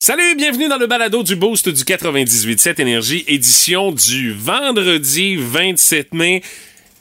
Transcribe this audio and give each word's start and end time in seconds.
Salut, 0.00 0.36
bienvenue 0.36 0.68
dans 0.68 0.78
le 0.78 0.86
balado 0.86 1.24
du 1.24 1.34
Boost 1.34 1.68
du 1.68 1.82
98.7 1.82 2.80
Énergie, 2.80 3.24
édition 3.26 3.90
du 3.90 4.32
vendredi 4.32 5.34
27 5.34 6.14
mai. 6.14 6.40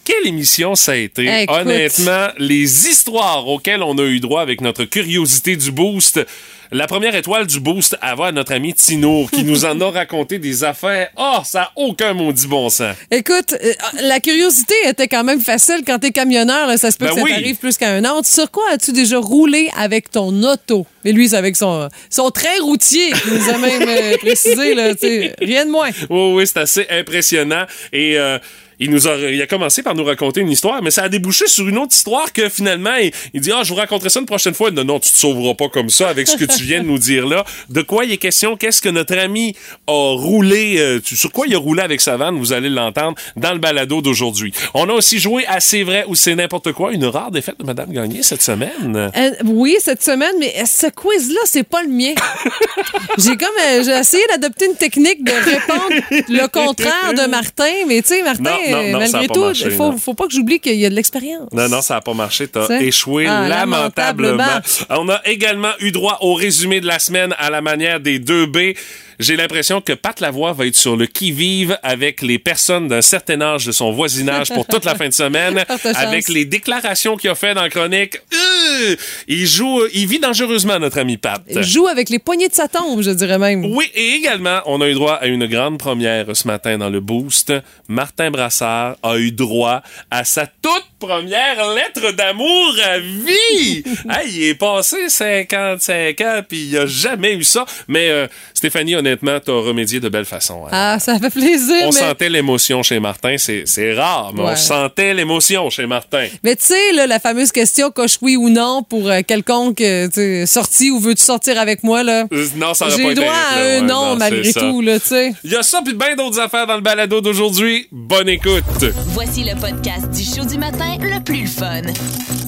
Quelle 0.03 0.25
émission 0.25 0.73
ça 0.73 0.93
a 0.93 0.95
été? 0.95 1.45
Honnêtement, 1.47 2.29
les 2.39 2.87
histoires 2.87 3.47
auxquelles 3.47 3.83
on 3.83 3.95
a 3.99 4.01
eu 4.01 4.19
droit 4.19 4.41
avec 4.41 4.61
notre 4.61 4.85
curiosité 4.85 5.55
du 5.55 5.71
Boost. 5.71 6.25
La 6.71 6.85
première 6.85 7.15
étoile 7.15 7.47
du 7.47 7.59
Boost, 7.61 7.97
elle 8.01 8.17
va 8.17 8.25
à 8.25 8.31
notre 8.31 8.53
ami 8.53 8.73
Tinour, 8.73 9.31
qui 9.31 9.43
nous 9.43 9.63
en 9.63 9.79
a 9.79 9.89
raconté 9.89 10.37
des 10.37 10.63
affaires. 10.65 11.09
Oh, 11.17 11.37
ça 11.45 11.59
n'a 11.59 11.71
aucun 11.77 12.13
maudit 12.13 12.47
bon 12.47 12.69
sens. 12.69 12.95
Écoute, 13.09 13.53
euh, 13.53 13.73
la 14.01 14.19
curiosité 14.19 14.73
était 14.85 15.07
quand 15.07 15.23
même 15.23 15.39
facile 15.39 15.83
quand 15.85 15.99
t'es 15.99 16.11
camionneur. 16.11 16.67
là, 16.67 16.77
ça 16.77 16.91
se 16.91 16.97
peut 16.97 17.05
Ben 17.05 17.11
que 17.11 17.17
ça 17.19 17.23
oui. 17.23 17.31
t'arrive 17.31 17.55
plus 17.55 17.77
qu'à 17.77 17.91
un 17.91 18.03
autre. 18.05 18.27
Sur 18.27 18.51
quoi 18.51 18.65
as-tu 18.71 18.91
déjà 18.91 19.17
roulé 19.17 19.69
avec 19.77 20.11
ton 20.11 20.43
auto? 20.43 20.85
Et 21.05 21.13
lui, 21.13 21.29
c'est 21.29 21.37
avec 21.37 21.55
son, 21.55 21.87
son 22.09 22.31
train 22.31 22.61
routier, 22.61 23.11
qui 23.13 23.31
nous 23.31 23.49
a 23.49 23.57
même 23.57 23.87
euh, 23.87 24.17
précisé, 24.17 24.75
là, 24.75 24.93
rien 25.39 25.65
de 25.65 25.71
moins. 25.71 25.89
Oui, 26.09 26.33
oui, 26.33 26.47
c'est 26.47 26.59
assez 26.59 26.85
impressionnant. 26.89 27.65
Et 27.93 28.17
euh, 28.19 28.39
il 28.79 28.91
nous 28.91 29.07
a, 29.07 29.15
il 29.17 29.41
a 29.41 29.47
commencé 29.47 29.81
par 29.83 29.95
nous 29.95 30.03
raconter 30.03 30.41
une 30.41 30.49
histoire, 30.51 30.81
mais 30.81 30.91
ça 30.91 31.03
a 31.03 31.09
débouché 31.09 31.47
sur 31.47 31.67
une 31.67 31.77
autre 31.77 31.93
histoire 31.95 32.31
que 32.33 32.47
finalement, 32.49 32.95
il, 32.95 33.11
il 33.33 33.41
dit, 33.41 33.51
ah, 33.51 33.61
je 33.63 33.69
vous 33.69 33.75
raconterai 33.75 34.09
ça 34.09 34.19
une 34.19 34.25
prochaine 34.25 34.53
fois. 34.53 34.71
Non, 34.71 34.83
non, 34.83 34.99
tu 34.99 35.09
te 35.09 35.17
sauveras 35.17 35.53
pas 35.55 35.69
comme 35.69 35.89
ça 35.89 36.09
avec 36.09 36.27
ce 36.27 36.35
que 36.37 36.45
tu 36.45 36.63
viens 36.63 36.81
de 36.81 36.87
nous 36.87 36.97
dire 36.99 37.25
là. 37.27 37.43
De 37.69 37.81
quoi 37.81 38.05
il 38.05 38.11
est 38.11 38.17
question? 38.17 38.55
Qu'est-ce 38.57 38.81
que 38.81 38.89
notre 38.89 39.17
ami 39.17 39.55
a 39.87 40.13
roulé? 40.15 40.75
euh, 40.77 40.99
tu- 41.03 41.15
sur 41.15 41.31
quoi 41.31 41.47
il 41.47 41.55
a 41.55 41.57
roulé 41.57 41.81
avec 41.81 42.01
sa 42.01 42.17
vanne? 42.17 42.37
Vous 42.37 42.53
allez 42.53 42.69
l'entendre 42.69 43.15
dans 43.35 43.53
le 43.53 43.59
balado 43.59 44.01
d'aujourd'hui. 44.01 44.53
On 44.73 44.87
a 44.89 44.93
aussi 44.93 45.19
joué 45.19 45.45
à 45.47 45.59
C'est 45.59 45.83
vrai 45.83 46.05
ou 46.07 46.15
c'est 46.15 46.35
n'importe 46.35 46.71
quoi. 46.73 46.93
Une 46.93 47.05
rare 47.05 47.31
défaite 47.31 47.59
de 47.59 47.65
Madame 47.65 47.91
Gagné 47.91 48.21
cette 48.23 48.41
semaine. 48.41 49.11
Euh, 49.15 49.31
oui, 49.45 49.75
cette 49.79 50.03
semaine, 50.03 50.35
mais 50.39 50.53
ce 50.65 50.87
quiz-là, 50.87 51.39
c'est 51.45 51.63
pas 51.67 51.81
le 51.83 51.89
mien. 51.89 52.13
j'ai 53.17 53.35
comme 53.37 53.49
euh, 53.65 53.83
j'ai 53.83 53.91
essayé 53.99 54.23
d'adopter 54.29 54.65
une 54.67 54.75
technique 54.75 55.23
de 55.23 55.31
répondre 55.31 55.89
le 56.29 56.47
contraire 56.47 57.13
de 57.13 57.27
Martin, 57.29 57.85
mais 57.87 58.01
tu 58.01 58.09
sais, 58.09 58.23
Martin, 58.23 58.43
Non, 58.43 58.57
non, 58.71 58.83
non, 58.91 58.99
malgré 58.99 59.27
pas 59.27 59.33
tout, 59.33 59.43
marché, 59.45 59.65
il 59.65 59.71
faut, 59.71 59.91
faut 59.97 60.13
pas 60.13 60.27
que 60.27 60.33
j'oublie 60.33 60.59
qu'il 60.59 60.75
y 60.75 60.85
a 60.85 60.89
de 60.89 60.95
l'expérience. 60.95 61.49
Non, 61.51 61.67
non, 61.69 61.81
ça 61.81 61.95
n'a 61.95 62.01
pas 62.01 62.13
marché. 62.13 62.47
T'as 62.47 62.67
C'est- 62.67 62.83
échoué 62.85 63.25
Ah, 63.27 63.47
lamentablement. 63.47 64.37
lamentablement. 64.37 65.01
On 65.01 65.09
a 65.09 65.21
également 65.25 65.71
eu 65.79 65.91
droit 65.91 66.17
au 66.21 66.33
résumé 66.33 66.81
de 66.81 66.87
la 66.87 66.99
semaine 66.99 67.33
à 67.37 67.49
la 67.49 67.61
manière 67.61 67.99
des 67.99 68.19
deux 68.19 68.45
B. 68.45 68.73
J'ai 69.19 69.35
l'impression 69.35 69.81
que 69.81 69.93
Pat 69.93 70.19
Lavoie 70.19 70.53
va 70.53 70.67
être 70.67 70.75
sur 70.75 70.95
le 70.95 71.07
qui-vive 71.07 71.77
avec 71.81 72.21
les 72.21 72.37
personnes 72.37 72.87
d'un 72.87 73.01
certain 73.01 73.41
âge 73.41 73.65
de 73.65 73.71
son 73.71 73.91
voisinage 73.91 74.49
pour 74.49 74.67
toute 74.67 74.85
la 74.85 74.95
fin 74.95 75.07
de 75.07 75.13
semaine, 75.13 75.65
avec 75.95 76.29
les 76.29 76.45
déclarations 76.45 77.17
qu'il 77.17 77.29
a 77.29 77.35
fait 77.35 77.55
dans 77.55 77.63
la 77.63 77.69
chronique. 77.69 78.21
Euh, 78.33 78.95
il 79.27 79.47
joue, 79.47 79.81
il 79.93 80.07
vit 80.07 80.19
dangereusement, 80.19 80.77
notre 80.77 80.99
ami 80.99 81.17
Pat. 81.17 81.41
Joue 81.61 81.87
avec 81.87 82.09
les 82.09 82.19
poignées 82.19 82.47
de 82.47 82.53
sa 82.53 82.67
tombe, 82.67 83.01
je 83.01 83.11
dirais 83.11 83.39
même. 83.39 83.65
Oui, 83.65 83.89
et 83.95 84.13
également, 84.13 84.61
on 84.65 84.81
a 84.81 84.87
eu 84.87 84.93
droit 84.93 85.13
à 85.13 85.25
une 85.25 85.47
grande 85.47 85.79
première 85.79 86.35
ce 86.35 86.47
matin 86.47 86.77
dans 86.77 86.89
le 86.89 86.99
Boost. 86.99 87.51
Martin 87.87 88.29
Brassard 88.29 88.97
a 89.01 89.17
eu 89.17 89.31
droit 89.31 89.81
à 90.11 90.23
sa 90.25 90.45
toute 90.45 90.85
première 90.99 91.73
lettre 91.73 92.11
d'amour 92.13 92.75
à 92.83 92.99
vie. 92.99 93.83
hey, 94.09 94.29
il 94.31 94.43
est 94.43 94.55
passé 94.55 95.09
55 95.09 96.21
ans, 96.21 96.41
puis 96.47 96.67
il 96.67 96.77
a 96.77 96.85
jamais 96.85 97.33
eu 97.33 97.43
ça. 97.43 97.65
Mais 97.87 98.09
euh, 98.09 98.27
Stéphanie, 98.57 98.95
honnêtement, 98.95 99.39
t'as 99.39 99.51
remédié 99.51 99.99
de 99.99 100.09
belle 100.09 100.25
façon. 100.25 100.63
hein. 100.65 100.69
Ah, 100.71 100.97
ça 100.99 101.19
fait 101.19 101.29
plaisir, 101.29 101.75
on 101.83 101.87
mais... 101.87 101.91
sentait 101.91 102.27
l'émotion 102.27 102.81
chez 102.81 102.99
Martin, 102.99 103.35
c'est 103.37 103.63
c'est 103.65 103.93
rare, 103.93 104.31
mais 104.33 104.41
on 104.41 104.55
sentait 104.55 105.13
l'émotion 105.13 105.69
chez 105.69 105.85
Martin. 105.85 106.25
Mais 106.43 106.55
tu 106.55 106.65
sais, 106.65 107.05
la 107.05 107.19
fameuse 107.19 107.51
question 107.51 107.91
coche 107.91 108.17
oui 108.23 108.35
ou 108.35 108.49
non 108.49 108.81
pour 108.81 109.07
euh, 109.09 109.21
quelconque 109.25 109.79
euh, 109.81 110.45
sortie 110.47 110.89
ou 110.89 110.99
veux-tu 110.99 111.23
sortir 111.23 111.59
avec 111.59 111.83
moi, 111.83 112.01
là? 112.01 112.25
Euh, 112.33 112.47
Non, 112.55 112.73
ça 112.73 112.89
J'ai 112.89 113.03
été 113.03 113.13
droit 113.13 113.31
à 113.31 113.55
là, 113.55 113.61
un 113.61 113.63
ouais, 113.63 113.81
non, 113.81 113.87
non, 114.11 114.15
malgré 114.15 114.51
tout, 114.53 114.81
là, 114.81 114.99
tu 114.99 115.07
sais. 115.09 115.33
Il 115.43 115.51
y 115.51 115.55
a 115.55 115.61
ça, 115.61 115.81
puis 115.85 115.93
bien 115.93 116.15
d'autres 116.15 116.39
affaires 116.39 116.65
dans 116.65 116.75
le 116.75 116.81
balado 116.81 117.21
d'aujourd'hui. 117.21 117.87
Bonne 117.91 118.29
écoute. 118.29 118.63
Voici 119.09 119.43
le 119.43 119.53
podcast 119.53 120.09
du 120.09 120.23
show 120.23 120.45
du 120.45 120.57
matin 120.57 120.97
le 120.99 121.23
plus 121.23 121.45
fun. 121.45 121.81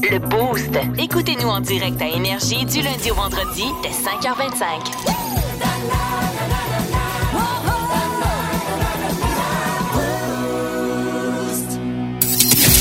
Le 0.09 0.17
Boost. 0.17 0.69
Écoutez-nous 0.97 1.49
en 1.49 1.59
direct 1.59 2.01
à 2.01 2.07
Énergie 2.07 2.65
du 2.65 2.81
lundi 2.81 3.11
au 3.11 3.15
vendredi 3.15 3.63
dès 3.83 3.89
5h25. 3.89 5.98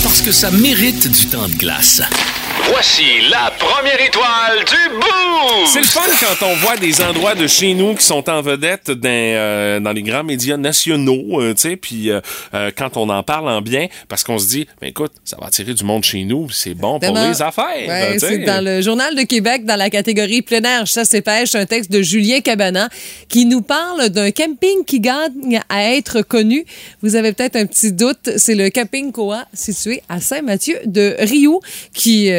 Parce 0.03 0.23
que 0.23 0.33
ça 0.33 0.51
mérite 0.51 1.09
du 1.09 1.27
temps 1.27 1.49
de 1.49 1.55
glace. 1.55 2.03
Voici 2.71 3.29
la 3.31 3.51
première 3.59 4.01
étoile 4.01 4.59
du 4.59 4.95
Boost! 4.95 5.73
C'est 5.73 5.81
le 5.81 5.87
fun 5.87 6.01
quand 6.21 6.47
on 6.47 6.55
voit 6.57 6.77
des 6.77 7.01
endroits 7.01 7.35
de 7.35 7.47
chez 7.47 7.73
nous 7.73 7.95
qui 7.95 8.05
sont 8.05 8.29
en 8.29 8.43
vedette 8.43 8.91
dans, 8.91 9.09
euh, 9.09 9.81
dans 9.81 9.93
les 9.93 10.03
grands 10.03 10.23
médias 10.23 10.57
nationaux, 10.57 11.41
euh, 11.41 11.55
tu 11.55 11.63
sais, 11.63 11.77
puis 11.77 12.11
euh, 12.11 12.21
euh, 12.53 12.71
quand 12.77 12.97
on 12.97 13.09
en 13.09 13.23
parle 13.23 13.49
en 13.49 13.63
bien, 13.63 13.87
parce 14.09 14.23
qu'on 14.23 14.39
se 14.39 14.49
dit, 14.49 14.67
ben 14.81 14.89
écoute, 14.89 15.13
ça 15.25 15.37
va 15.41 15.47
attirer 15.47 15.73
du 15.73 15.85
monde 15.85 16.05
chez 16.05 16.25
nous, 16.25 16.51
c'est 16.51 16.75
bon 16.75 16.99
pour 17.01 17.15
les 17.15 17.41
affaires. 17.41 17.65
Ouais, 17.89 18.15
tu 18.15 18.19
sais. 18.21 18.29
c'est 18.29 18.39
dans 18.39 18.63
le 18.63 18.83
Journal 18.83 19.15
de 19.15 19.23
Québec, 19.23 19.65
dans 19.65 19.77
la 19.77 19.89
catégorie 19.89 20.43
plein 20.43 20.63
air, 20.63 20.87
chasse 20.87 21.15
et 21.15 21.23
pêche, 21.23 21.55
un 21.55 21.67
texte 21.67 21.91
de 21.91 22.03
Julien 22.03 22.41
Cabana 22.41 22.89
qui 23.29 23.47
nous 23.47 23.63
parle 23.63 24.11
d'un 24.11 24.31
camping 24.31 24.85
qui 24.87 25.01
gagne 25.01 25.61
à 25.69 25.95
être 25.95 26.21
connu. 26.23 26.67
Vous 27.03 27.17
avez 27.17 27.33
peut-être 27.33 27.57
un 27.57 27.67
petit 27.67 27.93
doute, 27.93 28.31
c'est 28.37 28.55
le 28.55 28.69
camping 28.69 29.11
Coa 29.11 29.47
situé 29.55 30.03
à 30.09 30.21
Saint-Mathieu 30.21 30.79
de 30.85 31.17
Rio 31.19 31.63
qui, 31.95 32.31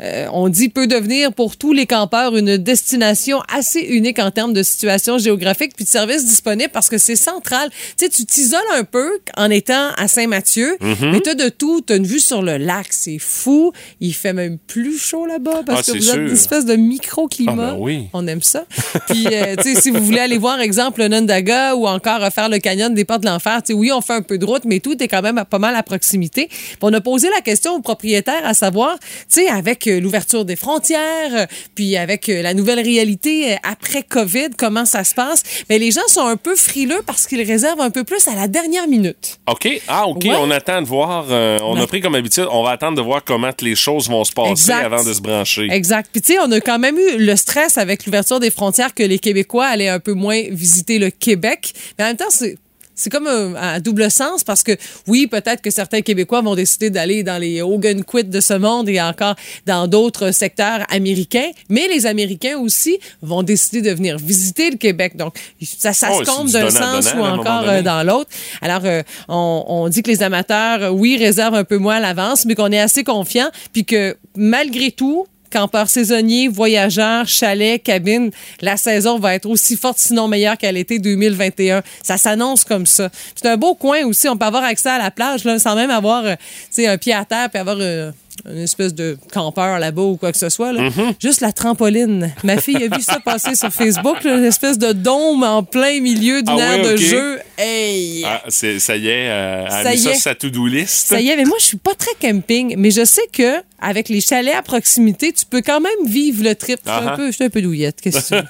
euh, 0.00 0.26
on 0.32 0.48
dit, 0.48 0.68
peut 0.68 0.86
devenir 0.86 1.32
pour 1.32 1.56
tous 1.56 1.72
les 1.72 1.86
campeurs 1.86 2.36
une 2.36 2.56
destination 2.56 3.40
assez 3.52 3.80
unique 3.80 4.18
en 4.18 4.30
termes 4.30 4.52
de 4.52 4.62
situation 4.62 5.18
géographique 5.18 5.72
puis 5.74 5.84
de 5.84 5.90
services 5.90 6.24
disponibles 6.24 6.70
parce 6.72 6.88
que 6.88 6.98
c'est 6.98 7.16
central. 7.16 7.70
Tu 7.96 8.04
sais, 8.04 8.08
tu 8.08 8.24
t'isoles 8.24 8.60
un 8.74 8.84
peu 8.84 9.10
en 9.36 9.50
étant 9.50 9.90
à 9.96 10.08
Saint-Mathieu, 10.08 10.76
Mm-hmm. 10.80 11.10
mais 11.12 11.20
tu 11.20 11.30
as 11.30 11.34
de 11.34 11.48
tout. 11.48 11.80
Tu 11.86 11.92
as 11.92 11.96
une 11.96 12.06
vue 12.06 12.20
sur 12.20 12.42
le 12.42 12.56
lac, 12.56 12.86
c'est 12.90 13.18
fou. 13.18 13.72
Il 14.00 14.14
fait 14.14 14.32
même 14.32 14.58
plus 14.58 14.98
chaud 14.98 15.26
là-bas 15.26 15.62
parce 15.66 15.88
Ah, 15.88 15.92
que 15.92 15.98
vous 15.98 16.08
êtes 16.08 16.14
sûr. 16.14 16.22
une 16.22 16.32
espèce 16.32 16.64
de 16.64 16.76
microclimat. 16.76 17.52
Ah, 17.52 17.72
ben 17.72 17.76
oui. 17.78 18.08
On 18.12 18.26
aime 18.26 18.42
ça. 18.42 18.64
Puis, 19.08 19.26
euh, 19.32 19.54
tu 19.62 19.74
sais, 19.74 19.80
si 19.80 19.90
vous 19.90 20.02
voulez 20.04 20.20
aller 20.20 20.38
voir, 20.38 20.60
exemple, 20.60 21.00
le 21.00 21.08
Nondaga 21.08 21.74
ou 21.74 21.86
encore 21.86 22.20
faire 22.32 22.48
le 22.48 22.58
canyon 22.58 22.94
des 22.94 23.04
Portes 23.04 23.22
de 23.22 23.26
l'Enfer, 23.28 23.62
tu 23.62 23.68
sais, 23.68 23.78
oui, 23.78 23.90
on 23.92 24.00
fait 24.00 24.14
un 24.14 24.22
peu 24.22 24.38
de 24.38 24.44
route, 24.44 24.64
mais 24.64 24.80
tout 24.80 25.00
est 25.02 25.08
quand 25.08 25.22
même 25.22 25.42
pas 25.48 25.58
mal 25.58 25.74
à 25.76 25.82
proximité. 25.82 26.46
Puis 26.48 26.76
on 26.82 26.92
a 26.92 27.00
posé 27.00 27.28
la 27.30 27.40
question 27.40 27.74
aux 27.74 27.80
propriétaires 27.80 28.44
à 28.44 28.54
savoir, 28.54 28.98
tu 28.98 29.06
sais, 29.28 29.48
avec 29.48 29.67
euh, 29.86 30.00
l'ouverture 30.00 30.44
des 30.44 30.56
frontières, 30.56 31.34
euh, 31.34 31.46
puis 31.74 31.96
avec 31.96 32.28
euh, 32.28 32.42
la 32.42 32.54
nouvelle 32.54 32.80
réalité 32.80 33.56
après 33.62 34.02
COVID, 34.02 34.50
comment 34.56 34.84
ça 34.84 35.04
se 35.04 35.14
passe. 35.14 35.42
Mais 35.68 35.78
les 35.78 35.90
gens 35.90 36.06
sont 36.08 36.26
un 36.26 36.36
peu 36.36 36.56
frileux 36.56 37.02
parce 37.06 37.26
qu'ils 37.26 37.42
réservent 37.42 37.80
un 37.80 37.90
peu 37.90 38.04
plus 38.04 38.26
à 38.28 38.34
la 38.34 38.48
dernière 38.48 38.88
minute. 38.88 39.38
OK. 39.50 39.68
Ah, 39.88 40.06
OK. 40.06 40.24
Ouais. 40.24 40.34
On 40.38 40.50
attend 40.50 40.80
de 40.82 40.86
voir. 40.86 41.26
euh, 41.30 41.58
on 41.62 41.74
Ouais. 41.76 41.82
a 41.82 41.86
pris 41.86 42.00
comme 42.00 42.14
habitude, 42.14 42.46
on 42.50 42.62
va 42.62 42.70
attendre 42.70 42.96
de 42.96 43.02
voir 43.02 43.22
comment 43.24 43.50
les 43.60 43.74
choses 43.74 44.08
vont 44.08 44.24
se 44.24 44.32
passer 44.32 44.50
Exact. 44.52 44.84
avant 44.84 45.04
de 45.04 45.12
se 45.12 45.20
brancher. 45.20 45.68
Exact. 45.70 46.08
Puis 46.12 46.20
tu 46.22 46.32
sais, 46.32 46.38
on 46.40 46.50
a 46.52 46.60
quand 46.60 46.78
même 46.78 46.96
eu 46.98 47.18
le 47.18 47.36
stress 47.36 47.76
avec 47.78 48.06
l'ouverture 48.06 48.40
des 48.40 48.50
frontières 48.50 48.94
que 48.94 49.02
les 49.02 49.18
Québécois 49.18 49.66
allaient 49.66 49.88
un 49.88 50.00
peu 50.00 50.12
moins 50.14 50.42
visiter 50.50 50.98
le 50.98 51.10
Québec. 51.10 51.72
Mais 51.98 52.04
en 52.04 52.08
même 52.08 52.16
temps, 52.16 52.24
c'est 52.30 52.56
c'est 52.98 53.10
comme 53.10 53.26
un, 53.26 53.54
à 53.54 53.80
double 53.80 54.10
sens 54.10 54.44
parce 54.44 54.62
que 54.62 54.72
oui, 55.06 55.26
peut-être 55.26 55.62
que 55.62 55.70
certains 55.70 56.02
Québécois 56.02 56.42
vont 56.42 56.54
décider 56.54 56.90
d'aller 56.90 57.22
dans 57.22 57.38
les 57.38 57.62
Hogan 57.62 58.04
Quit 58.04 58.24
de 58.24 58.40
ce 58.40 58.54
monde 58.54 58.88
et 58.88 59.00
encore 59.00 59.36
dans 59.66 59.86
d'autres 59.86 60.32
secteurs 60.32 60.84
américains, 60.90 61.50
mais 61.68 61.88
les 61.88 62.06
Américains 62.06 62.58
aussi 62.58 62.98
vont 63.22 63.42
décider 63.42 63.82
de 63.82 63.90
venir 63.92 64.18
visiter 64.18 64.70
le 64.70 64.76
Québec. 64.76 65.16
Donc, 65.16 65.34
ça, 65.62 65.92
ça 65.92 66.08
Oh, 66.10 66.24
se 66.24 66.30
compte 66.30 66.46
du 66.46 66.52
d'un 66.52 66.70
sens 66.70 67.14
ou 67.16 67.20
encore 67.20 67.68
euh, 67.68 67.82
dans 67.82 68.02
l'autre. 68.02 68.30
Alors, 68.62 68.80
euh, 68.84 69.02
on, 69.28 69.64
on 69.68 69.88
dit 69.88 70.02
que 70.02 70.10
les 70.10 70.22
amateurs, 70.22 70.82
euh, 70.82 70.88
oui, 70.90 71.16
réservent 71.16 71.54
un 71.54 71.64
peu 71.64 71.78
moins 71.78 71.96
à 71.96 72.00
l'avance, 72.00 72.46
mais 72.46 72.54
qu'on 72.54 72.72
est 72.72 72.80
assez 72.80 73.04
confiant, 73.04 73.48
puis 73.72 73.84
que 73.84 74.16
malgré 74.34 74.90
tout, 74.90 75.26
campeurs 75.50 75.88
saisonniers, 75.88 76.48
voyageurs, 76.48 77.26
chalets, 77.26 77.82
cabines, 77.82 78.30
la 78.60 78.76
saison 78.76 79.18
va 79.18 79.34
être 79.34 79.46
aussi 79.46 79.76
forte, 79.76 79.98
sinon 79.98 80.28
meilleure 80.28 80.56
qu'à 80.56 80.72
l'été 80.72 80.98
2021. 80.98 81.82
Ça 82.02 82.18
s'annonce 82.18 82.64
comme 82.64 82.86
ça. 82.86 83.10
C'est 83.34 83.48
un 83.48 83.56
beau 83.56 83.74
coin 83.74 84.04
aussi. 84.04 84.28
On 84.28 84.36
peut 84.36 84.46
avoir 84.46 84.64
accès 84.64 84.90
à 84.90 84.98
la 84.98 85.10
plage 85.10 85.44
là, 85.44 85.58
sans 85.58 85.74
même 85.74 85.90
avoir 85.90 86.24
euh, 86.24 86.34
un 86.78 86.98
pied 86.98 87.12
à 87.12 87.24
terre 87.24 87.50
puis 87.50 87.58
avoir 87.58 87.76
euh, 87.80 88.10
une 88.50 88.58
espèce 88.62 88.94
de 88.94 89.16
campeur 89.32 89.78
là-bas 89.78 90.02
ou 90.02 90.16
quoi 90.16 90.32
que 90.32 90.38
ce 90.38 90.48
soit. 90.48 90.72
là. 90.72 90.88
Mm-hmm. 90.88 91.14
Juste 91.20 91.40
la 91.40 91.52
trampoline. 91.52 92.32
Ma 92.44 92.58
fille 92.58 92.76
a 92.76 92.96
vu 92.96 93.02
ça 93.02 93.20
passer 93.24 93.54
sur 93.54 93.70
Facebook, 93.72 94.24
là, 94.24 94.36
une 94.36 94.44
espèce 94.44 94.78
de 94.78 94.92
dôme 94.92 95.42
en 95.42 95.62
plein 95.62 96.00
milieu 96.00 96.42
d'une 96.42 96.58
Ah 96.60 96.76
aire 96.76 96.90
de 96.90 96.96
jeu. 96.96 97.38
Hey! 97.56 98.24
Ah, 98.24 98.42
ça 98.48 98.96
y 98.96 99.08
est, 99.08 99.28
euh, 99.28 99.64
elle 99.66 99.72
a 99.72 99.82
Ça 99.84 99.90
mis 99.90 99.96
y 99.96 99.98
ça 100.00 100.12
sur 100.12 100.20
sa 100.22 100.34
to-do 100.34 100.66
list. 100.66 101.06
Ça 101.08 101.20
y 101.20 101.28
est, 101.28 101.36
mais 101.36 101.44
moi, 101.44 101.56
je 101.60 101.64
suis 101.66 101.76
pas 101.76 101.94
très 101.94 102.14
camping, 102.20 102.74
mais 102.78 102.90
je 102.90 103.04
sais 103.04 103.26
que 103.32 103.56
avec 103.80 104.08
les 104.08 104.20
chalets 104.20 104.54
à 104.54 104.62
proximité, 104.62 105.32
tu 105.32 105.44
peux 105.46 105.62
quand 105.62 105.80
même 105.80 106.06
vivre 106.06 106.42
le 106.42 106.54
trip. 106.56 106.80
Je 106.84 106.90
suis 106.90 107.08
un 107.08 107.16
peu, 107.16 107.26
je 107.28 107.32
suis 107.32 107.44
un 107.44 107.50
peu 107.50 107.62
douillette. 107.62 108.00
Qu'est-ce 108.00 108.30
que 108.34 108.40
tu? 108.40 108.46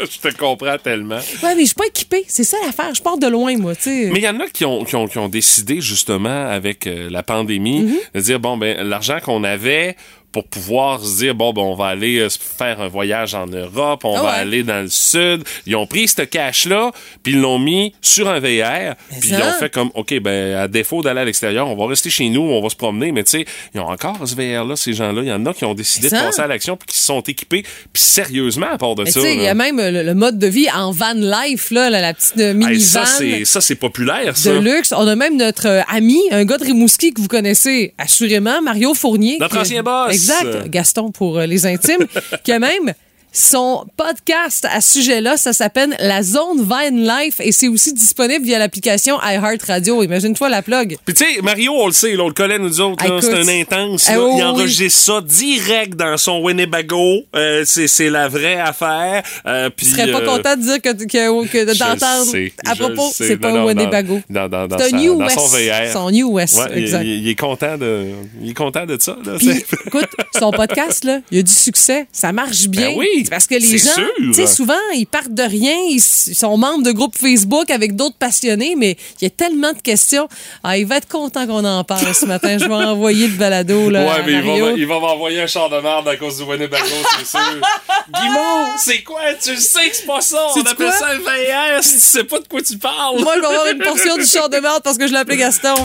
Je 0.22 0.28
te 0.28 0.36
comprends 0.36 0.78
tellement. 0.78 1.18
Ouais, 1.42 1.54
mais 1.54 1.60
je 1.60 1.66
suis 1.66 1.74
pas 1.74 1.86
équipée. 1.86 2.24
C'est 2.28 2.44
ça 2.44 2.56
l'affaire. 2.64 2.92
Je 2.94 3.02
pars 3.02 3.18
de 3.18 3.26
loin, 3.26 3.56
moi, 3.56 3.74
tu 3.76 3.82
sais. 3.82 4.10
Mais 4.12 4.18
il 4.18 4.24
y 4.24 4.28
en 4.28 4.40
a 4.40 4.46
qui 4.48 4.64
ont, 4.64 4.84
qui 4.84 4.96
ont, 4.96 5.06
qui 5.06 5.18
ont 5.18 5.28
décidé 5.28 5.80
justement 5.80 6.48
avec 6.48 6.86
euh, 6.86 7.08
la 7.10 7.22
pandémie 7.22 7.58
Mm-hmm. 7.58 8.14
de 8.14 8.20
dire 8.20 8.40
bon 8.40 8.56
ben 8.56 8.86
l'argent 8.88 9.17
qu'on 9.20 9.44
avait 9.44 9.96
pour 10.32 10.44
pouvoir 10.46 11.02
se 11.04 11.18
dire, 11.18 11.34
bon, 11.34 11.52
ben, 11.52 11.62
on 11.62 11.74
va 11.74 11.86
aller 11.86 12.18
euh, 12.18 12.28
faire 12.28 12.80
un 12.80 12.88
voyage 12.88 13.34
en 13.34 13.46
Europe, 13.46 14.04
on 14.04 14.14
Ah 14.16 14.22
va 14.22 14.28
ouais. 14.32 14.38
aller 14.38 14.62
dans 14.62 14.82
le 14.82 14.88
sud. 14.90 15.42
Ils 15.66 15.74
ont 15.74 15.86
pris 15.86 16.06
ce 16.08 16.22
cash-là, 16.22 16.90
puis 17.22 17.32
ils 17.32 17.40
l'ont 17.40 17.58
mis 17.58 17.94
sur 18.02 18.28
un 18.28 18.38
VR, 18.38 18.94
puis 19.20 19.30
ils 19.30 19.36
ont 19.36 19.52
fait 19.58 19.70
comme, 19.72 19.90
OK, 19.94 20.18
ben, 20.20 20.54
à 20.56 20.68
défaut 20.68 21.02
d'aller 21.02 21.20
à 21.20 21.24
l'extérieur, 21.24 21.66
on 21.68 21.76
va 21.76 21.86
rester 21.86 22.10
chez 22.10 22.28
nous, 22.28 22.42
on 22.42 22.60
va 22.62 22.68
se 22.68 22.76
promener, 22.76 23.10
mais 23.10 23.24
tu 23.24 23.30
sais, 23.30 23.44
ils 23.74 23.80
ont 23.80 23.88
encore 23.88 24.18
ce 24.26 24.34
VR-là, 24.34 24.76
ces 24.76 24.92
gens-là. 24.92 25.22
Il 25.22 25.28
y 25.28 25.32
en 25.32 25.44
a 25.46 25.54
qui 25.54 25.64
ont 25.64 25.74
décidé 25.74 26.08
de 26.10 26.14
passer 26.14 26.42
à 26.42 26.46
l'action, 26.46 26.76
puis 26.76 26.86
qui 26.88 26.98
se 26.98 27.06
sont 27.06 27.20
équipés, 27.22 27.62
puis 27.92 28.02
sérieusement, 28.02 28.68
à 28.72 28.78
part 28.78 28.94
de 28.94 29.04
Mais 29.04 29.10
ça. 29.10 29.20
il 29.20 29.40
y 29.40 29.44
là. 29.44 29.50
a 29.50 29.54
même 29.54 29.78
euh, 29.80 29.90
le, 29.90 30.02
le 30.02 30.14
mode 30.14 30.38
de 30.38 30.46
vie 30.46 30.68
en 30.74 30.92
van 30.92 31.14
life, 31.14 31.70
là, 31.70 31.88
la, 31.90 32.00
la 32.00 32.12
petite 32.14 32.38
euh, 32.38 32.54
Hey, 32.68 32.80
ça, 32.80 33.06
c'est, 33.06 33.44
ça, 33.46 33.60
c'est 33.60 33.76
populaire, 33.76 34.36
ça. 34.36 34.52
de 34.52 34.58
luxe. 34.58 34.92
On 34.96 35.06
a 35.06 35.16
même 35.16 35.36
notre 35.36 35.66
euh, 35.68 35.80
ami, 35.88 36.18
un 36.30 36.44
gars 36.44 36.58
de 36.58 36.64
Rimouski 36.64 37.14
que 37.14 37.20
vous 37.20 37.28
connaissez 37.28 37.94
assurément, 37.98 38.60
Mario 38.62 38.92
Fournier. 38.94 39.38
Notre 39.40 39.58
ancien 39.58 39.82
boss. 39.82 40.17
Exact, 40.18 40.68
Gaston 40.68 41.10
pour 41.10 41.38
euh, 41.38 41.46
les 41.46 41.66
intimes, 41.66 42.06
qui 42.44 42.52
a 42.52 42.58
même 42.58 42.92
son 43.32 43.84
podcast 43.96 44.66
à 44.70 44.80
ce 44.80 44.98
sujet-là, 45.00 45.36
ça 45.36 45.52
s'appelle 45.52 45.94
La 46.00 46.22
Zone 46.22 46.62
Van 46.62 46.90
Life 46.90 47.36
et 47.40 47.52
c'est 47.52 47.68
aussi 47.68 47.92
disponible 47.92 48.44
via 48.44 48.58
l'application 48.58 49.18
iHeartRadio. 49.22 50.02
Imagine-toi 50.02 50.48
la 50.48 50.62
plug. 50.62 50.96
Puis 51.04 51.14
tu 51.14 51.24
sais, 51.24 51.42
Mario, 51.42 51.72
on 51.72 51.86
le 51.86 51.92
sait, 51.92 52.14
là, 52.14 52.24
on 52.24 52.28
le 52.28 52.34
connaît 52.34 52.58
nous 52.58 52.80
autres, 52.80 53.04
c'est 53.20 53.34
un 53.34 53.48
intense. 53.48 54.08
Oui, 54.08 54.14
il 54.16 54.34
oui. 54.36 54.42
enregistre 54.42 55.00
ça 55.00 55.20
direct 55.20 55.94
dans 55.94 56.16
son 56.16 56.40
Winnebago. 56.42 57.22
Euh, 57.36 57.62
c'est, 57.66 58.08
la 58.10 58.28
vraie 58.28 58.58
affaire. 58.58 59.22
Euh, 59.46 59.70
puis, 59.70 59.86
serais 59.86 60.10
pas 60.10 60.20
euh, 60.20 60.26
content 60.26 60.56
de 60.56 60.62
dire 60.62 60.80
que, 60.80 60.92
que, 60.92 61.46
que 61.46 61.78
d'entendre 61.78 62.32
à 62.64 62.74
propos, 62.74 63.10
c'est 63.12 63.36
pas 63.36 63.50
un 63.50 63.64
Winnebago. 63.64 64.20
Dans, 64.30 64.48
dans, 64.48 64.66
dans 64.66 64.78
C'est 64.78 64.94
un 64.94 65.08
West. 65.10 65.38
son 65.38 65.46
VR. 65.46 65.92
Son 65.92 66.10
New 66.10 66.32
West, 66.32 66.58
Ouais, 66.58 66.66
il- 66.76 66.78
exact. 66.84 67.02
Il, 67.04 67.08
il 67.22 67.28
est 67.28 67.38
content 67.38 67.76
de, 67.76 68.06
il 68.42 68.50
est 68.50 68.54
content 68.54 68.86
de 68.86 68.96
ça. 69.00 69.16
Là, 69.24 69.34
écoute, 69.86 70.08
son 70.38 70.50
podcast, 70.50 71.04
là, 71.04 71.20
il 71.30 71.38
a 71.40 71.42
du 71.42 71.52
succès. 71.52 72.06
Ça 72.12 72.32
marche 72.32 72.68
bien. 72.68 72.90
Ben 72.90 72.96
oui, 72.98 73.27
C'est 73.28 73.30
parce 73.30 73.46
que 73.46 73.56
les 73.56 73.76
gens, 73.76 73.90
tu 74.16 74.32
sais, 74.32 74.46
souvent, 74.46 74.72
ils 74.94 75.04
partent 75.06 75.34
de 75.34 75.42
rien. 75.42 75.74
Ils, 75.90 76.00
sont 76.00 76.56
membres 76.56 76.82
de 76.82 76.92
groupes 76.92 77.14
Facebook 77.14 77.68
avec 77.70 77.94
d'autres 77.94 78.16
passionnés, 78.16 78.74
mais 78.74 78.96
il 79.20 79.24
y 79.24 79.26
a 79.26 79.30
tellement 79.30 79.74
de 79.74 79.80
questions. 79.82 80.28
Ah, 80.64 80.78
il 80.78 80.86
va 80.86 80.96
être 80.96 81.08
content 81.08 81.46
qu'on 81.46 81.62
en 81.62 81.84
parle 81.84 82.14
ce 82.14 82.24
matin. 82.24 82.56
Je 82.56 82.64
vais 82.64 82.72
envoyer 82.86 83.26
le 83.28 83.34
balado, 83.36 83.90
là, 83.90 84.04
Ouais, 84.06 84.22
mais 84.24 84.32
il 84.32 84.42
Mario. 84.44 84.64
va, 84.64 84.72
il 84.72 84.86
va 84.86 84.98
m'envoyer 84.98 85.42
un 85.42 85.46
char 85.46 85.68
de 85.68 85.78
merde 85.78 86.08
à 86.08 86.16
cause 86.16 86.38
du 86.38 86.44
Winnebago, 86.44 86.84
c'est 87.18 87.26
sûr. 87.26 87.40
Guimond, 88.22 88.64
c'est 88.78 89.02
quoi? 89.02 89.20
Tu 89.42 89.50
le 89.50 89.56
sais 89.58 89.90
que 89.90 89.96
c'est 89.96 90.06
pas 90.06 90.22
ça. 90.22 90.46
On 90.56 90.62
appelle 90.62 90.92
ça 90.92 91.08
un 91.08 91.18
VR 91.18 91.82
si 91.84 91.94
tu 91.94 92.00
sais 92.00 92.24
pas 92.24 92.38
de 92.38 92.48
quoi 92.48 92.62
tu 92.62 92.78
parles. 92.78 93.20
Moi, 93.20 93.34
je 93.36 93.40
vais 93.40 93.46
avoir 93.46 93.66
une 93.66 93.78
portion 93.82 94.16
du 94.16 94.24
char 94.24 94.48
de 94.48 94.56
merde 94.56 94.80
parce 94.82 94.96
que 94.96 95.06
je 95.06 95.12
l'appelais 95.12 95.36
Gaston. 95.36 95.74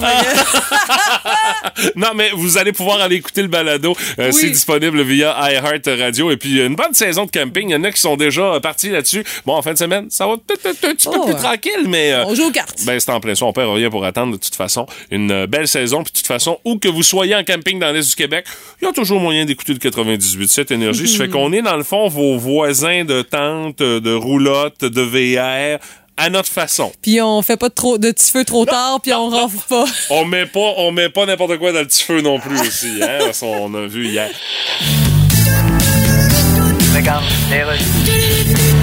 Non, 1.96 2.10
mais 2.16 2.30
vous 2.34 2.58
allez 2.58 2.72
pouvoir 2.72 3.02
aller 3.02 3.18
écouter 3.18 3.42
le 3.42 3.48
balado. 3.48 3.96
Euh, 4.20 4.32
Oui. 4.34 4.40
C'est 4.40 4.50
disponible 4.50 5.02
via 5.04 5.36
iHeart 5.52 5.86
Radio. 6.00 6.32
Et 6.32 6.38
puis, 6.38 6.64
une 6.64 6.76
bonne 6.76 6.94
saison 6.94 7.23
de 7.26 7.32
camping. 7.32 7.70
Il 7.70 7.74
y 7.74 7.76
en 7.76 7.84
a 7.84 7.92
qui 7.92 8.02
sont 8.02 8.16
déjà 8.18 8.42
euh, 8.56 8.60
partis 8.60 8.90
là-dessus. 8.90 9.24
Bon, 9.46 9.54
en 9.54 9.62
fin 9.62 9.74
de 9.74 9.78
semaine, 9.78 10.10
ça 10.10 10.28
va 10.28 10.36
peut-être 10.38 10.66
être 10.66 10.84
un 10.86 10.96
petit 10.96 11.08
peu 11.08 11.18
Oh, 11.20 11.26
plus 11.26 11.36
tranquille, 11.36 11.88
mais... 11.88 12.12
euh, 12.14 12.26
On 12.26 12.36
joue 12.36 12.48
aux 12.48 12.52
cartes. 12.52 12.84
ben, 12.86 13.00
c'est 13.00 13.12
en 13.12 13.20
plein 13.20 13.36
ça. 13.36 13.46
On 13.46 13.54
perd 13.54 13.70
rien 13.74 13.90
pour 13.90 14.04
attendre, 14.06 14.34
de 14.34 14.38
toute 14.38 14.56
façon. 14.56 14.86
Une 15.12 15.32
euh, 15.32 15.48
belle 15.48 15.68
saison. 15.68 16.04
Puis, 16.04 16.12
de 16.14 16.18
toute 16.18 16.28
façon, 16.28 16.60
où 16.66 16.78
que 16.78 16.88
vous 16.88 17.04
soyez 17.04 17.36
en 17.36 17.44
camping 17.44 17.80
dans 17.80 17.92
l'Est 17.92 18.08
du 18.10 18.16
Québec, 18.16 18.46
il 18.82 18.86
y 18.86 18.88
a 18.88 18.94
toujours 18.94 19.20
moyen 19.20 19.46
d'écouter 19.46 19.74
le 19.74 19.80
98 19.80 20.50
cette 20.52 20.72
énergie. 20.72 21.08
Ça 21.08 21.18
fait 21.18 21.30
qu'on 21.30 21.52
est, 21.54 21.62
dans 21.62 21.78
le 21.78 21.84
fond, 21.84 22.08
vos 22.08 22.38
voisins 22.38 23.04
de 23.06 23.22
tente, 23.22 23.80
de 23.80 24.14
roulotte, 24.14 24.82
de 24.82 25.02
VR, 25.02 25.80
à 26.16 26.30
notre 26.30 26.50
façon. 26.50 26.92
Puis 27.02 27.20
on 27.22 27.42
fait 27.42 27.58
pas 27.58 27.70
de, 27.70 27.74
trop, 27.74 27.98
de 27.98 28.12
petits 28.12 28.30
feux 28.32 28.46
trop 28.46 28.66
tard, 28.66 29.00
puis 29.02 29.14
on 29.14 29.30
renfle 29.30 29.58
pas. 29.68 29.86
On 30.12 30.26
met 30.26 30.46
pas, 30.46 30.74
on 30.78 30.92
met 30.92 31.10
pas 31.10 31.26
n'importe 31.26 31.58
quoi 31.58 31.72
dans 31.72 31.80
le 31.80 31.88
petit 31.88 32.04
feu 32.04 32.22
non 32.22 32.40
plus 32.40 32.60
aussi, 32.60 33.02
hein, 33.02 33.32
qu'on 33.40 33.74
a 33.74 33.88
vu 33.88 34.08
hier. 34.10 34.30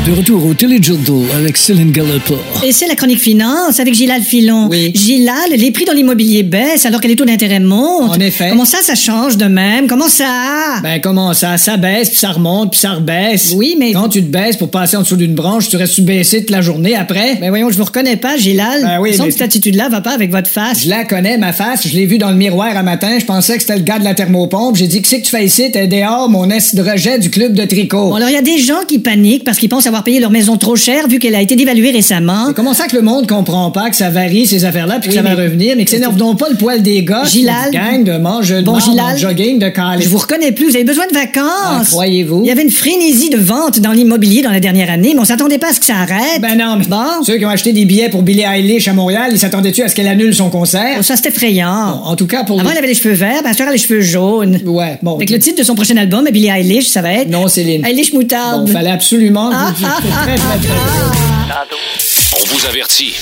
De 0.07 0.13
retour 0.13 0.45
au 0.45 0.53
Téléjournal 0.53 1.31
avec 1.39 1.57
Céline 1.57 1.93
Gallopin. 1.93 2.35
Et 2.65 2.73
c'est 2.73 2.89
la 2.89 2.97
chronique 2.97 3.21
finance 3.21 3.79
avec 3.79 3.95
Gilal 3.95 4.23
Filon. 4.23 4.67
Oui. 4.69 4.91
Gilal, 4.97 5.51
les 5.57 5.71
prix 5.71 5.85
dans 5.85 5.93
l'immobilier 5.93 6.43
baissent 6.43 6.85
alors 6.87 7.01
que 7.01 7.07
les 7.07 7.15
taux 7.15 7.25
d'intérêt 7.25 7.61
montent. 7.61 8.11
En 8.17 8.19
effet. 8.21 8.49
Comment 8.51 8.65
ça, 8.65 8.79
ça 8.83 8.97
change 8.97 9.37
de 9.37 9.45
même? 9.45 9.87
Comment 9.87 10.09
ça? 10.09 10.81
Ben 10.83 11.01
comment 11.01 11.33
ça? 11.35 11.57
Ça 11.57 11.77
baisse, 11.77 12.09
puis 12.11 12.19
ça 12.19 12.33
remonte, 12.33 12.73
puis 12.73 12.81
ça 12.81 12.95
rebaisse. 12.95 13.53
Oui, 13.55 13.77
mais- 13.79 13.93
Quand 13.93 14.09
tu 14.09 14.23
te 14.25 14.29
baisses 14.29 14.57
pour 14.57 14.71
passer 14.73 14.97
en 14.97 15.03
dessous 15.03 15.17
d'une 15.17 15.35
branche, 15.35 15.69
tu 15.69 15.77
restes 15.77 16.01
baissé 16.01 16.41
toute 16.41 16.51
la 16.51 16.63
journée 16.63 16.97
après? 16.97 17.37
Ben 17.37 17.51
voyons, 17.51 17.71
je 17.71 17.77
vous 17.79 17.85
reconnais 17.85 18.17
pas, 18.17 18.37
Gilal. 18.37 18.83
Ben 18.83 18.99
oui, 19.01 19.15
mais- 19.21 19.27
que 19.27 19.31
cette 19.31 19.43
attitude-là 19.43 19.89
va 19.89 20.01
pas 20.01 20.15
avec 20.15 20.33
votre 20.33 20.51
face. 20.51 20.83
Je 20.83 20.89
la 20.89 21.05
connais, 21.05 21.39
ma 21.39 21.53
face. 21.53 21.87
Je 21.87 21.95
l'ai 21.95 22.07
vue 22.07 22.19
dans 22.19 22.31
le 22.31 22.37
miroir 22.37 22.77
un 22.77 22.83
matin. 22.83 23.19
Je 23.21 23.25
pensais 23.25 23.55
que 23.55 23.61
c'était 23.61 23.77
le 23.77 23.85
gars 23.85 24.01
de 24.01 24.05
la 24.05 24.15
thermopompe. 24.15 24.75
J'ai 24.75 24.89
dit, 24.89 25.01
que 25.01 25.07
c'est 25.07 25.21
que 25.21 25.27
tu 25.27 25.31
fais 25.31 25.45
ici? 25.45 25.71
T'es 25.71 25.87
dehors, 25.87 26.29
mon 26.29 26.51
est 26.51 26.75
de 26.75 26.83
rejet 26.83 27.21
du 27.21 27.31
club 27.31 27.53
de 27.55 27.65
tricot. 27.67 28.00
Bon, 28.09 28.15
alors 28.15 28.29
il 28.29 28.35
y 28.35 28.39
a 28.39 28.43
des 28.43 28.59
gens 28.59 28.81
qui 28.89 28.99
paniquent 28.99 29.45
parce 29.45 29.59
qu'ils 29.59 29.69
pensent 29.69 29.87
avoir 29.87 30.05
payé 30.05 30.21
leur 30.21 30.31
maison 30.31 30.57
trop 30.57 30.77
cher 30.77 31.07
vu 31.09 31.19
qu'elle 31.19 31.35
a 31.35 31.43
été 31.43 31.57
dévaluée 31.57 31.91
récemment. 31.91 32.53
Comment 32.55 32.75
ça 32.75 32.87
que 32.87 32.97
le 32.97 33.03
monde 33.03 33.27
comprend 33.29 33.71
pas 33.71 33.91
que 33.91 33.97
ça 33.97 34.11
varie 34.11 34.47
ces 34.47 34.65
affaires-là 34.65 34.99
puis 35.01 35.09
que 35.11 35.15
Oui, 35.15 35.17
ça 35.17 35.23
va 35.23 35.35
mais- 35.37 35.43
revenir, 35.45 35.75
mais 35.77 35.85
que 35.85 35.91
s'énerve 35.91 36.17
donc 36.17 36.39
pas 36.39 36.49
le 36.51 36.57
poil 36.57 36.83
des 36.83 37.05
gars. 37.05 37.25
Gilal. 37.25 37.71
Gang 37.73 38.05
de 38.05 38.17
mange 38.19 38.49
de 38.51 38.63
Bon, 38.63 38.79
Gilal. 38.79 39.19
jogging 39.19 39.59
de 39.59 39.69
calice. 39.69 40.05
Je 40.05 40.09
vous 40.11 40.19
reconnais 40.19 40.53
plus, 40.53 40.67
vous 40.71 40.75
avez 40.77 40.85
besoin 40.85 41.05
de 41.07 41.13
Ah, 41.15 41.21
vacances. 41.21 41.89
croyez-vous? 41.91 42.43
Il 42.45 42.49
y 42.49 42.51
avait 42.51 42.63
une 42.63 42.71
frénésie 42.71 43.31
de 43.31 43.39
vente 43.39 43.81
dans 43.81 43.93
l'immobilier 43.93 44.43
dans 44.43 44.51
la 44.51 44.61
dernière 44.61 44.91
année, 44.91 45.13
mais 45.15 45.21
on 45.21 45.25
s'attendait 45.25 45.59
pas 45.59 45.71
à 45.71 45.73
ce 45.73 45.81
que 45.81 45.87
ça 45.87 45.97
arrête. 45.97 46.41
Ben 46.41 46.57
non, 46.57 46.77
mais 46.79 46.87
Bon. 46.87 47.23
ceux 47.25 47.37
qui 47.37 47.45
ont 47.45 47.49
acheté 47.51 47.73
des 47.73 47.85
billets 47.85 48.09
pour 48.09 48.23
Billie 48.23 48.43
Eilish 48.43 48.89
à 48.89 48.93
Montréal, 48.93 49.31
ils 49.33 49.39
s'attendaient-tu 49.39 49.83
à 49.83 49.89
ce 49.89 49.95
qu'elle 49.95 50.09
annule 50.09 50.35
son 50.35 50.49
concert? 50.51 50.97
Oh, 50.99 51.03
ça, 51.03 51.17
c'est 51.17 51.29
effrayant. 51.29 52.03
En 52.05 52.17
tout 52.17 52.27
cas, 52.27 52.45
pour 52.45 52.59
Avant, 52.61 52.69
les- 52.69 52.73
elle 52.73 52.79
avait 52.79 52.89
les 52.89 52.95
cheveux 52.95 53.15
verts, 53.15 53.43
ben, 53.43 53.53
elle 53.59 53.69
a 53.69 53.73
les 53.73 53.79
cheveux 53.79 54.01
jaunes. 54.01 54.59
Ouais, 54.65 54.99
bon. 55.03 55.17
Avec 55.17 55.31
le 55.31 55.39
titre 55.39 55.59
de 55.59 55.65
son 55.65 55.75
prochain 55.75 55.97
album, 55.97 56.27
Billie 56.33 56.49
Eilish, 56.49 56.89
ça 56.89 57.03
va 57.03 57.13
être. 57.15 57.29
Non, 57.31 57.49
Céline. 57.49 57.85
Eilish 57.91 58.13
Moutarde. 58.13 58.67
Bon, 58.67 58.73
fallait 58.73 58.91
absolument 58.93 59.51
que 59.51 59.57
Ah, 59.57 59.75
ah, 59.85 60.01
Très, 60.01 60.37
très, 60.37 60.37
très, 60.37 60.59
très. 60.59 62.41
On 62.41 62.45
vous 62.47 62.67
avertit. 62.67 63.15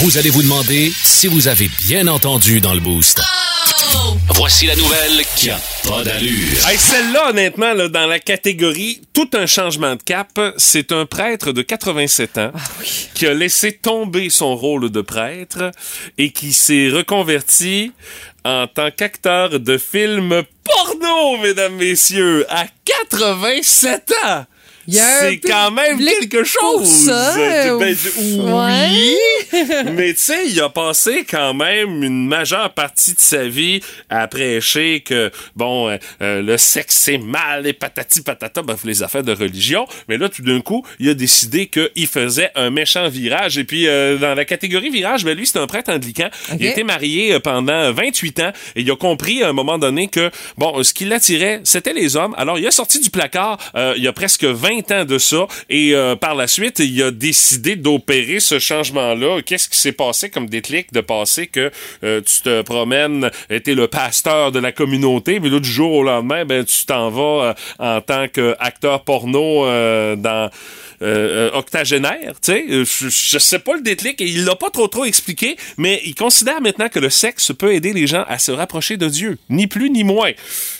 Vous 0.00 0.18
allez 0.18 0.28
vous 0.28 0.42
demander 0.42 0.92
si 1.02 1.26
vous 1.26 1.48
avez 1.48 1.70
bien 1.86 2.06
entendu 2.06 2.60
dans 2.60 2.74
le 2.74 2.80
boost. 2.80 3.22
Voici 4.34 4.66
la 4.66 4.76
nouvelle 4.76 5.22
qui 5.36 5.50
a 5.50 5.58
pas 5.88 6.02
d'allure. 6.04 6.68
Hey, 6.68 6.76
celle-là, 6.78 7.30
honnêtement, 7.30 7.72
là, 7.72 7.88
dans 7.88 8.06
la 8.06 8.18
catégorie 8.18 9.00
tout 9.12 9.28
un 9.34 9.46
changement 9.46 9.96
de 9.96 10.02
cap, 10.02 10.38
c'est 10.56 10.92
un 10.92 11.06
prêtre 11.06 11.52
de 11.52 11.62
87 11.62 12.38
ans 12.38 12.52
qui 13.14 13.26
a 13.26 13.34
laissé 13.34 13.72
tomber 13.72 14.30
son 14.30 14.54
rôle 14.54 14.90
de 14.90 15.00
prêtre 15.00 15.70
et 16.18 16.30
qui 16.30 16.52
s'est 16.52 16.88
reconverti 16.88 17.92
en 18.44 18.66
tant 18.66 18.90
qu'acteur 18.90 19.60
de 19.60 19.78
films 19.78 20.42
porno, 20.64 21.36
mesdames, 21.38 21.74
messieurs, 21.76 22.46
à 22.48 22.66
87 22.84 24.12
ans. 24.24 24.46
C'est 24.90 25.38
quand 25.38 25.70
même 25.70 25.98
quelque 25.98 26.44
chose. 26.44 26.86
ça, 26.86 27.34
Ben, 27.78 27.96
ouais. 28.38 28.88
oui, 28.90 29.16
mais 29.96 30.14
tu 30.14 30.20
sais, 30.20 30.48
il 30.48 30.60
a 30.60 30.68
passé 30.68 31.24
quand 31.28 31.54
même 31.54 32.02
une 32.02 32.26
majeure 32.26 32.72
partie 32.72 33.14
de 33.14 33.20
sa 33.20 33.46
vie 33.46 33.80
à 34.08 34.26
prêcher 34.28 35.00
que, 35.00 35.30
bon, 35.56 35.88
euh, 35.88 35.96
euh, 36.22 36.42
le 36.42 36.56
sexe 36.56 36.96
c'est 37.00 37.18
mal 37.18 37.66
et 37.66 37.72
patati 37.72 38.22
patata, 38.22 38.62
bref, 38.62 38.80
les 38.84 39.02
affaires 39.02 39.22
de 39.22 39.32
religion. 39.32 39.86
Mais 40.08 40.18
là, 40.18 40.28
tout 40.28 40.42
d'un 40.42 40.60
coup, 40.60 40.84
il 40.98 41.08
a 41.08 41.14
décidé 41.14 41.66
qu'il 41.66 42.06
faisait 42.06 42.50
un 42.54 42.70
méchant 42.70 43.08
virage. 43.08 43.58
Et 43.58 43.64
puis, 43.64 43.86
euh, 43.86 44.18
dans 44.18 44.34
la 44.34 44.44
catégorie 44.44 44.90
virage, 44.90 45.24
ben 45.24 45.36
lui, 45.36 45.46
c'est 45.46 45.58
un 45.58 45.66
prêtre 45.66 45.90
anglican. 45.90 46.28
Il 46.58 46.66
a 46.66 46.70
été 46.70 46.84
marié 46.84 47.34
euh, 47.34 47.40
pendant 47.40 47.92
28 47.92 48.40
ans 48.40 48.52
et 48.76 48.82
il 48.82 48.90
a 48.90 48.96
compris 48.96 49.42
à 49.42 49.48
un 49.48 49.52
moment 49.52 49.78
donné 49.78 50.08
que, 50.08 50.30
bon, 50.58 50.82
ce 50.82 50.92
qui 50.92 51.04
l'attirait, 51.04 51.60
c'était 51.64 51.92
les 51.92 52.16
hommes. 52.16 52.34
Alors, 52.36 52.58
il 52.58 52.66
a 52.66 52.70
sorti 52.70 53.00
du 53.00 53.10
placard 53.10 53.58
euh, 53.74 53.94
il 53.96 54.02
y 54.02 54.08
a 54.08 54.12
presque 54.12 54.44
20 54.44 54.79
de 54.80 55.18
ça 55.18 55.46
et 55.68 55.94
euh, 55.94 56.16
par 56.16 56.34
la 56.34 56.46
suite, 56.46 56.78
il 56.78 57.02
a 57.02 57.10
décidé 57.10 57.76
d'opérer 57.76 58.40
ce 58.40 58.58
changement-là. 58.58 59.42
Qu'est-ce 59.42 59.68
qui 59.68 59.76
s'est 59.76 59.92
passé 59.92 60.30
comme 60.30 60.48
déclic 60.48 60.92
de 60.92 61.00
passer 61.00 61.46
que 61.46 61.70
euh, 62.02 62.20
tu 62.20 62.42
te 62.42 62.62
promènes, 62.62 63.30
t'es 63.48 63.74
le 63.74 63.88
pasteur 63.88 64.52
de 64.52 64.58
la 64.58 64.72
communauté, 64.72 65.40
mais 65.40 65.48
là, 65.48 65.60
du 65.60 65.68
jour 65.68 65.92
au 65.92 66.02
lendemain, 66.02 66.44
ben, 66.44 66.64
tu 66.64 66.86
t'en 66.86 67.10
vas 67.10 67.20
euh, 67.20 67.54
en 67.78 68.00
tant 68.00 68.26
qu'acteur 68.28 69.04
porno 69.04 69.66
euh, 69.66 70.16
dans 70.16 70.50
euh, 71.02 71.50
euh, 71.50 71.58
octogénaire, 71.58 72.34
tu 72.42 72.52
sais, 72.52 72.64
Euh, 72.68 72.84
je, 72.84 73.38
sais 73.38 73.58
pas 73.58 73.74
le 73.74 73.82
déclic 73.82 74.20
et 74.20 74.26
il 74.26 74.44
l'a 74.44 74.54
pas 74.54 74.70
trop 74.70 74.86
trop 74.88 75.04
expliqué, 75.04 75.56
mais 75.76 76.00
il 76.04 76.14
considère 76.14 76.60
maintenant 76.60 76.88
que 76.88 76.98
le 76.98 77.10
sexe 77.10 77.52
peut 77.56 77.72
aider 77.72 77.92
les 77.92 78.06
gens 78.06 78.24
à 78.28 78.38
se 78.38 78.52
rapprocher 78.52 78.96
de 78.96 79.08
Dieu, 79.08 79.38
ni 79.48 79.66
plus 79.66 79.90
ni 79.90 80.04
moins. 80.04 80.32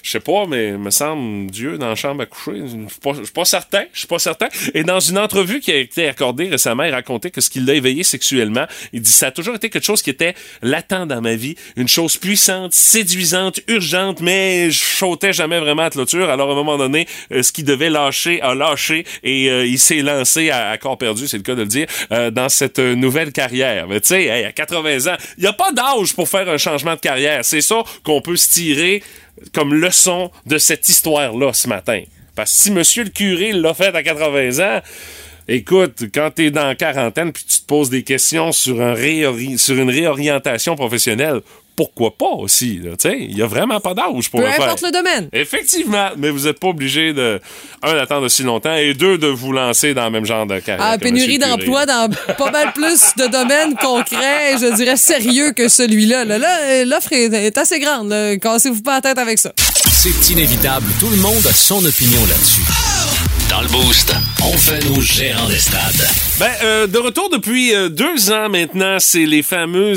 Je 0.03 0.11
sais 0.11 0.21
pas, 0.21 0.47
mais 0.47 0.73
me 0.73 0.91
semble 0.91 1.51
Dieu 1.51 1.79
dans 1.79 1.89
la 1.89 1.95
chambre 1.95 2.23
à 2.23 2.27
coucher, 2.27 2.63
je 2.65 3.23
suis 3.23 3.33
pas, 3.33 3.45
certain, 3.45 3.85
je 3.93 4.01
suis 4.01 4.09
pas 4.09 4.19
certain. 4.19 4.49
Et 4.75 4.85
dans 4.85 5.01
une 5.01 5.19
entrevue 5.19 5.61
qui 5.61 5.73
a 5.73 5.77
été 5.77 6.09
accordée 6.09 6.49
récemment, 6.49 6.85
il 6.85 6.93
racontait 6.93 7.31
que 7.31 7.41
ce 7.41 7.51
qui 7.51 7.61
l'a 7.61 7.75
éveillé 7.75 8.03
sexuellement, 8.03 8.67
il 8.93 9.03
dit 9.03 9.13
ça 9.13 9.29
a 9.29 9.31
toujours 9.31 9.55
été 9.55 9.71
quelque 9.71 9.85
chose 9.85 10.03
qui 10.03 10.11
était 10.11 10.35
latent 10.63 11.07
dans 11.07 11.21
ma 11.21 11.35
vie, 11.35 11.57
une 11.77 11.89
chose 11.89 12.17
puissante, 12.17 12.73
séduisante, 12.73 13.61
urgente, 13.69 14.21
mais 14.21 14.71
je 14.71 14.79
sautais 14.79 15.33
jamais 15.33 15.61
vraiment 15.61 15.83
à 15.83 15.91
clôture. 15.91 16.29
Alors 16.31 16.51
à 16.51 16.53
un 16.53 16.57
moment 16.57 16.79
donné, 16.79 17.07
euh, 17.33 17.43
ce 17.43 17.53
qui 17.53 17.65
devait 17.65 17.91
lâcher 17.91 18.41
a 18.43 18.55
lâché 18.55 19.05
et 19.23 19.47
il 19.65 19.79
s'est 19.79 20.03
à 20.11 20.79
corps 20.79 20.99
perdu, 20.99 21.29
c'est 21.29 21.37
le 21.37 21.43
cas 21.43 21.55
de 21.55 21.63
le 21.63 21.67
dire, 21.67 21.87
euh, 22.13 22.31
dans 22.31 22.49
cette 22.49 22.79
euh, 22.79 22.95
nouvelle 22.95 23.33
carrière. 23.33 23.87
Mais 23.89 24.01
tu 24.01 24.09
sais, 24.09 24.25
hey, 24.25 24.45
à 24.45 24.53
80 24.53 25.13
ans, 25.13 25.17
il 25.39 25.43
n'y 25.43 25.47
a 25.47 25.53
pas 25.53 25.73
d'âge 25.73 26.15
pour 26.15 26.29
faire 26.29 26.49
un 26.49 26.59
changement 26.59 26.95
de 26.95 27.01
carrière. 27.01 27.45
C'est 27.45 27.61
ça 27.61 27.83
qu'on 28.05 28.21
peut 28.21 28.37
se 28.37 28.51
tirer 28.51 29.03
comme 29.53 29.75
leçon 29.75 30.31
de 30.47 30.59
cette 30.59 30.89
histoire-là 30.89 31.53
ce 31.53 31.69
matin. 31.69 32.03
Parce 32.35 32.55
que 32.55 32.61
si 32.61 32.71
monsieur 32.71 33.05
le 33.05 33.11
curé 33.11 33.53
l'a 33.53 33.75
fait 33.75 33.95
à 33.95 34.03
80 34.03 34.65
ans, 34.65 34.81
Écoute, 35.49 36.05
quand 36.15 36.31
t'es 36.35 36.51
dans 36.51 36.67
la 36.67 36.75
quarantaine 36.75 37.33
puis 37.33 37.45
tu 37.49 37.61
te 37.61 37.67
poses 37.67 37.91
des 37.91 38.03
questions 38.03 38.53
sur, 38.53 38.81
un 38.81 38.95
réori- 38.95 39.59
sur 39.59 39.75
une 39.77 39.91
réorientation 39.91 40.77
professionnelle, 40.77 41.41
pourquoi 41.77 42.15
pas 42.17 42.29
aussi? 42.37 42.79
là? 42.83 42.91
Il 43.19 43.39
y 43.39 43.43
a 43.43 43.47
vraiment 43.47 43.81
pas 43.81 43.95
d'âge 43.95 44.31
pour 44.31 44.41
Peu 44.41 44.47
le 44.47 44.53
faire. 44.53 44.65
importe 44.65 44.83
le 44.83 44.91
domaine. 44.91 45.29
Effectivement, 45.33 46.09
mais 46.19 46.29
vous 46.29 46.41
n'êtes 46.47 46.61
pas 46.61 46.69
obligé 46.69 47.15
de, 47.15 47.41
un, 47.83 47.95
d'attendre 47.95 48.27
aussi 48.27 48.43
longtemps 48.43 48.75
et 48.75 48.93
deux, 48.93 49.17
de 49.17 49.29
vous 49.29 49.53
lancer 49.53 49.95
dans 49.95 50.05
le 50.05 50.11
même 50.11 50.27
genre 50.27 50.45
de 50.47 50.59
carrière. 50.59 50.85
Ah, 50.87 50.99
pénurie 50.99 51.39
d'emploi 51.39 51.87
dans 51.87 52.11
pas 52.37 52.51
mal 52.51 52.73
plus 52.75 53.15
de 53.17 53.27
domaines 53.29 53.75
concrets, 53.77 54.59
je 54.61 54.75
dirais 54.77 54.97
sérieux 54.99 55.53
que 55.53 55.69
celui-là. 55.69 56.27
Là, 56.27 56.37
là, 56.39 56.59
euh, 56.65 56.85
l'offre 56.85 57.13
est, 57.15 57.33
est 57.33 57.57
assez 57.57 57.79
grande. 57.81 58.11
là. 58.11 58.37
Cassez-vous 58.37 58.83
pas 58.83 58.97
la 58.97 59.01
tête 59.01 59.19
avec 59.19 59.39
ça. 59.39 59.53
C'est 59.91 60.31
inévitable, 60.33 60.87
tout 61.01 61.09
le 61.09 61.17
monde 61.17 61.47
a 61.49 61.53
son 61.55 61.83
opinion 61.85 62.21
là-dessus. 62.27 62.90
Dans 63.51 63.63
le 63.63 63.69
Boost, 63.69 64.15
on 64.45 64.57
fait 64.57 64.79
nos 64.89 65.01
gérants 65.01 65.49
d'estrade. 65.49 66.07
Ben, 66.39 66.53
euh, 66.63 66.87
de 66.87 66.99
retour 66.99 67.29
depuis 67.31 67.75
euh, 67.75 67.89
deux 67.89 68.31
ans 68.31 68.49
maintenant, 68.49 68.99
c'est 69.01 69.27
les 69.27 69.43
fameux 69.43 69.95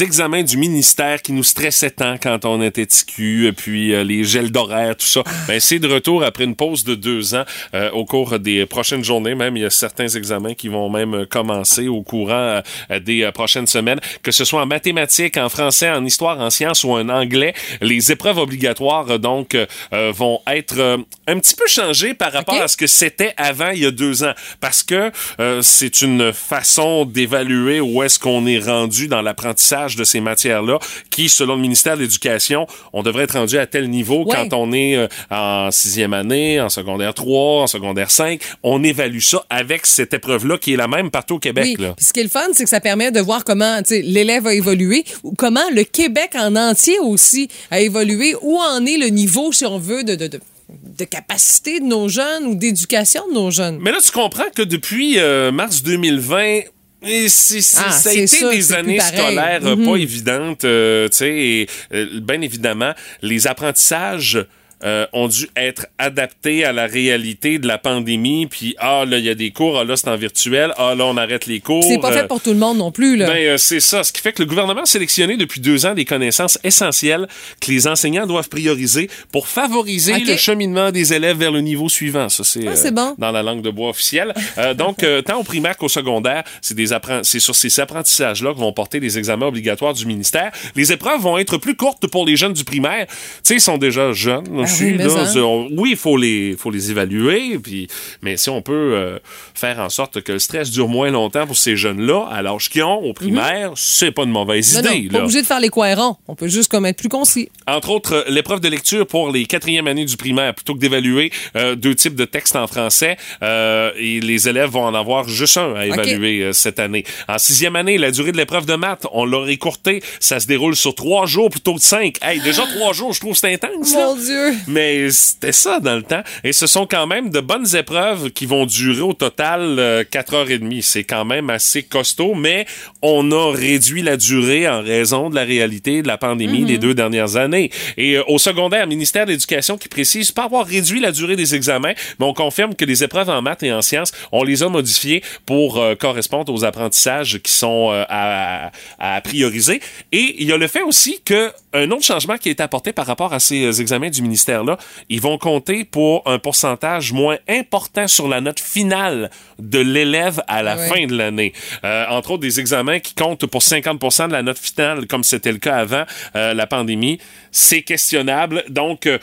examens 0.00 0.44
du 0.44 0.56
ministère 0.56 1.20
qui 1.20 1.32
nous 1.32 1.42
stressaient 1.42 1.90
tant 1.90 2.16
quand 2.16 2.44
on 2.44 2.62
était 2.62 2.86
TQ, 2.86 3.48
et 3.48 3.52
puis 3.52 3.92
euh, 3.92 4.04
les 4.04 4.22
gels 4.24 4.52
d'horaire, 4.52 4.96
tout 4.96 5.04
ça. 5.04 5.22
Ben, 5.48 5.58
c'est 5.60 5.80
de 5.80 5.92
retour 5.92 6.22
après 6.22 6.44
une 6.44 6.54
pause 6.54 6.84
de 6.84 6.94
deux 6.94 7.34
ans. 7.34 7.44
Euh, 7.74 7.90
au 7.90 8.04
cours 8.04 8.38
des 8.38 8.64
prochaines 8.66 9.04
journées, 9.04 9.34
même, 9.34 9.56
il 9.56 9.64
y 9.64 9.66
a 9.66 9.70
certains 9.70 10.08
examens 10.08 10.54
qui 10.54 10.68
vont 10.68 10.88
même 10.88 11.14
euh, 11.14 11.26
commencer 11.26 11.88
au 11.88 12.02
courant 12.02 12.62
euh, 12.90 13.00
des 13.00 13.24
euh, 13.24 13.32
prochaines 13.32 13.66
semaines, 13.66 14.00
que 14.22 14.30
ce 14.30 14.44
soit 14.44 14.62
en 14.62 14.66
mathématiques, 14.66 15.36
en 15.36 15.48
français, 15.48 15.90
en 15.90 16.04
histoire, 16.04 16.38
en 16.40 16.50
sciences 16.50 16.84
ou 16.84 16.92
en 16.92 17.08
anglais. 17.08 17.52
Les 17.80 18.12
épreuves 18.12 18.38
obligatoires, 18.38 19.10
euh, 19.10 19.18
donc, 19.18 19.54
euh, 19.54 19.66
euh, 19.92 20.12
vont 20.14 20.40
être 20.46 20.78
euh, 20.78 20.98
un 21.26 21.38
petit 21.40 21.56
peu 21.56 21.66
changées 21.66 22.14
par 22.14 22.32
rapport 22.32 22.62
à 22.62 22.68
ce 22.68 22.76
que 22.76 22.86
c'était 22.92 23.34
avant 23.36 23.70
il 23.70 23.80
y 23.82 23.86
a 23.86 23.90
deux 23.90 24.22
ans. 24.24 24.32
Parce 24.60 24.82
que 24.82 25.10
euh, 25.40 25.62
c'est 25.62 26.02
une 26.02 26.32
façon 26.32 27.04
d'évaluer 27.04 27.80
où 27.80 28.02
est-ce 28.02 28.18
qu'on 28.18 28.46
est 28.46 28.58
rendu 28.58 29.08
dans 29.08 29.22
l'apprentissage 29.22 29.96
de 29.96 30.04
ces 30.04 30.20
matières-là, 30.20 30.78
qui, 31.10 31.28
selon 31.28 31.56
le 31.56 31.62
ministère 31.62 31.96
de 31.96 32.02
l'Éducation, 32.02 32.66
on 32.92 33.02
devrait 33.02 33.24
être 33.24 33.38
rendu 33.38 33.58
à 33.58 33.66
tel 33.66 33.88
niveau 33.90 34.24
Ouais. 34.24 34.34
quand 34.36 34.52
on 34.56 34.72
est 34.72 34.96
euh, 34.96 35.08
en 35.30 35.70
sixième 35.70 36.12
année, 36.12 36.60
en 36.60 36.68
secondaire 36.68 37.14
3, 37.14 37.62
en 37.62 37.66
secondaire 37.66 38.10
5. 38.10 38.40
On 38.62 38.84
évalue 38.84 39.20
ça 39.20 39.42
avec 39.50 39.86
cette 39.86 40.12
épreuve-là 40.14 40.58
qui 40.58 40.74
est 40.74 40.76
la 40.76 40.86
même 40.88 41.10
partout 41.10 41.36
au 41.36 41.38
Québec. 41.38 41.64
Oui. 41.78 41.82
Là. 41.84 41.94
Puis 41.96 42.04
ce 42.04 42.12
qui 42.12 42.20
est 42.20 42.24
le 42.24 42.28
fun, 42.28 42.46
c'est 42.52 42.64
que 42.64 42.70
ça 42.70 42.80
permet 42.80 43.10
de 43.10 43.20
voir 43.20 43.42
comment 43.44 43.80
l'élève 43.90 44.46
a 44.46 44.54
évolué 44.54 45.04
ou 45.22 45.32
comment 45.36 45.60
le 45.74 45.84
Québec 45.84 46.32
en 46.34 46.54
entier 46.56 46.98
aussi 47.00 47.48
a 47.70 47.80
évolué, 47.80 48.34
où 48.42 48.58
en 48.58 48.84
est 48.84 48.98
le 48.98 49.06
niveau, 49.08 49.50
si 49.52 49.64
on 49.64 49.78
veut, 49.78 50.04
de, 50.04 50.14
de, 50.14 50.26
de, 50.26 50.40
de 50.82 51.04
capacité 51.04 51.80
de 51.80 51.84
nos 51.84 52.08
jeunes 52.08 52.44
ou 52.46 52.54
d'éducation 52.54 53.26
de 53.28 53.34
nos 53.34 53.50
jeunes. 53.50 53.78
Mais 53.80 53.92
là, 53.92 53.98
tu 54.04 54.10
comprends 54.12 54.50
que 54.54 54.62
depuis 54.62 55.18
euh, 55.18 55.50
mars 55.52 55.82
2020, 55.82 56.60
et 57.04 57.28
c'est- 57.28 57.60
c'est- 57.60 57.82
Ah, 57.84 57.90
ça 57.90 58.10
a 58.10 58.12
été 58.12 58.48
des 58.50 58.72
années 58.72 59.00
scolaires 59.00 59.60
euh, 59.64 59.76
Mhm. 59.76 59.84
pas 59.86 59.96
évidentes, 59.96 60.64
euh, 60.64 61.08
tu 61.08 61.16
sais, 61.16 61.66
euh, 61.92 62.20
bien 62.20 62.40
évidemment, 62.40 62.92
les 63.22 63.46
apprentissages 63.46 64.38
euh, 64.84 65.06
ont 65.12 65.28
dû 65.28 65.48
être 65.56 65.86
adaptés 65.98 66.64
à 66.64 66.72
la 66.72 66.86
réalité 66.86 67.58
de 67.58 67.66
la 67.66 67.78
pandémie, 67.78 68.46
puis 68.46 68.74
ah 68.78 69.04
là, 69.06 69.18
il 69.18 69.24
y 69.24 69.30
a 69.30 69.34
des 69.34 69.50
cours, 69.50 69.78
ah 69.78 69.84
là, 69.84 69.96
c'est 69.96 70.08
en 70.08 70.16
virtuel, 70.16 70.72
ah 70.76 70.94
là, 70.94 71.06
on 71.06 71.16
arrête 71.16 71.46
les 71.46 71.60
cours. 71.60 71.84
C'est 71.84 71.98
pas 71.98 72.10
euh, 72.12 72.20
fait 72.22 72.28
pour 72.28 72.40
tout 72.40 72.50
le 72.50 72.58
monde 72.58 72.78
non 72.78 72.90
plus. 72.90 73.16
Là. 73.16 73.26
ben, 73.26 73.36
euh, 73.36 73.56
c'est 73.56 73.80
ça. 73.80 74.02
Ce 74.04 74.12
qui 74.12 74.20
fait 74.20 74.32
que 74.32 74.42
le 74.42 74.46
gouvernement 74.46 74.82
a 74.82 74.86
sélectionné 74.86 75.36
depuis 75.36 75.60
deux 75.60 75.86
ans 75.86 75.94
des 75.94 76.04
connaissances 76.04 76.58
essentielles 76.64 77.26
que 77.60 77.70
les 77.70 77.86
enseignants 77.86 78.26
doivent 78.26 78.48
prioriser 78.48 79.08
pour 79.30 79.48
favoriser 79.48 80.18
le 80.18 80.36
cheminement 80.36 80.90
des 80.90 81.12
élèves 81.12 81.38
vers 81.38 81.50
le 81.50 81.60
niveau 81.60 81.88
suivant. 81.88 82.28
Ça, 82.28 82.44
c'est 82.44 82.66
Ah, 82.66 82.90
bon. 82.90 83.14
dans 83.18 83.30
la 83.32 83.42
langue 83.42 83.62
de 83.62 83.70
bois 83.70 83.90
officielle. 83.90 84.34
Euh, 84.58 84.74
donc, 84.74 85.02
euh, 85.02 85.22
tant 85.22 85.38
au 85.38 85.44
primaire 85.44 85.76
qu'au 85.76 85.88
secondaire, 85.88 86.44
c'est 86.60 86.74
des 86.74 86.88
c'est 87.22 87.40
sur 87.40 87.54
ces 87.54 87.80
apprentissages-là 87.80 88.52
que 88.52 88.58
vont 88.58 88.72
porter 88.72 89.00
les 89.00 89.18
examens 89.18 89.46
obligatoires 89.46 89.94
du 89.94 90.06
ministère. 90.06 90.50
Les 90.76 90.92
épreuves 90.92 91.20
vont 91.20 91.38
être 91.38 91.56
plus 91.56 91.76
courtes 91.76 92.06
pour 92.06 92.26
les 92.26 92.36
jeunes 92.36 92.52
du 92.52 92.64
primaire. 92.64 93.06
Tu 93.08 93.14
sais, 93.44 93.54
ils 93.54 93.60
sont 93.60 93.78
déjà 93.78 94.12
jeunes 94.12 94.64
Ah 94.72 94.84
oui, 94.84 94.96
là. 94.96 95.82
il 95.86 95.96
faut 95.96 96.16
les, 96.16 96.56
faut 96.56 96.70
les 96.70 96.90
évaluer, 96.90 97.58
puis, 97.58 97.88
mais 98.22 98.36
si 98.36 98.50
on 98.50 98.62
peut 98.62 98.72
euh, 98.94 99.18
faire 99.54 99.78
en 99.80 99.88
sorte 99.88 100.22
que 100.22 100.32
le 100.32 100.38
stress 100.38 100.70
dure 100.70 100.88
moins 100.88 101.10
longtemps 101.10 101.46
pour 101.46 101.56
ces 101.56 101.76
jeunes-là, 101.76 102.26
à 102.30 102.42
l'âge 102.42 102.68
qu'ils 102.70 102.82
ont, 102.82 102.96
au 103.02 103.12
primaire, 103.12 103.72
c'est 103.76 104.12
pas 104.12 104.24
une 104.24 104.30
mauvaise. 104.30 104.76
Non, 104.76 104.82
non, 104.82 104.96
idée. 104.96 105.08
pas 105.08 105.18
là. 105.18 105.24
obligé 105.24 105.42
de 105.42 105.46
faire 105.46 105.60
les 105.60 105.68
cohérents. 105.68 106.18
On 106.28 106.34
peut 106.34 106.48
juste 106.48 106.70
comme 106.70 106.86
être 106.86 106.96
plus 106.96 107.08
concis. 107.08 107.48
Entre 107.66 107.90
autres, 107.90 108.14
euh, 108.14 108.24
l'épreuve 108.28 108.60
de 108.60 108.68
lecture 108.68 109.06
pour 109.06 109.30
les 109.30 109.46
quatrièmes 109.46 109.86
années 109.86 110.04
du 110.04 110.16
primaire, 110.16 110.54
plutôt 110.54 110.74
que 110.74 110.80
d'évaluer 110.80 111.30
euh, 111.56 111.74
deux 111.74 111.94
types 111.94 112.14
de 112.14 112.24
textes 112.24 112.56
en 112.56 112.66
français, 112.66 113.16
euh, 113.42 113.90
et 113.96 114.20
les 114.20 114.48
élèves 114.48 114.70
vont 114.70 114.84
en 114.84 114.94
avoir 114.94 115.28
juste 115.28 115.56
un 115.56 115.74
à 115.74 115.86
évaluer 115.86 116.42
euh, 116.42 116.52
cette 116.52 116.78
année. 116.78 117.04
En 117.28 117.38
sixième 117.38 117.76
année, 117.76 117.98
la 117.98 118.10
durée 118.10 118.32
de 118.32 118.36
l'épreuve 118.36 118.66
de 118.66 118.74
maths, 118.74 119.06
on 119.12 119.24
l'a 119.24 119.50
écourtée. 119.50 120.02
Ça 120.20 120.40
se 120.40 120.46
déroule 120.46 120.76
sur 120.76 120.94
trois 120.94 121.26
jours 121.26 121.50
plutôt 121.50 121.74
que 121.74 121.80
cinq. 121.80 122.16
Hey, 122.22 122.40
déjà 122.40 122.64
trois 122.76 122.92
jours, 122.92 123.12
je 123.12 123.20
trouve 123.20 123.36
c'est 123.36 123.52
intense. 123.52 123.94
là. 123.94 124.06
Mon 124.06 124.16
Dieu. 124.16 124.54
Mais 124.66 125.10
c'était 125.10 125.52
ça 125.52 125.80
dans 125.80 125.96
le 125.96 126.02
temps. 126.02 126.22
Et 126.44 126.52
ce 126.52 126.66
sont 126.66 126.86
quand 126.86 127.06
même 127.06 127.30
de 127.30 127.40
bonnes 127.40 127.76
épreuves 127.76 128.30
qui 128.30 128.46
vont 128.46 128.66
durer 128.66 129.00
au 129.00 129.12
total 129.12 129.78
euh, 129.78 130.04
4 130.08 130.34
heures 130.34 130.50
et 130.50 130.58
demie. 130.58 130.82
C'est 130.82 131.04
quand 131.04 131.24
même 131.24 131.50
assez 131.50 131.82
costaud, 131.82 132.34
mais 132.34 132.66
on 133.02 133.30
a 133.32 133.52
réduit 133.52 134.02
la 134.02 134.16
durée 134.16 134.68
en 134.68 134.82
raison 134.82 135.30
de 135.30 135.34
la 135.34 135.44
réalité 135.44 136.02
de 136.02 136.06
la 136.06 136.18
pandémie 136.18 136.64
des 136.64 136.78
deux 136.78 136.94
dernières 136.94 137.36
années. 137.36 137.70
Et 137.96 138.16
euh, 138.16 138.22
au 138.28 138.38
secondaire, 138.38 138.82
le 138.82 138.90
ministère 138.90 139.26
de 139.26 139.32
l'Éducation 139.32 139.76
qui 139.76 139.88
précise 139.88 140.32
pas 140.32 140.44
avoir 140.44 140.66
réduit 140.66 141.00
la 141.00 141.12
durée 141.12 141.36
des 141.36 141.54
examens, 141.54 141.94
mais 142.18 142.26
on 142.26 142.34
confirme 142.34 142.74
que 142.74 142.84
les 142.84 143.04
épreuves 143.04 143.30
en 143.30 143.42
maths 143.42 143.62
et 143.62 143.72
en 143.72 143.82
sciences, 143.82 144.12
on 144.32 144.44
les 144.44 144.62
a 144.62 144.68
modifiées 144.68 145.22
pour 145.46 145.78
euh, 145.78 145.94
correspondre 145.94 146.52
aux 146.52 146.64
apprentissages 146.64 147.38
qui 147.38 147.52
sont 147.52 147.90
euh, 147.90 148.04
à, 148.08 148.70
à 148.98 149.20
prioriser. 149.20 149.80
Et 150.12 150.36
il 150.38 150.48
y 150.48 150.52
a 150.52 150.56
le 150.56 150.68
fait 150.68 150.82
aussi 150.82 151.20
que 151.24 151.52
un 151.74 151.90
autre 151.90 152.04
changement 152.04 152.36
qui 152.36 152.50
est 152.50 152.60
apporté 152.60 152.92
par 152.92 153.06
rapport 153.06 153.32
à 153.32 153.40
ces 153.40 153.64
euh, 153.64 153.80
examens 153.80 154.10
du 154.10 154.22
ministère-là, 154.52 154.78
ils 155.08 155.20
vont 155.20 155.38
compter 155.38 155.84
pour 155.84 156.22
un 156.26 156.38
pourcentage 156.38 157.12
moins 157.12 157.38
important 157.48 158.08
sur 158.08 158.28
la 158.28 158.40
note 158.40 158.60
finale 158.60 159.30
de 159.58 159.78
l'élève 159.78 160.42
à 160.48 160.62
la 160.62 160.76
fin 160.76 161.06
de 161.06 161.16
l'année. 161.16 161.52
Euh, 161.84 162.04
entre 162.08 162.32
autres, 162.32 162.42
des 162.42 162.60
examens 162.60 162.98
qui 163.00 163.14
comptent 163.14 163.46
pour 163.46 163.62
50% 163.62 164.28
de 164.28 164.32
la 164.32 164.42
note 164.42 164.58
finale, 164.58 165.06
comme 165.06 165.24
c'était 165.24 165.52
le 165.52 165.58
cas 165.58 165.76
avant 165.76 166.04
euh, 166.36 166.54
la 166.54 166.66
pandémie, 166.66 167.18
c'est 167.50 167.82
questionnable. 167.82 168.64
Donc, 168.68 169.06
euh, 169.06 169.18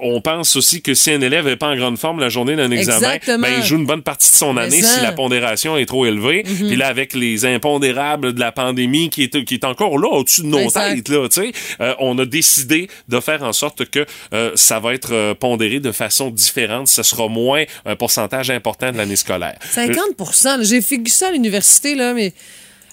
on 0.00 0.20
pense 0.20 0.56
aussi 0.56 0.82
que 0.82 0.94
si 0.94 1.10
un 1.10 1.20
élève 1.20 1.46
n'est 1.46 1.56
pas 1.56 1.68
en 1.68 1.76
grande 1.76 1.98
forme 1.98 2.20
la 2.20 2.28
journée 2.28 2.56
d'un 2.56 2.70
examen, 2.70 3.16
ben, 3.26 3.48
il 3.58 3.64
joue 3.64 3.76
une 3.76 3.86
bonne 3.86 4.02
partie 4.02 4.30
de 4.30 4.36
son 4.36 4.54
Mais 4.54 4.62
année 4.62 4.82
ça. 4.82 4.98
si 4.98 5.00
la 5.02 5.12
pondération 5.12 5.76
est 5.76 5.86
trop 5.86 6.06
élevée. 6.06 6.42
Puis 6.42 6.76
là, 6.76 6.88
avec 6.88 7.14
les 7.14 7.44
impondérables 7.44 8.32
de 8.32 8.40
la 8.40 8.52
pandémie 8.52 9.10
qui 9.10 9.24
est, 9.24 9.44
qui 9.44 9.54
est 9.54 9.64
encore 9.64 9.98
là 9.98 10.08
au-dessus 10.08 10.42
de 10.42 10.46
nos 10.46 10.58
Exact. 10.58 10.94
têtes, 10.94 11.08
là, 11.08 11.94
on 11.98 12.18
a 12.18 12.24
décidé 12.24 12.88
de 13.08 13.20
faire 13.20 13.42
en 13.42 13.52
sorte 13.52 13.84
que 13.86 14.06
euh, 14.32 14.52
ça 14.74 14.80
va 14.80 14.92
être 14.92 15.12
euh, 15.12 15.34
pondéré 15.34 15.78
de 15.78 15.92
façon 15.92 16.30
différente. 16.30 16.88
Ce 16.88 17.04
sera 17.04 17.28
moins 17.28 17.62
un 17.86 17.94
pourcentage 17.94 18.50
important 18.50 18.90
de 18.90 18.96
l'année 18.96 19.14
scolaire. 19.14 19.56
50 19.70 19.96
là. 20.44 20.62
J'ai 20.62 20.82
figuré 20.82 21.10
ça 21.10 21.28
à 21.28 21.30
l'université, 21.30 21.94
là, 21.94 22.12
mais 22.12 22.32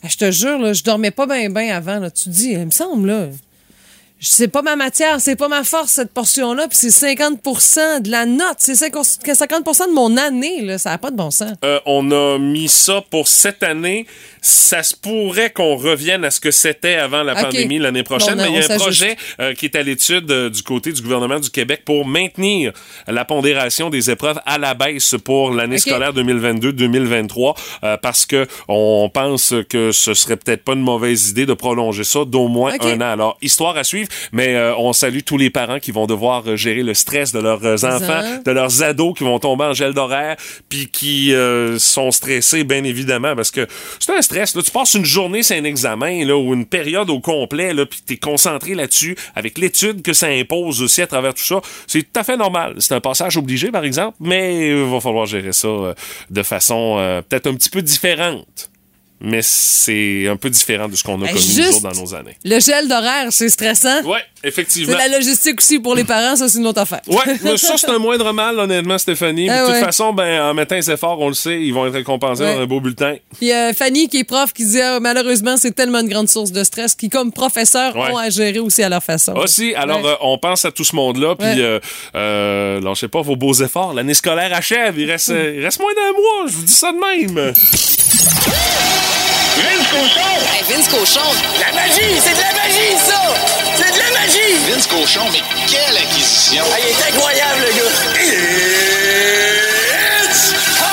ah, 0.03 0.07
je 0.07 0.17
te 0.17 0.29
jure, 0.29 0.59
là, 0.59 0.73
je 0.73 0.83
dormais 0.83 1.09
pas 1.09 1.25
bien 1.25 1.75
avant. 1.75 1.97
Là. 1.97 2.11
Tu 2.11 2.29
dis, 2.29 2.51
il 2.51 2.65
me 2.65 2.69
semble, 2.69 3.07
là. 3.07 3.29
C'est 4.23 4.49
pas 4.49 4.61
ma 4.61 4.75
matière, 4.75 5.19
c'est 5.19 5.35
pas 5.35 5.47
ma 5.47 5.63
force, 5.63 5.93
cette 5.93 6.13
portion-là, 6.13 6.67
puis 6.67 6.77
c'est 6.77 7.15
50% 7.15 8.03
de 8.03 8.11
la 8.11 8.27
note. 8.27 8.57
C'est 8.59 8.75
50 8.75 9.03
50 9.03 9.65
de 9.65 9.93
mon 9.95 10.15
année, 10.15 10.61
là. 10.61 10.77
Ça 10.77 10.91
n'a 10.91 10.99
pas 10.99 11.09
de 11.09 11.15
bon 11.15 11.31
sens. 11.31 11.53
Euh, 11.65 11.79
on 11.87 12.11
a 12.11 12.37
mis 12.37 12.67
ça 12.67 13.03
pour 13.09 13.27
cette 13.27 13.63
année. 13.63 14.05
Ça 14.39 14.83
se 14.83 14.95
pourrait 14.95 15.49
qu'on 15.49 15.75
revienne 15.75 16.23
à 16.23 16.29
ce 16.29 16.39
que 16.39 16.51
c'était 16.51 16.95
avant 16.95 17.23
la 17.23 17.33
pandémie 17.35 17.79
l'année 17.79 18.03
prochaine, 18.03 18.35
Bon, 18.35 18.43
mais 18.43 18.49
il 18.49 18.59
y 18.59 18.63
a 18.63 18.71
un 18.71 18.77
projet 18.77 19.17
euh, 19.39 19.55
qui 19.55 19.65
est 19.65 19.75
à 19.75 19.81
l'étude 19.81 20.29
euh, 20.29 20.49
du 20.51 20.61
côté 20.61 20.91
du 20.91 21.01
gouvernement 21.01 21.39
du 21.39 21.49
Québec 21.49 21.81
pour 21.83 22.05
maintenir 22.05 22.73
la 23.07 23.25
pondération 23.25 23.89
des 23.89 24.11
épreuves 24.11 24.39
à 24.45 24.59
la 24.59 24.75
baisse 24.75 25.15
pour 25.23 25.51
l'année 25.51 25.79
scolaire 25.79 26.13
2022-2023 26.13 27.55
euh, 27.83 27.97
parce 27.97 28.25
que 28.25 28.47
on 28.67 29.09
pense 29.13 29.53
que 29.67 29.91
ce 29.91 30.13
serait 30.13 30.37
peut-être 30.37 30.63
pas 30.63 30.73
une 30.73 30.81
mauvaise 30.81 31.29
idée 31.29 31.45
de 31.45 31.53
prolonger 31.53 32.03
ça 32.03 32.23
d'au 32.25 32.47
moins 32.47 32.73
un 32.79 33.01
an. 33.01 33.11
Alors, 33.11 33.37
histoire 33.41 33.77
à 33.77 33.83
suivre. 33.83 34.10
Mais 34.31 34.55
euh, 34.55 34.75
on 34.77 34.93
salue 34.93 35.19
tous 35.25 35.37
les 35.37 35.49
parents 35.49 35.79
qui 35.79 35.91
vont 35.91 36.07
devoir 36.07 36.43
euh, 36.47 36.55
gérer 36.55 36.83
le 36.83 36.93
stress 36.93 37.31
de 37.31 37.39
leurs 37.39 37.65
euh, 37.65 37.75
enfants, 37.83 38.41
de 38.45 38.51
leurs 38.51 38.83
ados 38.83 39.17
qui 39.17 39.23
vont 39.23 39.39
tomber 39.39 39.65
en 39.65 39.73
gel 39.73 39.93
d'horaire, 39.93 40.37
puis 40.69 40.87
qui 40.87 41.33
euh, 41.33 41.77
sont 41.79 42.11
stressés, 42.11 42.63
bien 42.63 42.83
évidemment, 42.83 43.35
parce 43.35 43.51
que 43.51 43.67
c'est 43.99 44.11
un 44.11 44.21
stress. 44.21 44.55
Là. 44.55 44.61
Tu 44.61 44.71
passes 44.71 44.93
une 44.93 45.05
journée, 45.05 45.43
c'est 45.43 45.57
un 45.57 45.63
examen, 45.63 46.25
là, 46.25 46.37
ou 46.37 46.53
une 46.53 46.65
période 46.65 47.09
au 47.09 47.19
complet, 47.19 47.73
là, 47.73 47.85
puis 47.85 47.99
t'es 48.05 48.17
concentré 48.17 48.75
là-dessus, 48.75 49.15
avec 49.35 49.57
l'étude 49.57 50.01
que 50.01 50.13
ça 50.13 50.27
impose 50.27 50.81
aussi 50.81 51.01
à 51.01 51.07
travers 51.07 51.33
tout 51.33 51.43
ça. 51.43 51.61
C'est 51.87 52.03
tout 52.03 52.19
à 52.19 52.23
fait 52.23 52.37
normal. 52.37 52.75
C'est 52.79 52.93
un 52.93 53.01
passage 53.01 53.37
obligé, 53.37 53.71
par 53.71 53.83
exemple, 53.83 54.17
mais 54.19 54.69
il 54.69 54.85
va 54.85 54.99
falloir 54.99 55.25
gérer 55.25 55.53
ça 55.53 55.67
euh, 55.67 55.93
de 56.29 56.43
façon 56.43 56.97
euh, 56.97 57.21
peut-être 57.21 57.47
un 57.47 57.55
petit 57.55 57.69
peu 57.69 57.81
différente. 57.81 58.70
Mais 59.23 59.41
c'est 59.43 60.27
un 60.27 60.35
peu 60.35 60.49
différent 60.49 60.87
de 60.87 60.95
ce 60.95 61.03
qu'on 61.03 61.21
a 61.21 61.25
Hey, 61.27 61.33
connu 61.33 61.45
nous 61.45 61.53
juste- 61.53 61.69
autres 61.85 61.93
dans 61.93 62.01
nos 62.01 62.15
années. 62.15 62.35
Le 62.43 62.59
gel 62.59 62.87
d'horaire, 62.87 63.27
c'est 63.29 63.49
stressant. 63.49 64.01
C'est 64.03 64.47
effectivement. 64.47 64.97
la 64.97 65.07
logistique 65.09 65.59
aussi 65.59 65.77
pour 65.77 65.93
les 65.93 66.03
parents, 66.03 66.35
ça, 66.35 66.49
c'est 66.49 66.57
une 66.57 66.65
autre 66.65 66.81
affaire. 66.81 67.01
Mais 67.43 67.55
ça, 67.57 67.75
c'est 67.77 67.89
un 67.89 67.99
moindre 67.99 68.31
mal, 68.33 68.57
honnêtement, 68.57 68.97
Stéphanie. 68.97 69.47
Ah 69.47 69.61
de 69.61 69.65
toute 69.67 69.75
ouais. 69.75 69.81
façon, 69.83 70.11
ben, 70.13 70.41
en 70.41 70.53
mettant 70.55 70.73
les 70.75 70.89
efforts, 70.89 71.19
on 71.19 71.27
le 71.27 71.35
sait, 71.35 71.61
ils 71.61 71.71
vont 71.71 71.85
être 71.85 71.93
récompensés 71.93 72.41
Ouais. 72.43 72.55
dans 72.55 72.61
un 72.61 72.65
beau 72.65 72.79
bulletin. 72.81 73.15
Puis 73.37 73.51
euh, 73.51 73.73
Fanny, 73.73 74.09
qui 74.09 74.17
est 74.17 74.23
prof, 74.23 74.51
qui 74.53 74.65
dit 74.65 74.81
ah, 74.81 74.99
malheureusement, 74.99 75.55
c'est 75.55 75.71
tellement 75.75 75.99
une 75.99 76.09
grande 76.09 76.27
source 76.27 76.51
de 76.51 76.63
stress 76.63 76.95
qui, 76.95 77.07
comme 77.09 77.31
professeur, 77.31 77.95
Ouais. 77.95 78.11
ont 78.11 78.17
à 78.17 78.29
gérer 78.31 78.57
aussi 78.59 78.81
à 78.81 78.89
leur 78.89 79.03
façon. 79.03 79.33
Aussi, 79.33 79.75
alors, 79.75 80.01
Ouais. 80.01 80.09
euh, 80.09 80.15
on 80.21 80.39
pense 80.39 80.65
à 80.65 80.71
tout 80.71 80.83
ce 80.83 80.95
monde-là, 80.95 81.35
puis, 81.35 81.61
euh, 81.61 81.79
euh, 82.15 82.81
lâchez 82.81 83.07
pas 83.07 83.21
vos 83.21 83.35
beaux 83.35 83.53
efforts. 83.53 83.93
L'année 83.93 84.15
scolaire 84.15 84.51
achève, 84.53 84.97
il 84.97 85.09
reste, 85.11 85.29
euh, 85.29 85.53
il 85.57 85.63
reste 85.63 85.79
moins 85.79 85.93
d'un 85.93 86.11
mois, 86.13 86.47
je 86.47 86.53
vous 86.53 86.63
dis 86.63 86.73
ça 86.73 86.91
de 86.91 86.97
même. 86.97 87.53
Vince 89.61 89.87
Cochon! 89.91 90.33
Hey, 90.53 90.63
Vince 90.69 90.87
Cochon, 90.87 91.29
La 91.59 91.71
magie! 91.73 92.19
C'est 92.23 92.33
de 92.33 92.39
la 92.39 92.53
magie, 92.53 92.97
ça! 92.97 93.21
C'est 93.75 93.91
de 93.93 93.99
la 93.99 94.11
magie! 94.19 94.53
Vince 94.67 94.87
Cochon, 94.87 95.25
mais 95.31 95.41
quelle 95.67 95.97
acquisition! 95.97 96.63
Ah, 96.71 96.77
il 96.79 96.87
est 96.89 97.01
incroyable, 97.13 97.61
le 97.61 97.71
gars! 97.77 97.93
It's 100.29 100.53
time! 100.77 100.91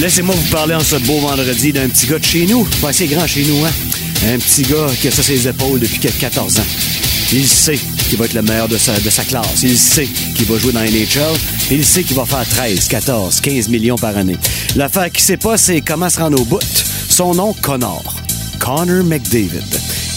Laissez-moi 0.00 0.34
vous 0.34 0.50
parler 0.50 0.74
en 0.74 0.80
ce 0.84 0.96
beau 0.96 1.18
vendredi 1.18 1.72
d'un 1.72 1.88
petit 1.88 2.06
gars 2.06 2.18
de 2.18 2.24
chez 2.24 2.46
nous. 2.46 2.64
Pas 2.80 2.88
assez 2.88 3.06
grand 3.06 3.26
chez 3.26 3.42
nous, 3.42 3.64
hein? 3.64 3.72
Un 4.32 4.38
petit 4.38 4.62
gars 4.62 4.86
qui 5.00 5.08
a 5.08 5.10
ça 5.10 5.22
ses 5.22 5.48
épaules 5.48 5.80
depuis 5.80 5.98
qu'il 5.98 6.08
a 6.10 6.12
14 6.12 6.58
ans. 6.60 6.66
Il 7.32 7.46
sait 7.46 7.78
qu'il 8.10 8.18
va 8.18 8.24
être 8.24 8.34
le 8.34 8.42
meilleur 8.42 8.66
de 8.66 8.76
sa, 8.76 8.92
classe. 9.24 9.62
Il 9.62 9.78
sait 9.78 10.08
qu'il 10.34 10.44
va 10.46 10.58
jouer 10.58 10.72
dans 10.72 10.80
NHL. 10.80 11.38
Il 11.70 11.84
sait 11.84 12.02
qu'il 12.02 12.16
va 12.16 12.24
faire 12.24 12.44
13, 12.44 12.88
14, 12.88 13.40
15 13.40 13.68
millions 13.68 13.94
par 13.94 14.16
année. 14.16 14.36
L'affaire 14.74 15.12
qu'il 15.12 15.20
sait 15.20 15.36
pas, 15.36 15.56
c'est 15.56 15.80
comment 15.80 16.10
se 16.10 16.18
rendre 16.18 16.40
au 16.40 16.44
bout. 16.44 16.58
Son 17.08 17.34
nom, 17.34 17.54
Connor. 17.62 18.02
Connor 18.58 19.04
McDavid. 19.04 19.62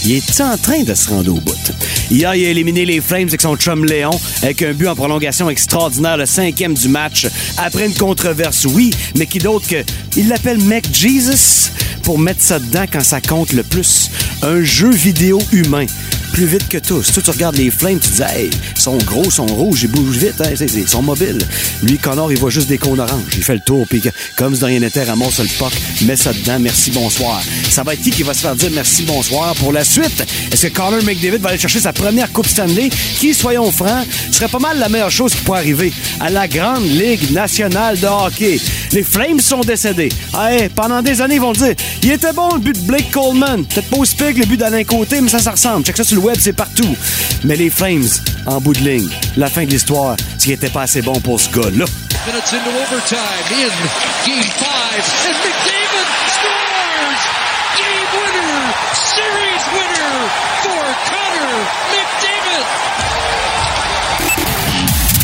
Il 0.05 0.13
est 0.13 0.41
en 0.41 0.57
train 0.57 0.81
de 0.81 0.95
se 0.95 1.07
rendre 1.07 1.35
au 1.35 1.39
bout. 1.39 1.71
Hier, 2.09 2.33
il 2.33 2.45
a 2.47 2.49
éliminé 2.49 2.83
les 2.83 2.99
Flames 2.99 3.27
avec 3.27 3.41
son 3.41 3.55
chum 3.57 3.85
Léon 3.85 4.19
avec 4.41 4.63
un 4.63 4.73
but 4.73 4.87
en 4.87 4.95
prolongation 4.95 5.47
extraordinaire, 5.51 6.17
le 6.17 6.25
cinquième 6.25 6.73
du 6.73 6.87
match. 6.87 7.27
Après 7.57 7.85
une 7.85 7.93
controverse, 7.93 8.65
oui, 8.65 8.89
mais 9.19 9.27
qui 9.27 9.37
d'autre 9.37 9.67
que... 9.67 9.83
Il 10.17 10.29
l'appelle 10.29 10.57
Mec 10.57 10.87
Jesus 10.91 11.69
pour 12.01 12.17
mettre 12.17 12.41
ça 12.41 12.57
dedans 12.57 12.85
quand 12.91 13.03
ça 13.03 13.21
compte 13.21 13.53
le 13.53 13.61
plus. 13.61 14.09
Un 14.41 14.63
jeu 14.63 14.89
vidéo 14.89 15.39
humain. 15.51 15.85
Plus 16.33 16.45
vite 16.47 16.67
que 16.67 16.79
tous. 16.79 17.13
Toi, 17.13 17.21
tu 17.23 17.29
regardes 17.29 17.57
les 17.57 17.69
Flames, 17.69 17.99
tu 17.99 18.09
te 18.09 18.15
dis, 18.15 18.21
hey, 18.23 18.49
ils 18.75 18.81
sont 18.81 18.97
gros, 18.97 19.23
ils 19.23 19.31
sont 19.31 19.45
rouges, 19.45 19.83
ils 19.83 19.87
bougent 19.87 20.17
vite, 20.17 20.41
hein, 20.41 20.49
ils 20.59 20.89
sont 20.89 21.03
mobiles. 21.03 21.37
Lui, 21.83 21.99
Connor, 21.99 22.31
il 22.31 22.39
voit 22.39 22.49
juste 22.49 22.67
des 22.67 22.79
cônes 22.79 22.99
oranges. 22.99 23.33
Il 23.37 23.43
fait 23.43 23.53
le 23.53 23.59
tour, 23.59 23.85
puis 23.87 24.01
comme 24.35 24.55
si 24.55 24.61
de 24.61 24.65
rien 24.65 24.79
n'était, 24.79 25.03
ramasse 25.03 25.39
le 25.39 25.47
puck, 25.59 25.71
met 26.01 26.15
ça 26.15 26.33
dedans, 26.33 26.57
merci, 26.59 26.89
bonsoir. 26.89 27.39
Ça 27.69 27.83
va 27.83 27.93
être 27.93 28.01
qui 28.01 28.09
qui 28.09 28.23
va 28.23 28.33
se 28.33 28.41
faire 28.41 28.55
dire 28.55 28.71
merci, 28.73 29.03
bonsoir 29.03 29.53
pour 29.55 29.71
la 29.71 29.83
suite? 29.83 30.25
Est-ce 30.51 30.67
que 30.67 30.73
Connor 30.73 31.03
McDavid 31.03 31.37
va 31.37 31.49
aller 31.49 31.59
chercher 31.59 31.81
sa 31.81 31.93
première 31.93 32.31
Coupe 32.31 32.47
Stanley, 32.47 32.89
qui, 33.19 33.35
soyons 33.35 33.71
francs, 33.71 34.07
serait 34.31 34.47
pas 34.47 34.57
mal 34.57 34.79
la 34.79 34.89
meilleure 34.89 35.11
chose 35.11 35.35
qui 35.35 35.41
pourrait 35.41 35.59
arriver 35.59 35.93
à 36.19 36.31
la 36.31 36.47
Grande 36.47 36.85
Ligue 36.85 37.31
nationale 37.31 37.99
de 37.99 38.07
hockey? 38.07 38.59
Les 38.91 39.03
Flames 39.03 39.39
sont 39.39 39.61
décédés. 39.61 40.09
Hey, 40.35 40.69
pendant 40.69 41.03
des 41.03 41.21
années, 41.21 41.35
ils 41.35 41.41
vont 41.41 41.51
le 41.51 41.57
dire. 41.57 41.75
Il 42.01 42.11
était 42.11 42.33
bon 42.33 42.55
le 42.55 42.59
but 42.59 42.75
de 42.75 42.87
Blake 42.87 43.11
Coleman. 43.11 43.65
Peut-être 43.65 43.89
pas 43.89 43.97
aussi 43.97 44.15
pire 44.15 44.33
que 44.33 44.39
le 44.39 44.45
but 44.45 44.57
d'Alain 44.57 44.83
Côté, 44.83 45.21
mais 45.21 45.29
ça, 45.29 45.37
ça 45.37 45.51
ressemble. 45.51 45.85
Check 45.85 45.97
ça 45.97 46.03
sur 46.03 46.15
le 46.15 46.22
web, 46.23 46.37
c'est 46.39 46.53
partout. 46.53 46.95
Mais 47.43 47.55
les 47.55 47.69
Flames, 47.69 48.07
en 48.45 48.61
bout 48.61 48.73
de 48.73 48.79
ligne, 48.79 49.09
la 49.37 49.47
fin 49.47 49.65
de 49.65 49.69
l'histoire, 49.69 50.15
c'est 50.37 50.45
qu'il 50.45 50.51
était 50.53 50.69
pas 50.69 50.83
assez 50.83 51.01
bon 51.01 51.19
pour 51.19 51.39
ce 51.39 51.49
gars-là. 51.49 51.85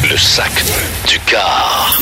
Le 0.10 0.18
sac 0.18 0.52
du 1.08 1.20
car. 1.22 2.02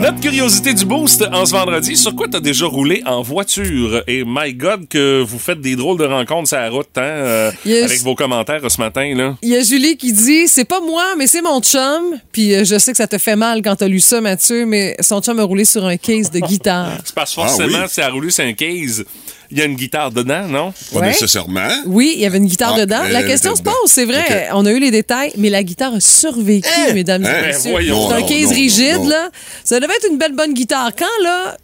Notre 0.00 0.18
curiosité 0.20 0.72
du 0.72 0.86
boost 0.86 1.22
en 1.30 1.44
ce 1.44 1.52
vendredi, 1.52 1.94
sur 1.94 2.16
quoi 2.16 2.26
t'as 2.26 2.40
déjà 2.40 2.64
roulé 2.64 3.02
en 3.04 3.20
voiture? 3.20 4.02
Et 4.06 4.24
my 4.26 4.54
God, 4.54 4.88
que 4.88 5.20
vous 5.20 5.38
faites 5.38 5.60
des 5.60 5.76
drôles 5.76 5.98
de 5.98 6.04
rencontres 6.06 6.48
sur 6.48 6.56
la 6.56 6.70
route, 6.70 6.88
hein, 6.96 7.02
euh, 7.02 7.50
Yes. 7.66 7.84
avec 7.84 8.00
vos 8.00 8.14
commentaires 8.14 8.62
ce 8.70 8.80
matin, 8.80 9.12
là. 9.14 9.36
Il 9.42 9.50
y 9.50 9.56
a 9.56 9.62
Julie 9.62 9.98
qui 9.98 10.12
dit 10.14 10.48
c'est 10.48 10.64
pas 10.64 10.80
moi, 10.80 11.14
mais 11.18 11.26
c'est 11.26 11.42
mon 11.42 11.60
chum. 11.60 12.18
Puis 12.32 12.54
euh, 12.54 12.64
je 12.64 12.78
sais 12.78 12.92
que 12.92 12.96
ça 12.96 13.06
te 13.06 13.18
fait 13.18 13.36
mal 13.36 13.60
quand 13.60 13.76
t'as 13.76 13.88
lu 13.88 14.00
ça, 14.00 14.22
Mathieu, 14.22 14.64
mais 14.64 14.96
son 15.00 15.20
chum 15.20 15.38
a 15.38 15.42
roulé 15.44 15.66
sur 15.66 15.84
un 15.84 15.98
case 15.98 16.30
de 16.30 16.40
guitare. 16.40 16.92
C'est 17.04 17.14
parce 17.14 17.30
que 17.34 17.42
forcément, 17.42 17.78
Ah 17.82 17.86
oui? 17.94 18.02
a 18.02 18.08
roulé 18.10 18.30
sur 18.30 18.44
un 18.44 18.54
case, 18.54 19.04
il 19.50 19.58
y 19.58 19.62
a 19.62 19.64
une 19.64 19.74
guitare 19.76 20.10
dedans, 20.10 20.46
non? 20.48 20.72
Pas 20.92 21.00
Ouais. 21.00 21.06
nécessairement. 21.08 21.68
Oui, 21.86 22.12
il 22.14 22.20
y 22.20 22.26
avait 22.26 22.38
une 22.38 22.46
guitare 22.46 22.74
Ah, 22.76 22.80
dedans. 22.80 23.02
La 23.10 23.20
elle 23.20 23.26
question 23.26 23.54
se 23.56 23.62
pose, 23.62 23.72
dedans. 23.72 23.86
c'est 23.86 24.04
vrai. 24.04 24.48
On 24.52 24.64
a 24.66 24.70
eu 24.72 24.78
les 24.78 24.90
détails, 24.90 25.32
mais 25.36 25.50
la 25.50 25.62
guitare 25.62 25.94
a 25.94 26.00
survécu, 26.00 26.68
mesdames 26.94 27.24
Hein? 27.24 27.28
et 27.38 27.40
Ben, 27.42 27.46
messieurs. 27.48 27.70
voyons 27.72 28.08
C'est 28.08 28.14
un 28.14 28.20
donc. 28.20 28.28
case 28.28 28.42
Non, 28.42 28.48
non, 28.50 28.54
rigide, 28.54 28.94
non, 28.94 29.02
non. 29.04 29.08
là. 29.10 29.30
Ça 29.64 29.80
devait 29.80 29.94
être 29.94 30.08
une 30.10 30.18
belle 30.18 30.34
bonne 30.34 30.54
guitare. 30.54 30.90
Quand, 30.96 31.24
là, 31.24 31.56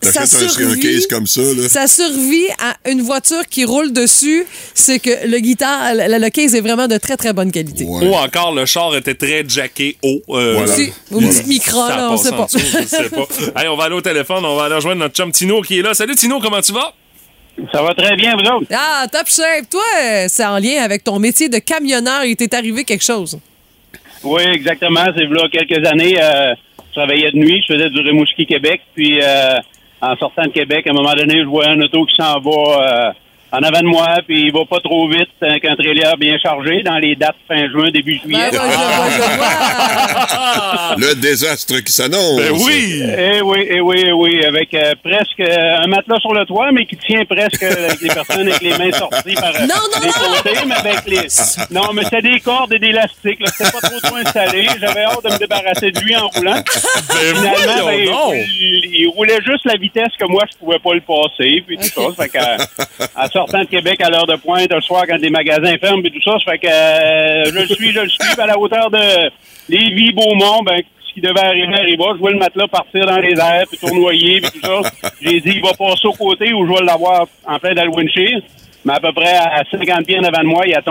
ça 0.00 0.22
un, 0.22 0.26
survit, 0.26 0.80
case 0.80 1.06
comme 1.06 1.26
ça, 1.26 1.42
là? 1.42 1.68
ça 1.68 1.86
survit 1.86 2.46
à 2.58 2.90
une 2.90 3.02
voiture 3.02 3.44
qui 3.50 3.64
roule 3.66 3.92
dessus, 3.92 4.46
c'est 4.74 4.98
que 4.98 5.26
le 5.26 5.38
guitare, 5.40 5.94
le, 5.94 6.18
le 6.18 6.30
case 6.30 6.54
est 6.54 6.62
vraiment 6.62 6.88
de 6.88 6.96
très, 6.96 7.16
très 7.18 7.32
bonne 7.34 7.52
qualité. 7.52 7.84
Ouais. 7.84 8.06
Ou 8.08 8.14
encore, 8.14 8.54
le 8.54 8.64
char 8.64 8.96
était 8.96 9.14
très 9.14 9.46
jacké 9.46 9.98
haut. 10.02 10.22
euh, 10.30 10.54
Voilà. 10.64 10.74
Une 11.10 11.28
petite 11.28 11.46
micro, 11.46 11.86
ça 11.86 11.96
là, 11.96 12.10
on 12.10 12.16
sait 12.16 12.30
pas. 12.30 12.46
dessous, 12.46 12.58
je 12.58 12.86
sais 12.86 13.10
pas. 13.10 13.26
Allez, 13.54 13.68
on 13.68 13.76
va 13.76 13.84
aller 13.84 13.94
au 13.96 14.00
téléphone, 14.00 14.44
on 14.46 14.56
va 14.56 14.64
aller 14.64 14.74
rejoindre 14.76 15.00
notre 15.00 15.14
chum 15.14 15.30
Tino 15.30 15.60
qui 15.60 15.78
est 15.78 15.82
là. 15.82 15.92
Salut 15.92 16.14
Tino, 16.14 16.40
comment 16.40 16.62
tu 16.62 16.72
vas? 16.72 16.94
Ça 17.72 17.82
va 17.82 17.94
très 17.94 18.16
bien, 18.16 18.34
vous 18.34 18.44
autres? 18.50 18.66
Ah, 18.72 19.06
top 19.10 19.28
shape. 19.28 19.68
Toi, 19.70 19.82
c'est 20.28 20.44
en 20.44 20.58
lien 20.58 20.82
avec 20.82 21.04
ton 21.04 21.18
métier 21.18 21.48
de 21.48 21.58
camionneur. 21.58 22.24
Il 22.24 22.36
t'est 22.36 22.52
arrivé 22.54 22.84
quelque 22.84 23.04
chose? 23.04 23.38
Oui, 24.22 24.42
exactement. 24.54 25.04
C'est 25.16 25.24
là 25.24 25.48
quelques 25.52 25.86
années. 25.86 26.16
euh, 26.20 26.54
travaillais 26.96 27.30
de 27.30 27.36
nuit, 27.36 27.62
je 27.68 27.74
faisais 27.74 27.90
du 27.90 28.00
Rimouski 28.00 28.46
Québec. 28.46 28.80
Puis 28.94 29.20
euh, 29.22 29.58
en 30.00 30.16
sortant 30.16 30.44
de 30.44 30.48
Québec, 30.48 30.86
à 30.86 30.90
un 30.90 30.94
moment 30.94 31.14
donné, 31.14 31.40
je 31.40 31.46
vois 31.46 31.68
un 31.68 31.80
auto 31.80 32.04
qui 32.06 32.14
s'en 32.16 32.40
va 32.40 32.50
euh, 32.50 33.12
en 33.52 33.62
avant 33.62 33.80
de 33.80 33.86
moi, 33.86 34.06
puis 34.26 34.46
il 34.46 34.52
va 34.52 34.64
pas 34.64 34.80
trop 34.80 35.08
vite, 35.08 35.28
avec 35.40 35.64
un 35.64 35.76
trailer 35.76 36.16
bien 36.16 36.38
chargé 36.38 36.82
dans 36.82 36.98
les 36.98 37.14
dates 37.16 37.36
fin 37.46 37.68
juin, 37.70 37.90
début 37.90 38.18
juillet. 38.18 38.50
Ben. 38.52 38.60
Le 40.98 41.14
désastre 41.14 41.80
qui 41.80 41.92
s'annonce. 41.92 42.36
Ben 42.36 42.52
oui! 42.52 43.02
Eh 43.02 43.40
oui, 43.42 43.66
eh 43.70 43.80
oui, 43.80 44.02
eh 44.06 44.12
oui, 44.12 44.44
avec 44.44 44.72
euh, 44.74 44.94
presque 45.02 45.40
euh, 45.40 45.78
un 45.78 45.86
matelas 45.86 46.18
sur 46.20 46.34
le 46.34 46.44
toit, 46.44 46.72
mais 46.72 46.86
qui 46.86 46.96
tient 46.96 47.24
presque 47.24 47.62
euh, 47.62 47.86
avec 47.88 48.00
les 48.00 48.08
personnes 48.08 48.48
avec 48.48 48.60
les 48.62 48.76
mains 48.76 48.92
sorties 48.92 49.34
par 49.34 49.54
euh, 49.54 49.60
Non, 49.60 49.74
non, 49.92 50.00
les 50.00 50.06
non! 50.08 50.42
côtés, 50.42 50.64
mais 50.66 50.74
avec 50.74 51.06
les. 51.06 51.26
Non, 51.70 51.92
mais 51.92 52.04
c'était 52.04 52.22
des 52.22 52.40
cordes 52.40 52.72
et 52.72 52.78
des 52.78 52.88
élastiques, 52.88 53.40
là. 53.40 53.46
C'était 53.56 53.70
pas 53.70 53.80
trop 53.80 54.00
trop 54.00 54.16
installé. 54.16 54.66
J'avais 54.80 55.02
hâte 55.04 55.24
de 55.24 55.32
me 55.32 55.38
débarrasser 55.38 55.90
de 55.90 56.00
lui 56.00 56.16
en 56.16 56.28
roulant. 56.28 56.54
Ben 56.54 57.34
Finalement, 57.34 57.86
ben, 57.86 58.44
il, 58.58 58.90
il 58.92 59.08
roulait 59.08 59.40
juste 59.44 59.64
la 59.64 59.76
vitesse 59.76 60.12
que 60.18 60.26
moi, 60.26 60.44
je 60.50 60.56
pouvais 60.58 60.78
pas 60.78 60.94
le 60.94 61.00
passer, 61.00 61.62
puis 61.66 61.76
tout 61.76 61.84
ça. 61.84 62.02
Fait 62.22 62.28
que, 62.28 62.38
euh, 62.38 63.06
en 63.16 63.28
sortant 63.36 63.60
de 63.60 63.66
Québec 63.66 64.00
à 64.00 64.08
l'heure 64.08 64.26
de 64.26 64.36
pointe, 64.36 64.72
le 64.72 64.80
soir, 64.80 65.04
quand 65.06 65.18
les 65.18 65.28
magasins 65.28 65.76
ferment, 65.78 66.00
puis 66.00 66.10
tout 66.10 66.22
ça, 66.22 66.38
ça 66.38 66.52
fait 66.52 66.58
que 66.58 66.66
euh, 66.66 67.44
je 67.46 67.58
le 67.60 67.66
suis, 67.66 67.92
je 67.92 68.00
le 68.00 68.08
suis, 68.08 68.40
à 68.40 68.46
la 68.46 68.58
hauteur 68.58 68.90
de 68.90 69.30
Lévis, 69.68 70.12
Beaumont, 70.12 70.62
ben, 70.62 70.80
ce 71.06 71.12
qui 71.12 71.20
devait 71.20 71.44
arriver, 71.44 71.74
arriva. 71.74 72.04
Je 72.14 72.18
vois 72.18 72.30
le 72.30 72.38
matelas 72.38 72.66
partir 72.68 73.04
dans 73.04 73.18
les 73.18 73.38
airs, 73.38 73.66
puis 73.68 73.78
tournoyer, 73.78 74.40
puis 74.40 74.58
tout 74.58 74.66
ça. 74.66 75.10
J'ai 75.20 75.40
dit, 75.40 75.52
il 75.56 75.60
va 75.60 75.74
passer 75.74 76.06
au 76.06 76.12
côté 76.12 76.52
où 76.54 76.66
je 76.66 76.72
vais 76.72 76.84
l'avoir 76.84 77.26
en 77.46 77.58
plein 77.58 77.74
dans 77.74 77.84
le 77.84 77.90
windshield. 77.90 78.42
Mais 78.84 78.94
à 78.94 79.00
peu 79.00 79.12
près 79.12 79.36
à 79.36 79.62
50 79.70 80.06
pieds 80.06 80.18
en 80.18 80.24
avant 80.24 80.42
de 80.42 80.46
moi, 80.46 80.62
il 80.66 80.74
a 80.74 80.82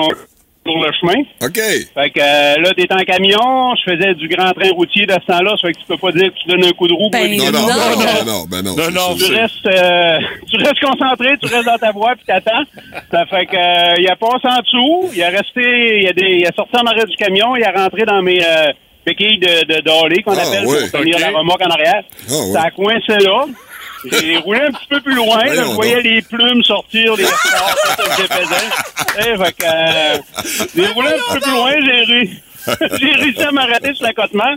sur 0.65 0.77
le 0.81 0.91
chemin. 0.99 1.21
OK. 1.43 1.59
Fait 1.93 2.09
que 2.09 2.19
euh, 2.19 2.55
là, 2.61 2.71
t'es 2.75 2.87
en 2.91 2.97
camion, 3.03 3.75
je 3.75 3.91
faisais 3.91 4.15
du 4.15 4.27
grand 4.27 4.51
train 4.51 4.69
routier 4.71 5.05
de 5.05 5.13
ce 5.13 5.25
temps-là, 5.27 5.51
ça 5.61 5.67
fait 5.67 5.73
que 5.73 5.79
tu 5.79 5.85
peux 5.87 5.97
pas 5.97 6.11
dire 6.11 6.29
que 6.33 6.37
tu 6.39 6.47
donnes 6.47 6.65
un 6.65 6.71
coup 6.71 6.87
de 6.87 6.93
roue. 6.93 7.09
pour 7.11 7.19
Ben 7.21 7.37
Non, 7.37 7.51
non, 7.51 7.61
Non. 7.61 7.67
non, 7.67 8.25
non, 8.25 8.45
ben 8.49 8.61
non. 8.63 8.75
Non, 8.75 8.91
non, 8.91 9.15
tu 9.15 9.31
restes, 9.31 9.65
euh, 9.67 10.17
tu 10.49 10.57
restes 10.57 10.79
concentré, 10.81 11.37
tu 11.41 11.53
restes 11.53 11.65
dans 11.65 11.77
ta 11.77 11.91
voie 11.91 12.15
puis 12.15 12.25
t'attends. 12.25 12.63
Ça 13.11 13.25
fait 13.27 13.45
que 13.45 13.55
euh, 13.55 13.95
il 13.99 14.07
a 14.09 14.15
passé 14.15 14.45
en 14.47 14.61
dessous, 14.61 15.09
il 15.15 15.23
a 15.23 15.29
resté, 15.29 15.99
il 16.01 16.07
a, 16.07 16.13
des, 16.13 16.37
il 16.39 16.47
a 16.47 16.51
sorti 16.55 16.75
en 16.77 16.85
arrière 16.87 17.05
du 17.05 17.15
camion, 17.15 17.55
il 17.55 17.63
a 17.63 17.71
rentré 17.71 18.03
dans 18.05 18.21
mes 18.23 18.43
euh, 18.43 18.71
béquilles 19.05 19.37
de, 19.39 19.65
de 19.71 20.21
qu'on 20.23 20.33
Ah, 20.33 20.41
appelle 20.47 20.65
ouais. 20.65 20.89
pour 20.89 20.99
tenir 20.99 21.19
la 21.19 21.29
remorque 21.37 21.61
en 21.61 21.69
arrière. 21.69 22.01
Ah, 22.27 22.33
ouais. 22.33 22.53
Ça 22.53 22.61
a 22.63 22.71
coincé 22.71 23.23
là. 23.23 23.45
J'ai 24.11 24.37
roulé 24.37 24.59
un 24.61 24.71
petit 24.71 24.87
peu 24.89 25.01
plus 25.01 25.15
loin, 25.15 25.43
là, 25.43 25.55
je 25.55 25.61
voyais 25.71 26.01
les 26.01 26.21
plumes 26.21 26.63
sortir, 26.63 27.15
les 27.15 27.25
stars, 27.25 27.75
défaisait. 28.17 28.69
Eh, 29.19 29.37
fait 29.43 29.53
que, 29.53 29.63
euh, 29.65 30.17
j'ai 30.75 30.87
roulé 30.87 31.07
un 31.09 31.11
petit 31.13 31.33
peu 31.33 31.39
plus 31.39 31.51
loin, 31.51 31.71
j'ai 31.83 32.13
réussi, 32.13 32.39
j'ai 32.99 33.11
réussi 33.11 33.43
à 33.43 33.51
m'arrêter 33.51 33.93
sur 33.93 34.05
l'accotement. 34.05 34.55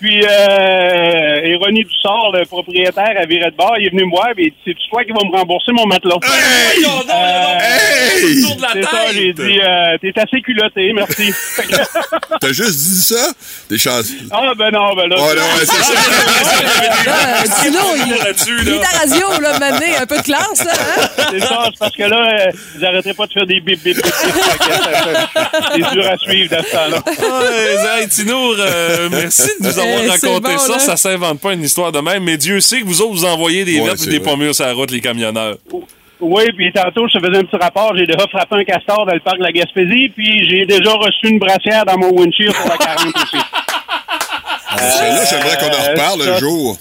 Puis, 0.00 0.22
euh, 0.24 1.40
ironie 1.46 1.84
du 1.84 1.94
sort, 2.02 2.30
le 2.34 2.44
propriétaire 2.44 3.14
a 3.18 3.24
viré 3.26 3.50
de 3.50 3.56
bord, 3.56 3.74
il 3.78 3.86
est 3.86 3.90
venu 3.90 4.04
me 4.04 4.10
voir, 4.10 4.28
et 4.36 4.42
il 4.42 4.50
dit, 4.50 4.56
c'est 4.66 4.76
toi 4.90 5.02
qui 5.04 5.12
vas 5.12 5.24
me 5.24 5.30
rembourser 5.36 5.72
mon 5.72 5.86
matelas? 5.86 6.16
Hey! 6.24 6.84
Euh, 6.84 7.58
Hey! 7.60 8.44
C'est 8.72 8.82
ça, 8.82 9.12
j'ai 9.12 9.32
dit, 9.32 9.60
euh, 9.60 9.96
t'es 10.00 10.12
assez 10.16 10.40
culotté, 10.42 10.92
merci. 10.92 11.32
T'as 12.40 12.52
juste 12.52 12.76
dit 12.78 13.00
ça? 13.02 13.32
T'es 13.68 13.78
chanceux. 13.78 14.14
ah, 14.30 14.52
ben 14.56 14.70
non, 14.70 14.94
ben 14.94 15.08
là. 15.08 15.16
Oh, 15.18 15.22
non, 15.34 15.42
ouais, 15.42 15.60
c'est 15.60 15.82
ça. 15.82 15.94
Sinon, 17.62 17.80
il, 17.96 18.16
il 18.66 18.68
est 18.74 18.84
à 18.84 18.98
radio, 18.98 19.40
là, 19.40 19.58
maintenant, 19.58 19.86
un 20.00 20.06
peu 20.06 20.16
de 20.18 20.22
classe, 20.22 20.64
là, 20.64 20.72
hein? 20.72 21.08
C'est 21.30 21.40
ça, 21.40 21.70
parce 21.78 21.94
que 21.96 22.02
là, 22.02 22.46
euh, 22.46 22.50
ils 22.78 22.84
arrêteraient 22.84 23.14
pas 23.14 23.26
de 23.26 23.32
faire 23.32 23.46
des 23.46 23.60
bip 23.60 23.82
bip 23.82 23.96
bip. 23.96 24.04
euh, 24.04 25.14
C'est 25.74 25.90
dur 25.92 26.06
à 26.10 26.18
suivre 26.18 26.56
dans 26.56 26.62
ce 26.64 26.70
temps-là. 26.72 27.02
Ouais, 27.06 28.00
hey, 28.02 28.08
Tinour, 28.08 28.54
euh, 28.58 29.08
merci 29.10 29.48
de 29.60 29.66
nous 29.66 29.78
avoir 29.78 29.83
Eh, 29.84 30.08
c'est 30.18 30.26
raconté 30.28 30.52
bon, 30.52 30.58
ça. 30.58 30.72
là. 30.72 30.78
Ça 30.78 30.96
s'invente 30.96 31.40
pas 31.40 31.52
une 31.52 31.62
histoire 31.62 31.92
de 31.92 31.98
même, 32.00 32.24
mais 32.24 32.36
Dieu 32.36 32.60
sait 32.60 32.80
que 32.80 32.86
vous 32.86 33.00
autres, 33.02 33.12
vous 33.12 33.24
envoyez 33.24 33.64
des 33.64 33.80
Ouais, 33.80 33.86
vertes 33.86 34.06
et 34.06 34.10
des 34.10 34.20
pommures 34.20 34.54
sur 34.54 34.66
la 34.66 34.72
route, 34.72 34.90
les 34.90 35.00
camionneurs. 35.00 35.56
Oui, 36.20 36.44
puis 36.56 36.72
tantôt, 36.72 37.06
je 37.08 37.18
te 37.18 37.26
faisais 37.26 37.38
un 37.38 37.44
petit 37.44 37.56
rapport. 37.56 37.92
J'ai 37.96 38.06
déjà 38.06 38.26
frappé 38.28 38.56
un 38.56 38.64
castor 38.64 39.04
dans 39.04 39.12
le 39.12 39.20
parc 39.20 39.38
de 39.38 39.42
la 39.42 39.52
Gaspésie, 39.52 40.08
puis 40.16 40.48
j'ai 40.48 40.64
déjà 40.64 40.92
reçu 40.92 41.28
une 41.28 41.38
brassière 41.38 41.84
dans 41.84 41.98
mon 41.98 42.10
windshield 42.10 42.54
pour 42.54 42.68
la 42.70 42.76
40 42.78 43.06
aussi. 43.16 43.36
Ah, 44.70 44.78
Celle-là, 44.78 45.24
j'aimerais 45.30 45.56
qu'on 45.58 45.76
en 45.76 45.90
reparle 45.90 46.22
ça- 46.22 46.34
un 46.34 46.38
jour. 46.38 46.76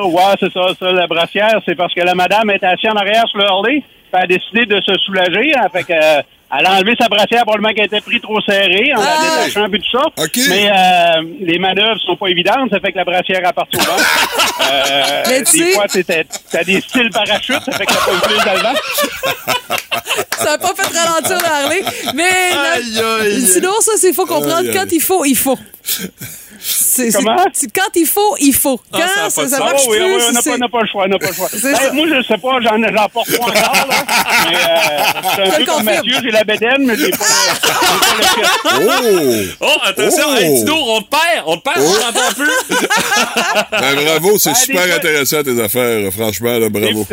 Oh, 0.00 0.06
ouais, 0.12 0.22
c'est 0.40 0.52
ça, 0.52 0.60
ça, 0.78 0.92
la 0.92 1.06
brassière, 1.06 1.60
c'est 1.66 1.74
parce 1.74 1.92
que 1.92 2.00
la 2.00 2.14
madame 2.14 2.50
était 2.50 2.66
assise 2.66 2.90
en 2.90 2.96
arrière 2.96 3.24
sur 3.28 3.38
le 3.38 3.44
Harley, 3.46 3.82
elle 4.12 4.22
a 4.22 4.26
décidé 4.26 4.66
de 4.66 4.80
se 4.80 4.94
soulager, 5.04 5.52
hein, 5.56 5.66
fait 5.72 5.84
que, 5.84 5.92
euh, 5.92 6.22
elle 6.58 6.64
a 6.66 6.72
enlevé 6.76 6.94
sa 6.98 7.08
brassière 7.08 7.42
probablement 7.42 7.74
qu'elle 7.74 7.84
était 7.86 8.00
pris 8.00 8.20
trop 8.22 8.40
serrée 8.40 8.90
en 8.96 9.00
Ah! 9.02 9.16
la 9.20 9.44
détachant 9.46 9.68
puis 9.70 9.80
tout 9.80 9.98
ça. 9.98 10.04
Mais 10.48 10.70
euh, 10.70 11.22
les 11.40 11.58
manœuvres 11.58 12.00
sont 12.06 12.16
pas 12.16 12.28
évidentes, 12.28 12.70
ça 12.70 12.80
fait 12.80 12.92
que 12.92 12.96
la 12.96 13.04
brassière 13.04 13.40
est 13.46 13.52
partie 13.52 13.76
au 13.76 13.80
vent. 13.80 13.96
Euh, 14.70 15.22
Mais 15.28 15.42
tu 15.44 15.58
des 15.60 15.72
fois, 15.72 15.86
t'es- 15.88 16.04
t'as 16.04 16.64
des 16.64 16.80
styles 16.82 17.08
parachutes, 17.10 17.62
ça 17.64 17.72
fait 17.72 17.86
que 17.86 17.92
t'as 17.92 18.04
pas 18.04 18.12
eu 18.12 18.20
plus 18.20 18.44
dans 18.44 18.52
le 18.52 18.58
vent. 18.60 18.74
Ça 20.38 20.44
n'a 20.44 20.58
pas 20.58 20.74
fait 20.74 20.98
ralentir 20.98 21.38
le 21.38 21.44
Harley. 21.46 21.82
Mais 22.14 22.28
Aïe, 22.74 23.00
aïe. 23.22 23.40
sinon, 23.46 23.72
ça, 23.80 23.92
c'est 23.96 24.12
faut 24.12 24.26
comprendre 24.26 24.58
Aïe, 24.68 24.70
quand 24.72 24.86
il 24.92 25.00
faut, 25.00 25.24
il 25.24 25.36
faut. 25.36 25.58
C'est- 26.60 27.12
Comment? 27.12 27.36
c'est- 27.52 27.72
quand 27.72 27.90
il 27.94 28.06
faut, 28.06 28.36
il 28.40 28.52
faut. 28.54 28.78
Quand 28.92 28.98
Ah, 29.02 29.30
ça 29.30 29.42
pas 29.42 29.48
ça, 29.48 29.56
ça 29.56 29.58
marche 29.64 29.82
Oh, 29.86 29.90
oui, 29.90 29.96
plus, 29.98 30.06
oui, 30.06 30.22
on 30.28 30.32
n'a 30.32 30.42
pas, 30.42 30.50
on 30.50 30.58
n'a 30.58 30.68
pas 30.68 30.80
le 30.80 30.86
choix, 30.88 31.04
on 31.04 31.08
n'a 31.08 31.18
pas 31.18 31.28
le 31.28 31.34
choix. 31.34 31.48
Ben, 31.62 31.92
moi, 31.94 32.06
je 32.08 32.22
sais 32.26 32.38
pas, 32.38 32.60
j'en, 32.60 32.96
j'en 32.96 33.08
porte 33.08 33.36
pas 33.36 33.44
encore, 33.44 33.86
là. 33.88 34.04
Mais 34.50 34.56
euh, 34.56 35.20
c'est 35.36 35.42
un 35.42 35.44
Je 35.44 35.56
peu 35.58 35.64
comme. 35.64 35.82
Mathieu, 35.84 36.14
j'ai 36.22 36.30
la 36.30 36.44
bédaine, 36.44 36.84
mais 36.86 36.96
j'ai 36.96 37.10
pas, 37.10 37.24
j'ai 37.62 38.86
pas 38.86 39.00
le. 39.02 39.48
Oh! 39.60 39.66
Oh, 39.68 39.78
attention, 39.86 40.24
Oh! 40.28 40.36
hey, 40.36 40.64
on 40.70 41.00
te 41.02 41.08
perd, 41.08 41.44
on 41.46 41.56
te 41.56 41.62
perd, 41.62 41.76
Oh. 41.80 41.94
on 41.96 42.12
t'entend 42.12 42.32
plus. 42.34 42.76
Ben, 43.70 44.04
bravo, 44.04 44.38
c'est 44.38 44.50
Ah, 44.50 44.54
super 44.54 44.96
intéressant 44.96 45.42
tes 45.42 45.62
affaires, 45.62 46.12
franchement, 46.12 46.58
là, 46.58 46.68
bravo. 46.68 47.06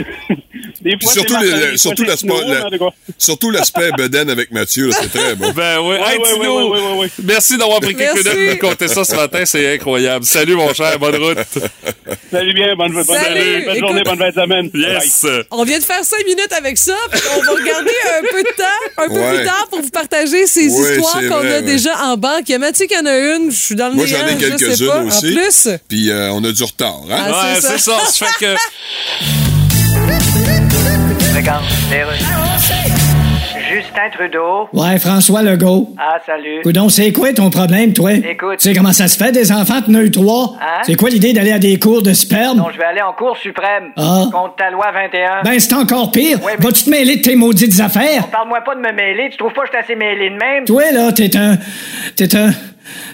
Des 0.86 0.98
Puis 0.98 1.08
fois, 1.08 1.14
surtout, 1.14 1.36
le- 1.42 1.78
surtout 1.78 2.04
l'aspect 2.04 2.28
Tino, 2.28 2.42
mais 2.48 2.62
en 2.62 2.70
tout 2.70 2.78
cas. 2.78 2.92
surtout 3.18 3.50
l'aspect 3.50 3.90
bedaine 3.98 4.30
avec 4.30 4.52
Mathieu, 4.52 4.88
là, 4.90 4.96
c'est 5.02 5.10
très 5.12 5.34
bon. 5.36 5.52
Ben 5.52 5.80
oui, 5.82 5.88
Ouais, 5.96 5.96
hey, 6.14 6.20
ouais, 6.20 6.34
Tino, 6.34 6.70
ouais, 6.70 6.80
ouais, 6.80 6.88
ouais, 6.92 6.98
ouais. 7.00 7.10
merci 7.24 7.58
d'avoir 7.58 7.80
pris 7.80 7.96
quelques 7.96 8.24
minutes 8.24 8.58
pour 8.60 8.68
nous 8.68 8.70
compter 8.70 8.88
ça 8.88 9.04
ce 9.04 9.16
matin, 9.16 9.44
c'est 9.46 9.74
incroyable. 9.74 10.24
Salut 10.26 10.54
mon 10.56 10.72
cher, 10.76 11.00
bonne 11.00 11.16
route. 11.16 11.38
Salut 12.32 12.54
bien, 12.54 12.76
bonne, 12.76 12.94
bonne, 12.94 13.04
Salut, 13.04 13.66
bonne 13.66 13.80
journée, 13.80 14.02
écoute- 14.02 14.18
bonne 14.18 14.20
fin 14.20 14.30
de 14.30 14.34
semaine. 14.44 14.70
Yes. 14.76 15.26
On 15.50 15.64
vient 15.64 15.80
de 15.80 15.84
faire 15.84 16.06
cinq 16.06 16.24
minutes 16.24 16.54
avec 16.56 16.78
ça. 16.78 16.96
puis 17.12 17.20
On 17.36 17.42
va 17.42 17.52
regarder 17.54 17.92
un 18.20 18.22
peu 18.32 18.44
de 18.44 18.56
temps, 18.56 19.04
un 19.04 19.08
peu 19.08 19.14
Ouais. 19.20 19.36
plus 19.38 19.46
tard 19.46 19.68
pour 19.72 19.82
vous 19.82 19.90
partager 19.90 20.46
ces 20.46 20.66
histoires 20.66 21.14
qu'on 21.14 21.40
vrai, 21.40 21.56
a 21.56 21.56
ouais. 21.56 21.62
déjà 21.64 21.98
en 22.04 22.16
banque. 22.16 22.44
Il 22.48 22.52
y 22.52 22.56
a 22.56 22.60
Mathieu 22.60 22.86
qui 22.86 22.96
en 22.96 23.06
a 23.08 23.18
une. 23.18 23.50
Je 23.50 23.56
suis 23.60 23.76
dans 23.76 23.88
le 23.90 23.96
Moi, 23.96 24.06
néant, 24.06 24.20
j'en 24.20 24.28
ai 24.28 24.40
je 24.40 24.46
sais 24.46 24.86
pas. 24.86 25.00
quelques-unes 25.00 25.08
aussi. 25.08 25.18
En 25.18 25.42
plus. 25.72 25.80
Puis 25.90 26.12
euh, 26.12 26.30
on 26.32 26.44
a 26.44 26.52
du 26.52 26.64
retard, 26.64 27.00
hein? 27.10 27.16
Ah, 27.18 27.32
Ouais, 27.56 27.56
c'est 27.56 27.62
ça. 27.62 27.70
c'est 27.80 27.92
ça. 27.92 28.00
Ça 28.06 28.26
fait 28.28 28.46
que 28.46 28.56
Justin 33.70 34.10
Trudeau. 34.14 34.70
Ouais, 34.72 34.98
François 35.00 35.42
Legault. 35.42 35.90
Ah, 36.00 36.18
salut. 36.26 36.62
Coudon, 36.64 36.88
c'est 36.88 37.12
quoi 37.12 37.34
ton 37.34 37.50
problème, 37.50 37.92
toi? 37.92 38.14
Écoute. 38.14 38.60
Tu 38.60 38.70
sais 38.70 38.74
comment 38.74 38.94
ça 38.94 39.10
se 39.10 39.18
fait, 39.18 39.34
des 39.34 39.52
enfants 39.52 39.82
de 39.86 39.92
nœud 39.92 40.10
3? 40.10 40.54
Hein? 40.62 40.66
C'est 40.84 40.96
quoi 40.96 41.10
l'idée 41.10 41.34
d'aller 41.34 41.52
à 41.52 41.60
des 41.60 41.78
cours 41.78 42.02
de 42.02 42.14
sperme? 42.14 42.60
Non, 42.60 42.68
je 42.72 42.78
vais 42.78 42.86
aller 42.86 43.02
en 43.02 43.12
Cour 43.12 43.36
suprême. 43.36 43.92
Ah. 43.98 44.28
Contre 44.32 44.56
ta 44.56 44.70
loi 44.70 44.86
21. 44.94 45.44
Ben, 45.44 45.60
c'est 45.60 45.74
encore 45.74 46.10
pire. 46.14 46.42
Ouais, 46.42 46.54
mais- 46.58 46.64
Vas-tu 46.66 46.86
te 46.86 46.90
mêler 46.90 47.18
de 47.18 47.22
tes 47.22 47.36
maudites 47.36 47.82
affaires? 47.82 48.28
Parle-moi 48.28 48.62
pas 48.62 48.76
de 48.76 48.80
me 48.80 48.94
mêler. 48.94 49.28
Tu 49.30 49.38
trouves 49.38 49.52
pas 49.52 49.64
que 49.64 49.68
je 49.68 49.72
suis 49.74 49.84
assez 49.84 49.96
mêlé 49.96 50.30
de 50.30 50.36
même? 50.36 50.64
Toi, 50.64 50.84
là, 50.94 51.12
t'es 51.12 51.36
un. 51.36 51.58
T'es 52.16 52.34
un. 52.38 52.52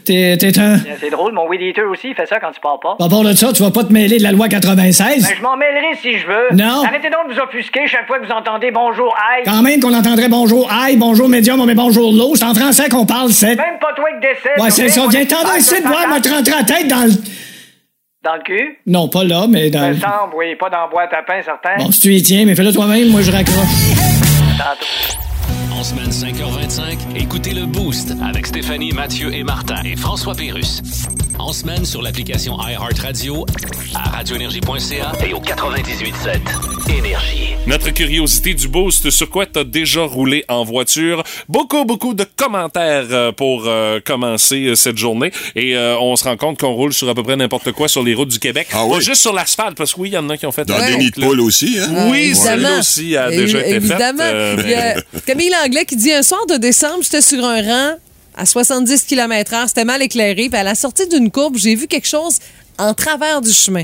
T'es 0.06 0.36
t'es 0.38 0.58
un. 0.60 0.78
C'est 1.00 1.10
drôle, 1.10 1.34
mon 1.34 1.48
weed 1.48 1.62
eater 1.62 1.84
aussi, 1.90 2.10
il 2.10 2.16
fait 2.16 2.26
ça 2.26 2.40
quand 2.40 2.52
tu 2.52 2.60
parles 2.60 2.80
pas. 2.82 2.96
À 3.04 3.10
part 3.10 3.22
de 3.24 3.34
ça, 3.34 3.52
tu 3.54 3.64
vas 3.64 3.72
pas 3.72 3.84
te 3.84 3.94
mêler 3.94 4.18
de 4.18 4.24
la 4.24 4.32
loi 4.32 4.48
96? 4.48 5.24
Ben, 5.24 5.36
je 5.38 5.42
m'en 5.42 5.56
mêlerai 5.58 5.96
si 6.02 6.18
je 6.18 6.28
veux. 6.28 6.48
Non. 6.56 6.84
Arrêtez 6.86 7.10
donc 7.10 7.30
de 7.30 7.34
vous 7.34 7.40
offusquer 7.40 7.88
chaque 7.88 8.08
fois 8.08 8.20
que 8.20 8.26
vous 8.26 8.32
entendez 8.32 8.72
bonjour, 8.72 9.16
aïe. 9.34 9.44
Quand 9.46 9.62
même 9.62 9.80
qu'on 9.80 9.94
entendrait 9.94 10.30
bonjour 10.30 10.70
aïe, 10.72 10.98
bonjour 10.98 11.30
médium, 11.30 11.64
mais 11.66 11.76
bonjour 11.76 12.12
l'eau. 12.12 12.36
C'est 12.36 12.46
en 12.46 12.54
français 12.54 12.90
qu'on 12.90 13.06
parle, 13.06 13.30
c'est. 13.32 13.56
Même 13.56 13.80
pas 13.80 13.94
toi 13.96 14.10
qui 14.14 14.28
décède. 14.28 14.60
Ouais, 14.62 14.70
c'est 14.70 14.90
ça. 14.90 15.06
Viens 15.10 15.26
t'en 15.26 15.38
Ah, 15.46 15.58
ici 15.58 15.82
de 15.82 15.88
voir, 15.88 16.08
me 16.08 16.20
te 16.20 16.30
rentrer 16.30 16.54
la 16.56 16.64
tête 16.64 16.88
dans 16.88 17.04
le. 17.06 17.12
Dans 18.24 18.36
le 18.36 18.42
cul? 18.44 18.78
Non, 18.86 19.08
pas 19.10 19.24
là, 19.24 19.46
mais 19.50 19.70
dans 19.70 19.90
le. 19.90 19.96
semble, 19.96 20.36
oui, 20.36 20.56
pas 20.56 20.70
dans 20.70 20.82
la 20.82 20.88
boîte 20.88 21.14
à 21.14 21.24
pain, 21.24 21.42
certain. 21.44 21.76
Bon, 21.78 21.92
si 21.92 22.02
tu 22.02 22.14
y 22.14 22.22
tiens, 22.22 22.46
mais 22.46 22.56
fais-le 22.56 22.72
toi-même, 22.72 23.10
moi 23.10 23.22
je 23.22 23.32
raccroche. 23.32 23.56
Tantôt. 24.58 25.21
En 25.82 25.84
semaine 25.84 26.12
5h25, 26.12 27.16
écoutez 27.16 27.56
le 27.56 27.66
Boost 27.66 28.14
avec 28.22 28.46
Stéphanie, 28.46 28.92
Mathieu 28.92 29.34
et 29.34 29.44
Martin 29.44 29.82
et 29.84 29.96
François 29.96 30.36
Pérus. 30.36 30.84
En 31.42 31.54
semaine 31.54 31.86
sur 31.86 32.02
l'application 32.02 32.58
iHeartRadio, 32.62 33.46
à 33.96 34.10
radioénergie.ca 34.18 35.12
et 35.28 35.34
au 35.34 35.40
98.7 35.40 36.40
Énergie. 36.98 37.56
Notre 37.68 37.90
curiosité 37.92 38.54
du 38.54 38.68
boost, 38.68 39.10
sur 39.10 39.30
quoi 39.30 39.46
t'as 39.46 39.64
déjà 39.64 40.04
roulé 40.04 40.46
en 40.48 40.64
voiture? 40.64 41.24
Beaucoup, 41.50 41.84
beaucoup 41.84 42.14
de 42.14 42.26
commentaires 42.36 43.06
euh, 43.12 43.32
pour 43.32 43.64
euh, 43.66 44.00
commencer 44.06 44.66
euh, 44.68 44.76
cette 44.76 44.98
journée. 44.98 45.32
Et 45.56 45.76
euh, 45.76 45.98
on 46.00 46.16
se 46.16 46.24
rend 46.26 46.38
compte 46.38 46.60
qu'on 46.60 46.74
roule 46.74 46.94
sur 46.94 47.10
à 47.10 47.16
peu 47.16 47.24
près 47.24 47.36
n'importe 47.36 47.72
quoi 47.72 47.88
sur 47.88 48.04
les 48.04 48.14
routes 48.14 48.30
du 48.30 48.40
Québec. 48.40 48.68
Ah 48.72 48.78
Pas 48.78 48.96
oui? 48.98 49.02
juste 49.02 49.22
sur 49.22 49.34
l'asphalte, 49.34 49.76
parce 49.78 49.94
que 49.94 50.02
oui, 50.02 50.10
il 50.10 50.14
y 50.14 50.18
en 50.18 50.30
a 50.30 50.38
qui 50.38 50.46
ont 50.46 50.52
fait... 50.52 50.66
Dans 50.66 50.78
des 50.86 50.96
nids 50.98 51.12
de 51.12 51.22
là. 51.22 51.28
poule 51.28 51.42
aussi, 51.42 51.78
hein? 51.80 52.08
Oui, 52.12 52.20
Évidemment. 52.20 52.44
celle-là 52.44 52.80
aussi 52.80 53.18
a 53.18 53.30
déjà 53.30 53.60
été 53.60 53.74
faite. 53.74 53.84
Évidemment. 53.84 54.24
euh, 54.24 54.56
Il 54.64 54.70
y 54.70 54.74
a 54.76 55.02
Camille 55.26 55.50
Langlais 55.64 55.86
qui 55.86 55.96
dit 55.96 56.14
un 56.14 56.24
soir 56.24 56.46
de 56.48 56.56
décembre, 56.58 57.00
j'étais 57.04 57.22
sur 57.22 57.44
un 57.44 57.62
rang 57.62 57.96
à 58.42 58.46
70 58.48 59.04
km/h, 59.04 59.68
c'était 59.68 59.86
mal 59.86 60.02
éclairé, 60.02 60.50
puis 60.50 60.60
à 60.60 60.64
la 60.64 60.74
sortie 60.74 61.08
d'une 61.08 61.30
courbe, 61.30 61.58
j'ai 61.58 61.76
vu 61.76 61.86
quelque 61.86 62.08
chose 62.08 62.40
en 62.80 62.96
travers 62.96 63.40
du 63.40 63.54
chemin. 63.54 63.84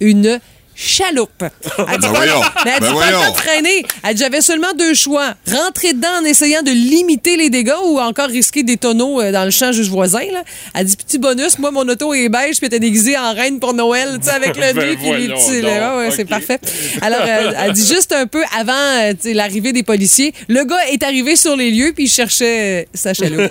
Une 0.00 0.40
chaloupe. 0.80 1.30
Elle 1.42 1.48
dit 1.48 1.52
Ben 1.78 2.00
pas- 2.00 2.08
voyons. 2.10 2.40
mais 2.64 2.70
elle 2.76 2.80
dit 2.82 2.86
Ben 2.88 2.94
pas 2.94 3.06
le 3.06 3.12
temps 3.12 3.18
voyons. 3.18 3.32
de 3.32 3.36
freiner. 3.36 3.82
Elle 4.04 4.14
dit 4.14 4.22
j'avais 4.22 4.40
seulement 4.40 4.72
deux 4.78 4.94
choix. 4.94 5.34
Rentrer 5.50 5.92
dedans 5.92 6.20
en 6.20 6.24
essayant 6.24 6.62
de 6.62 6.70
limiter 6.70 7.36
les 7.36 7.50
dégâts 7.50 7.72
ou 7.84 7.98
encore 7.98 8.28
risquer 8.28 8.62
des 8.62 8.76
tonneaux 8.76 9.20
euh, 9.20 9.32
dans 9.32 9.44
le 9.44 9.50
champ 9.50 9.72
juste 9.72 9.90
voisin. 9.90 10.20
Là. 10.32 10.42
Elle 10.74 10.86
dit 10.86 10.96
petit 10.96 11.18
bonus, 11.18 11.58
moi 11.58 11.72
mon 11.72 11.88
auto 11.88 12.14
est 12.14 12.28
beige 12.28 12.58
puis 12.58 12.60
elle 12.62 12.66
était 12.68 12.78
déguisée 12.80 13.18
en 13.18 13.34
reine 13.34 13.58
pour 13.58 13.74
Noël, 13.74 14.18
tu 14.20 14.28
sais, 14.28 14.34
avec 14.34 14.54
le 14.56 14.62
Ben 14.72 14.76
nez 14.90 14.96
puis 14.96 15.26
les 15.26 15.28
petits. 15.34 15.62
là. 15.62 15.96
Ouais, 15.96 16.06
ouais, 16.06 16.10
c'est 16.14 16.24
parfait. 16.24 16.60
Alors, 17.02 17.22
elle, 17.22 17.56
elle 17.60 17.72
dit 17.72 17.86
juste 17.86 18.12
un 18.12 18.26
peu 18.26 18.42
avant 18.56 18.72
euh, 18.72 19.12
l'arrivée 19.34 19.72
des 19.72 19.82
policiers, 19.82 20.32
le 20.48 20.62
gars 20.64 20.78
est 20.92 21.02
arrivé 21.02 21.34
sur 21.34 21.56
les 21.56 21.70
lieux 21.72 21.92
puis 21.92 22.04
il 22.04 22.08
cherchait 22.10 22.82
euh, 22.82 22.84
sa 22.94 23.14
chaloupe. 23.14 23.50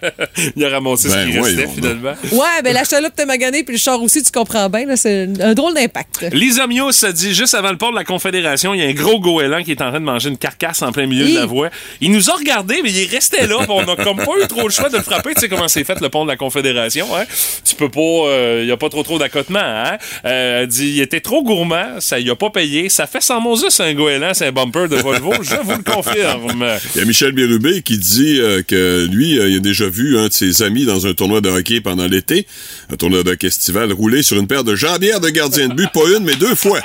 il 0.56 0.64
a 0.64 0.68
ramassé 0.68 1.08
ce 1.08 1.14
Ben, 1.14 1.30
qui 1.30 1.38
restait, 1.40 1.66
finalement. 1.74 2.12
ouais, 2.32 2.62
ben 2.62 2.72
la 2.72 2.84
chaloupe 2.84 3.16
t'a 3.16 3.26
magané 3.26 3.64
puis 3.64 3.74
le 3.74 3.80
char 3.80 4.00
aussi, 4.00 4.22
tu 4.22 4.30
comprends 4.30 4.68
bien. 4.68 4.86
là, 4.86 4.96
C'est 4.96 5.28
un 5.40 5.54
drôle 5.54 5.74
d'impact. 5.74 6.26
Lisa 6.32 6.66
Mius 6.68 7.04
a 7.04 7.12
dit 7.12 7.34
juste 7.34 7.54
avant 7.54 7.70
le 7.70 7.78
port 7.78 7.90
de 7.90 7.96
la 7.96 8.04
Confédération, 8.04 8.74
il 8.74 8.80
y 8.80 8.84
a 8.84 8.86
un 8.86 8.92
gros 8.92 9.18
goéland 9.18 9.62
qui 9.62 9.72
est 9.72 9.82
en 9.82 9.90
train 9.90 10.00
de 10.00 10.04
manger 10.04 10.28
une 10.28 10.38
carcasse 10.38 10.82
en 10.82 10.92
plein 10.92 11.06
milieu 11.06 11.28
de 11.28 11.34
la 11.34 11.46
voie. 11.46 11.70
Il 12.00 12.12
nous 12.12 12.30
a 12.30 12.34
regardé, 12.34 12.80
mais 12.82 12.90
il 12.90 12.98
est 12.98 13.10
resté 13.10 13.46
là. 13.46 13.56
on 13.68 13.82
a 13.82 13.96
comme 13.96 14.18
pas 14.18 14.32
eu 14.42 14.46
trop 14.46 14.64
le 14.64 14.72
choix 14.72 14.88
de 14.88 14.96
le 14.96 15.02
frapper. 15.02 15.34
Tu 15.34 15.40
sais 15.40 15.48
comment 15.48 15.68
c'est 15.68 15.84
fait 15.84 16.00
le 16.00 16.08
pont 16.08 16.24
de 16.24 16.30
la 16.30 16.36
Confédération, 16.36 17.06
hein? 17.16 17.24
Tu 17.64 17.74
peux 17.74 17.88
pas, 17.88 18.00
euh, 18.00 18.60
il 18.62 18.68
y 18.68 18.72
a 18.72 18.76
pas 18.76 18.88
trop 18.88 19.02
trop 19.02 19.18
d'accotement, 19.18 19.58
hein? 19.60 19.98
Euh, 20.24 20.66
dit, 20.66 20.92
il 20.96 21.00
était 21.00 21.20
trop 21.20 21.42
gourmand, 21.42 22.00
ça 22.00 22.18
y 22.18 22.30
a 22.30 22.36
pas 22.36 22.50
payé. 22.50 22.88
Ça 22.88 23.06
fait 23.06 23.22
sans 23.22 23.40
Moses 23.40 23.80
un 23.80 23.94
goéland, 23.94 24.34
c'est 24.34 24.46
un 24.46 24.52
bumper 24.52 24.88
de 24.88 24.96
Volvo, 24.96 25.32
je 25.42 25.56
vous 25.56 25.72
le 25.72 25.82
confirme. 25.82 26.78
Il 26.94 27.00
y 27.00 27.02
a 27.02 27.06
Michel 27.06 27.32
Bérubé 27.32 27.82
qui 27.82 27.98
dit 27.98 28.38
euh, 28.40 28.62
que 28.62 29.06
lui, 29.10 29.38
euh, 29.38 29.48
il 29.48 29.56
a 29.56 29.60
déjà 29.60 29.88
vu 29.88 30.18
un 30.18 30.28
de 30.28 30.32
ses 30.32 30.62
amis 30.62 30.84
dans 30.84 31.06
un 31.06 31.14
tournoi 31.14 31.40
de 31.40 31.48
hockey 31.48 31.80
pendant 31.80 32.06
l'été, 32.06 32.46
un 32.92 32.96
tournoi 32.96 33.22
de 33.22 33.30
hockey 33.32 33.46
estival, 33.46 33.92
rouler 33.92 34.22
sur 34.22 34.38
une 34.38 34.46
paire 34.46 34.64
de 34.64 34.74
jambières 34.74 35.20
de 35.20 35.28
gardien 35.28 35.68
de 35.68 35.74
but, 35.74 35.90
pas 35.92 36.08
une, 36.16 36.24
mais 36.24 36.34
deux 36.34 36.54
fois. 36.58 36.80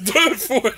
Deux 0.00 0.34
fois. 0.36 0.70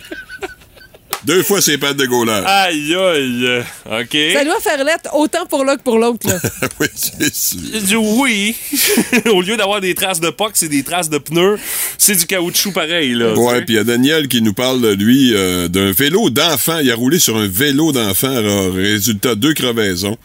Deux 1.25 1.43
fois 1.43 1.61
ses 1.63 1.79
pattes 1.79 1.97
de 1.97 2.07
goaler. 2.07 2.43
Aïe, 2.47 2.95
aïe. 2.95 3.63
OK. 3.87 4.17
Ça 4.35 4.45
doit 4.45 4.61
faire 4.61 4.83
lettre 4.85 5.11
autant 5.15 5.47
pour 5.47 5.65
l'un 5.65 5.77
que 5.77 5.83
pour 5.83 5.99
l'autre. 5.99 6.27
là. 6.29 6.39
oui, 6.81 6.87
c'est 6.95 7.33
sûr. 7.35 7.59
Du 7.87 7.97
oui. 7.97 8.57
Au 9.33 9.41
lieu 9.41 9.57
d'avoir 9.57 9.81
des 9.81 9.95
traces 9.95 10.21
de 10.21 10.31
POC, 10.31 10.53
c'est 10.55 10.69
des 10.69 10.83
traces 10.83 11.09
de 11.11 11.19
pneus. 11.19 11.59
C'est 11.99 12.17
du 12.17 12.27
caoutchouc 12.27 12.73
pareil, 12.73 13.13
là. 13.15 13.35
Ouais, 13.35 13.61
puis 13.63 13.75
il 13.75 13.77
y 13.77 13.81
a 13.81 13.85
Daniel 13.85 14.27
qui 14.29 14.43
nous 14.43 14.53
parle, 14.55 14.85
lui, 14.95 15.33
euh, 15.35 15.69
d'un 15.69 15.93
vélo 15.93 16.29
d'enfant. 16.31 16.79
Il 16.81 16.91
a 16.91 16.95
roulé 16.97 17.19
sur 17.21 17.37
un 17.37 17.47
vélo 17.47 17.93
d'enfant. 17.93 18.35
Résultat, 18.75 19.35
deux 19.37 19.55
crevaisons. 19.55 20.17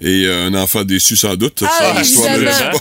Et 0.00 0.24
euh, 0.26 0.46
un 0.48 0.54
enfant 0.54 0.84
déçu, 0.84 1.16
sans 1.16 1.34
doute. 1.34 1.60
Ça, 1.60 1.68
Ah, 1.80 2.00
l'histoire 2.00 2.36
de 2.36 2.42
évidemment. 2.42 2.80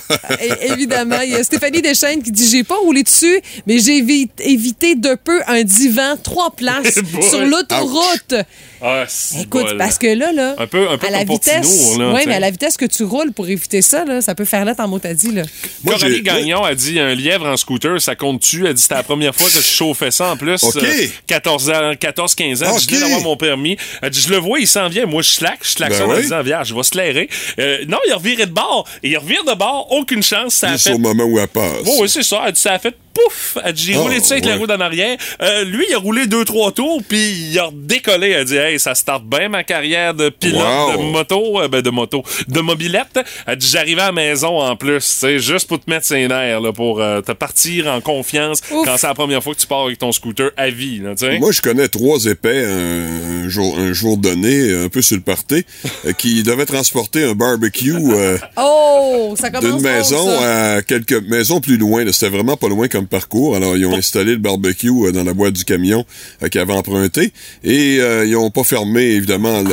évidemment. 0.73 1.21
Il 1.21 1.31
y 1.31 1.35
a 1.35 1.43
Stéphanie 1.43 1.81
Deschaines 1.81 2.21
qui 2.21 2.31
dit 2.31 2.47
J'ai 2.49 2.63
pas 2.63 2.75
roulé 2.75 3.03
dessus, 3.03 3.39
mais 3.65 3.79
j'ai 3.79 4.01
évi- 4.01 4.29
évité 4.39 4.95
de 4.95 5.15
peu 5.23 5.39
un 5.47 5.63
divan 5.63 6.17
trois 6.21 6.51
places 6.51 6.97
Eh 6.97 7.01
boy. 7.01 7.23
L'autoroute. 7.69 8.35
Ah, 8.81 9.05
Écoute, 9.39 9.63
bol. 9.67 9.77
parce 9.77 9.97
que 9.97 10.07
là, 10.07 10.33
là, 10.33 10.55
Un 10.57 10.67
peu, 10.67 10.89
un 10.89 10.97
peu 10.97 11.07
à 11.07 11.11
la 11.11 11.23
vitesse, 11.23 11.97
là, 11.97 12.17
sais. 12.19 12.25
mais 12.25 12.33
à 12.35 12.39
la 12.39 12.51
vitesse 12.51 12.75
que 12.75 12.85
tu 12.85 13.03
roules 13.03 13.31
pour 13.31 13.47
éviter 13.47 13.81
ça, 13.81 14.03
là, 14.03 14.19
ça 14.21 14.35
peut 14.35 14.43
faire 14.45 14.65
lettre 14.65 14.81
en 14.81 14.87
mot 14.89 14.99
à 15.03 15.13
dit. 15.13 15.31
Là. 15.31 15.43
Moi, 15.83 15.93
Coralie 15.95 16.21
Gagnon 16.21 16.63
a 16.63 16.75
dit 16.75 16.99
un 16.99 17.13
lièvre 17.15 17.45
en 17.47 17.55
scooter, 17.55 18.01
ça 18.01 18.15
compte-tu? 18.15 18.67
Elle 18.67 18.73
dit 18.73 18.81
c'était 18.81 18.95
la 18.95 19.03
première 19.03 19.33
fois 19.33 19.47
que 19.47 19.55
je 19.55 19.61
chauffais 19.61 20.11
ça 20.11 20.31
en 20.31 20.37
plus. 20.37 20.61
OK. 20.63 20.75
euh, 20.83 21.07
14 21.27 21.69
ans, 21.69 21.91
14, 21.97 22.35
15 22.35 22.63
ans. 22.63 22.75
Dit, 22.75 22.83
Je 22.83 22.87
viens 22.89 22.97
OK. 22.97 23.03
d'avoir 23.05 23.21
mon 23.21 23.37
permis. 23.37 23.77
Elle 24.01 24.09
dit, 24.09 24.19
je 24.21 24.29
le 24.29 24.37
vois, 24.37 24.59
il 24.59 24.67
s'en 24.67 24.89
vient. 24.89 25.05
Moi, 25.05 25.21
je 25.21 25.29
slack, 25.29 25.59
je 25.63 25.69
slack 25.69 25.89
Ben 25.91 25.97
ça 25.99 26.05
en 26.07 26.09
oui. 26.11 26.21
disant, 26.21 26.41
viens, 26.43 26.63
je 26.63 26.75
vais 26.75 26.83
se 26.83 26.97
lairer. 26.97 27.29
Euh, 27.59 27.85
non, 27.87 27.97
il 28.05 28.11
a 28.11 28.15
reviré 28.17 28.45
de 28.45 28.51
bord. 28.51 28.85
Et 29.01 29.09
il 29.11 29.17
revire 29.17 29.43
de 29.45 29.53
bord, 29.53 29.87
aucune 29.91 30.23
chance. 30.23 30.55
Ça 30.55 30.67
a 30.69 30.71
Juste 30.73 30.87
fait 30.87 30.93
au 30.93 30.97
moment 30.97 31.23
où 31.23 31.39
elle 31.39 31.47
passe. 31.47 31.83
Oh, 31.85 31.99
oui, 32.01 32.09
c'est 32.09 32.23
ça. 32.23 32.41
Elle 32.47 32.51
dit, 32.51 32.59
ça 32.61 32.73
a 32.73 32.79
fait 32.79 32.95
pouf. 33.13 33.57
Elle 33.63 33.73
dit, 33.73 33.83
j'ai 33.83 33.95
Oh, 33.97 34.03
roulé 34.03 34.19
dessus 34.19 34.33
avec 34.33 34.45
la 34.45 34.55
roue 34.57 34.65
en 34.65 34.79
arrière? 34.79 35.17
Euh, 35.41 35.63
lui, 35.65 35.85
il 35.89 35.93
a 35.95 35.97
roulé 35.97 36.27
deux, 36.27 36.43
trois 36.45 36.71
tours, 36.71 37.01
puis 37.07 37.31
il 37.51 37.59
a 37.59 37.69
décollé. 37.73 38.29
Elle 38.29 38.45
dit, 38.45 38.55
hey, 38.57 38.79
ça 38.79 38.95
starte 38.95 39.23
bien 39.25 39.49
ma 39.49 39.63
carrière 39.63 40.13
de 40.13 40.29
pilote 40.29 40.61
Wow. 40.63 40.97
de 40.97 41.11
moto, 41.11 41.61
euh, 41.61 41.67
ben, 41.67 41.81
de 41.81 41.89
moto, 41.89 42.23
de 42.47 42.59
mobilette. 42.61 43.19
Elle 43.47 43.57
dit, 43.57 43.67
j'arrivais 43.69 44.01
à 44.01 44.05
la 44.07 44.11
maison 44.11 44.59
en 44.59 44.75
plus, 44.75 44.99
tu 44.99 45.03
sais, 45.03 45.39
juste 45.39 45.67
pour 45.67 45.79
te 45.79 45.89
mettre 45.89 46.05
ses 46.05 46.27
nerfs, 46.27 46.59
là, 46.61 46.71
pour 46.73 47.01
euh, 47.01 47.21
te 47.21 47.31
partir 47.33 47.87
en 47.87 48.01
confiance 48.01 48.61
Ouf. 48.71 48.85
quand 48.85 48.97
c'est 48.97 49.07
la 49.07 49.13
première 49.13 49.43
fois 49.43 49.53
que 49.53 49.59
tu 49.59 49.67
pars 49.67 49.83
avec 49.85 49.97
ton 49.99 50.11
scooter 50.11 50.51
à 50.57 50.69
vie, 50.69 50.99
là, 50.99 51.11
tu 51.15 51.25
sais. 51.25 51.39
Moi, 51.39 51.51
je 51.51 51.61
connais 51.61 51.87
trois 51.87 52.25
épais 52.25 52.65
un, 52.65 53.45
un 53.45 53.49
jour, 53.49 53.77
un 53.77 53.93
jour 53.93 54.17
donné, 54.17 54.73
un 54.85 54.89
peu 54.89 55.01
sur 55.01 55.15
le 55.17 55.21
party, 55.23 55.65
euh, 56.05 56.13
qui 56.13 56.43
devaient 56.43 56.65
transporter 56.65 57.23
un 57.23 57.33
barbecue 57.33 57.93
euh, 57.93 58.37
Oh, 58.57 59.35
ça 59.39 59.49
commence 59.49 59.71
d'une 59.73 59.81
maison 59.81 60.39
ça. 60.39 60.75
à 60.75 60.81
quelques 60.81 61.21
maisons 61.27 61.59
plus 61.61 61.77
loin. 61.77 62.03
là. 62.03 62.11
C'était 62.13 62.29
vraiment 62.35 62.57
pas 62.57 62.67
loin 62.69 62.87
comme 62.87 63.02
parcours. 63.07 63.55
Alors, 63.55 63.75
ils 63.77 63.85
ont 63.85 63.95
installé 63.95 64.31
le 64.33 64.37
barbecue 64.37 64.89
euh, 64.89 65.11
dans 65.11 65.23
la 65.23 65.33
boîte 65.33 65.53
du 65.53 65.63
camion 65.65 66.05
euh, 66.41 66.47
qu'ils 66.47 66.61
avaient 66.61 66.73
emprunté 66.73 67.31
et 67.63 67.97
euh, 67.99 68.25
ils 68.25 68.35
ont 68.35 68.49
pas 68.51 68.63
fermé, 68.63 69.01
évidemment, 69.01 69.61
la, 69.61 69.69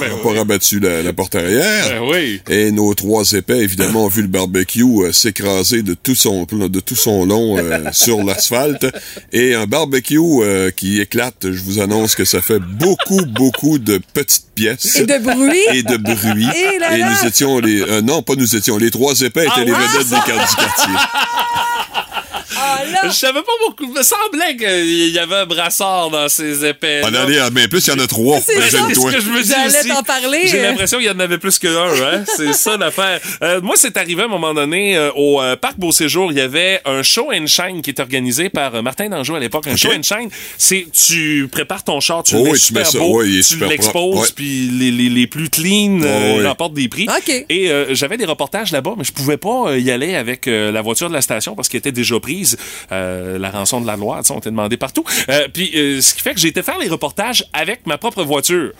Ben 0.00 0.06
ils 0.08 0.12
ont 0.12 0.16
oui. 0.16 0.22
pas 0.22 0.38
rabattu 0.40 0.80
la, 0.80 1.02
la 1.02 1.12
porte 1.12 1.34
arrière. 1.34 1.88
Ben 1.88 2.02
oui. 2.10 2.40
Et 2.48 2.70
nos 2.70 2.92
trois 2.94 3.30
épais, 3.32 3.58
évidemment, 3.58 4.04
ont 4.04 4.08
vu 4.08 4.22
le 4.22 4.28
barbecue 4.28 4.82
euh, 4.82 5.12
s'écraser 5.12 5.82
de 5.82 5.94
tout 5.94 6.14
son 6.14 6.44
de 6.50 6.80
tout 6.80 6.96
son 6.96 7.24
long 7.24 7.58
euh, 7.58 7.78
sur 7.92 8.22
l'asphalte. 8.24 8.86
Et 9.32 9.54
un 9.54 9.66
barbecue 9.66 10.18
euh, 10.18 10.70
qui 10.70 11.00
éclate, 11.00 11.50
je 11.50 11.62
vous 11.62 11.80
annonce 11.80 12.14
que 12.14 12.24
ça 12.24 12.40
fait 12.40 12.58
beaucoup, 12.58 13.24
beaucoup 13.26 13.78
de 13.78 14.00
petites 14.14 14.46
pièces. 14.54 14.96
Et 14.96 15.06
de 15.06 15.18
bruit. 15.18 15.58
Et 15.78 15.82
de 15.82 15.96
bruit. 15.96 16.46
Et 16.74 16.78
là 16.78 16.96
là. 16.96 17.10
nous 17.10 17.28
étions 17.28 17.58
les... 17.58 17.80
euh, 17.82 18.00
non, 18.02 18.22
pas 18.22 18.34
nous 18.36 18.56
étions. 18.56 18.76
Les 18.78 18.90
trois 18.90 19.18
épais 19.20 19.42
étaient 19.42 19.50
Ah 19.56 19.64
les 19.64 19.72
vedettes 19.72 20.08
des 20.08 20.16
quartiers 20.16 20.34
du 20.48 20.56
quartier. 20.56 20.94
Ah, 22.56 22.82
là. 22.90 23.00
Je 23.08 23.14
savais 23.14 23.42
pas 23.42 23.52
beaucoup. 23.66 23.84
Il 23.84 23.92
me 23.98 24.02
semblait 24.02 24.56
qu'il 24.56 25.10
y 25.10 25.18
avait 25.18 25.36
un 25.36 25.46
brassard 25.46 26.10
dans 26.10 26.28
ces 26.28 26.64
épais. 26.64 27.02
On 27.04 27.14
allait 27.14 27.38
à 27.38 27.50
mais 27.50 27.68
plus, 27.68 27.86
il 27.86 27.90
y 27.90 27.92
en 27.94 27.98
a 27.98 28.06
trois. 28.06 28.40
C'est 28.40 28.60
ça. 28.70 28.78
Ce 28.88 29.10
que 29.10 29.20
je 29.20 29.30
me 29.30 29.42
dis 29.42 29.48
J'allais 29.48 29.78
aussi. 29.80 29.88
t'en 29.88 30.02
parler. 30.02 30.42
J'ai 30.46 30.62
l'impression 30.62 30.98
qu'il 30.98 31.06
y 31.06 31.10
en 31.10 31.18
avait 31.20 31.38
plus 31.38 31.58
qu'un, 31.58 31.70
hein? 31.70 32.24
C'est 32.36 32.52
ça 32.52 32.76
l'affaire. 32.76 33.20
Euh, 33.42 33.60
moi, 33.60 33.74
c'est 33.76 33.96
arrivé 33.96 34.22
à 34.22 34.24
un 34.26 34.28
moment 34.28 34.54
donné 34.54 34.96
euh, 34.96 35.10
au 35.14 35.40
euh, 35.40 35.56
Parc 35.56 35.78
Beau 35.78 35.92
Séjour, 35.92 36.32
il 36.32 36.38
y 36.38 36.40
avait 36.40 36.80
un 36.84 37.02
show 37.02 37.30
and 37.32 37.46
shine 37.46 37.82
qui 37.82 37.90
est 37.90 38.00
organisé 38.00 38.48
par 38.48 38.74
euh, 38.74 38.82
Martin 38.82 39.08
Dangeau 39.08 39.34
à 39.34 39.40
l'époque. 39.40 39.66
Un 39.66 39.76
show 39.76 39.90
and 39.92 40.02
shine, 40.02 40.28
c'est 40.58 40.86
tu 40.92 41.48
prépares 41.50 41.84
ton 41.84 42.00
char, 42.00 42.22
tu 42.22 42.34
Oh 42.34 42.38
le 42.38 42.44
mets 42.44 42.50
oui, 42.52 42.60
tu 42.60 42.74
ça. 42.84 43.00
Ouais, 43.00 43.28
est 43.28 43.60
l'exposes, 43.68 44.30
puis 44.32 44.68
les, 44.72 44.90
les, 44.90 45.08
les 45.08 45.26
plus 45.26 45.48
clean 45.48 46.00
euh, 46.02 46.38
ouais. 46.38 46.46
remportent 46.46 46.74
des 46.74 46.88
prix. 46.88 47.06
OK. 47.08 47.44
Et 47.48 47.70
euh, 47.70 47.94
j'avais 47.94 48.16
des 48.16 48.24
reportages 48.24 48.72
là-bas, 48.72 48.94
mais 48.96 49.04
je 49.04 49.12
pouvais 49.12 49.36
pas 49.36 49.70
euh, 49.70 49.78
y 49.78 49.90
aller 49.90 50.14
avec 50.14 50.46
euh, 50.48 50.70
la 50.72 50.82
voiture 50.82 51.08
de 51.08 51.14
la 51.14 51.20
station 51.22 51.54
parce 51.54 51.68
qu'elle 51.68 51.78
était 51.80 51.92
déjà 51.92 52.18
prise. 52.20 52.41
Euh, 52.90 53.38
la 53.38 53.50
rançon 53.50 53.80
de 53.80 53.86
la 53.86 53.96
Loire, 53.96 54.22
on 54.30 54.38
était 54.38 54.50
demandé 54.50 54.76
partout. 54.76 55.04
Euh, 55.28 55.48
puis 55.52 55.70
euh, 55.74 56.00
ce 56.00 56.14
qui 56.14 56.22
fait 56.22 56.34
que 56.34 56.40
j'ai 56.40 56.48
été 56.48 56.62
faire 56.62 56.78
les 56.78 56.88
reportages 56.88 57.44
avec 57.52 57.86
ma 57.86 57.98
propre 57.98 58.22
voiture. 58.24 58.72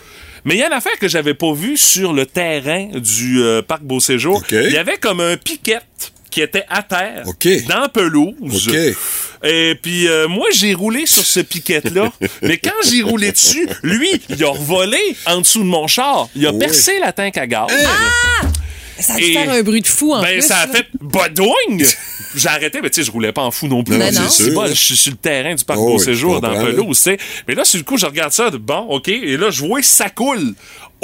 Mais 0.44 0.55
il 0.55 0.59
y 0.59 0.62
a 0.62 0.66
une 0.66 0.72
affaire 0.72 0.98
que 0.98 1.07
j'avais 1.07 1.35
pas 1.35 1.53
vue 1.53 1.77
sur 1.77 2.12
le 2.12 2.27
terrain 2.27 2.88
du 2.94 3.40
parc 3.68 3.83
Beau 3.83 4.01
Séjour. 4.01 4.42
Il 4.51 4.72
y 4.72 4.77
avait 4.77 4.96
comme 4.96 5.20
un 5.20 5.37
piquet 5.37 5.79
qui 6.33 6.40
était 6.40 6.64
à 6.68 6.83
terre, 6.83 7.25
dans 7.68 7.88
pelouse. 7.88 8.68
Et 9.44 9.75
puis 9.81 10.09
euh, 10.09 10.29
moi 10.29 10.46
j'ai 10.53 10.72
roulé 10.72 11.05
sur 11.07 11.25
ce 11.25 11.40
piquet-là, 11.40 12.12
mais 12.42 12.59
quand 12.59 12.70
j'ai 12.88 13.03
roulé 13.03 13.33
dessus, 13.33 13.68
lui, 13.83 14.09
il 14.29 14.42
a 14.44 14.51
revolé 14.51 15.01
en 15.27 15.40
dessous 15.40 15.61
de 15.61 15.68
mon 15.68 15.87
char. 15.87 16.29
Il 16.35 16.46
a 16.46 16.53
percé 16.53 16.98
la 17.01 17.12
tank 17.12 17.37
à 17.37 17.46
gaz. 17.46 17.66
Ça 19.03 19.15
a 19.15 19.17
dû 19.19 19.33
faire 19.33 19.51
un 19.51 19.62
bruit 19.62 19.83
de 19.83 19.87
fou 19.87 20.12
en 20.15 20.23
Ben, 20.23 20.33
plus. 20.38 20.43
ça 20.43 20.59
a 20.59 20.67
là. 20.67 20.73
fait 20.73 20.87
badouing! 21.01 21.85
J'ai 22.35 22.49
arrêté, 22.49 22.81
mais 22.83 22.88
tu 22.91 23.01
sais, 23.01 23.07
je 23.07 23.11
roulais 23.12 23.33
pas 23.33 23.43
en 23.43 23.51
fou 23.51 23.69
non 23.69 23.85
plus. 23.85 23.95
Non, 23.95 23.99
Ben 24.07 24.15
non. 24.15 24.29
c'est 24.31 24.55
pas, 24.55 24.69
je 24.69 24.75
suis 24.75 24.97
sur 24.97 25.12
le 25.12 25.19
terrain 25.19 25.55
du 25.55 25.65
parc 25.65 25.79
Oh 25.81 25.85
Beau 25.87 25.99
oui, 25.99 26.05
Séjour, 26.05 26.41
dans 26.41 26.53
pelouse, 26.55 26.97
tu 26.97 27.03
sais. 27.03 27.19
Mais 27.47 27.55
là, 27.55 27.65
sur 27.65 27.79
le 27.79 27.85
coup, 27.85 27.99
je 27.99 28.07
regarde 28.07 28.33
ça, 28.33 28.51
de, 28.51 28.57
bon, 28.57 28.79
OK, 28.88 29.09
et 29.09 29.37
là, 29.37 29.51
je 29.51 29.65
vois 29.67 29.81
que 29.81 29.87
ça 29.87 30.09
coule. 30.09 30.55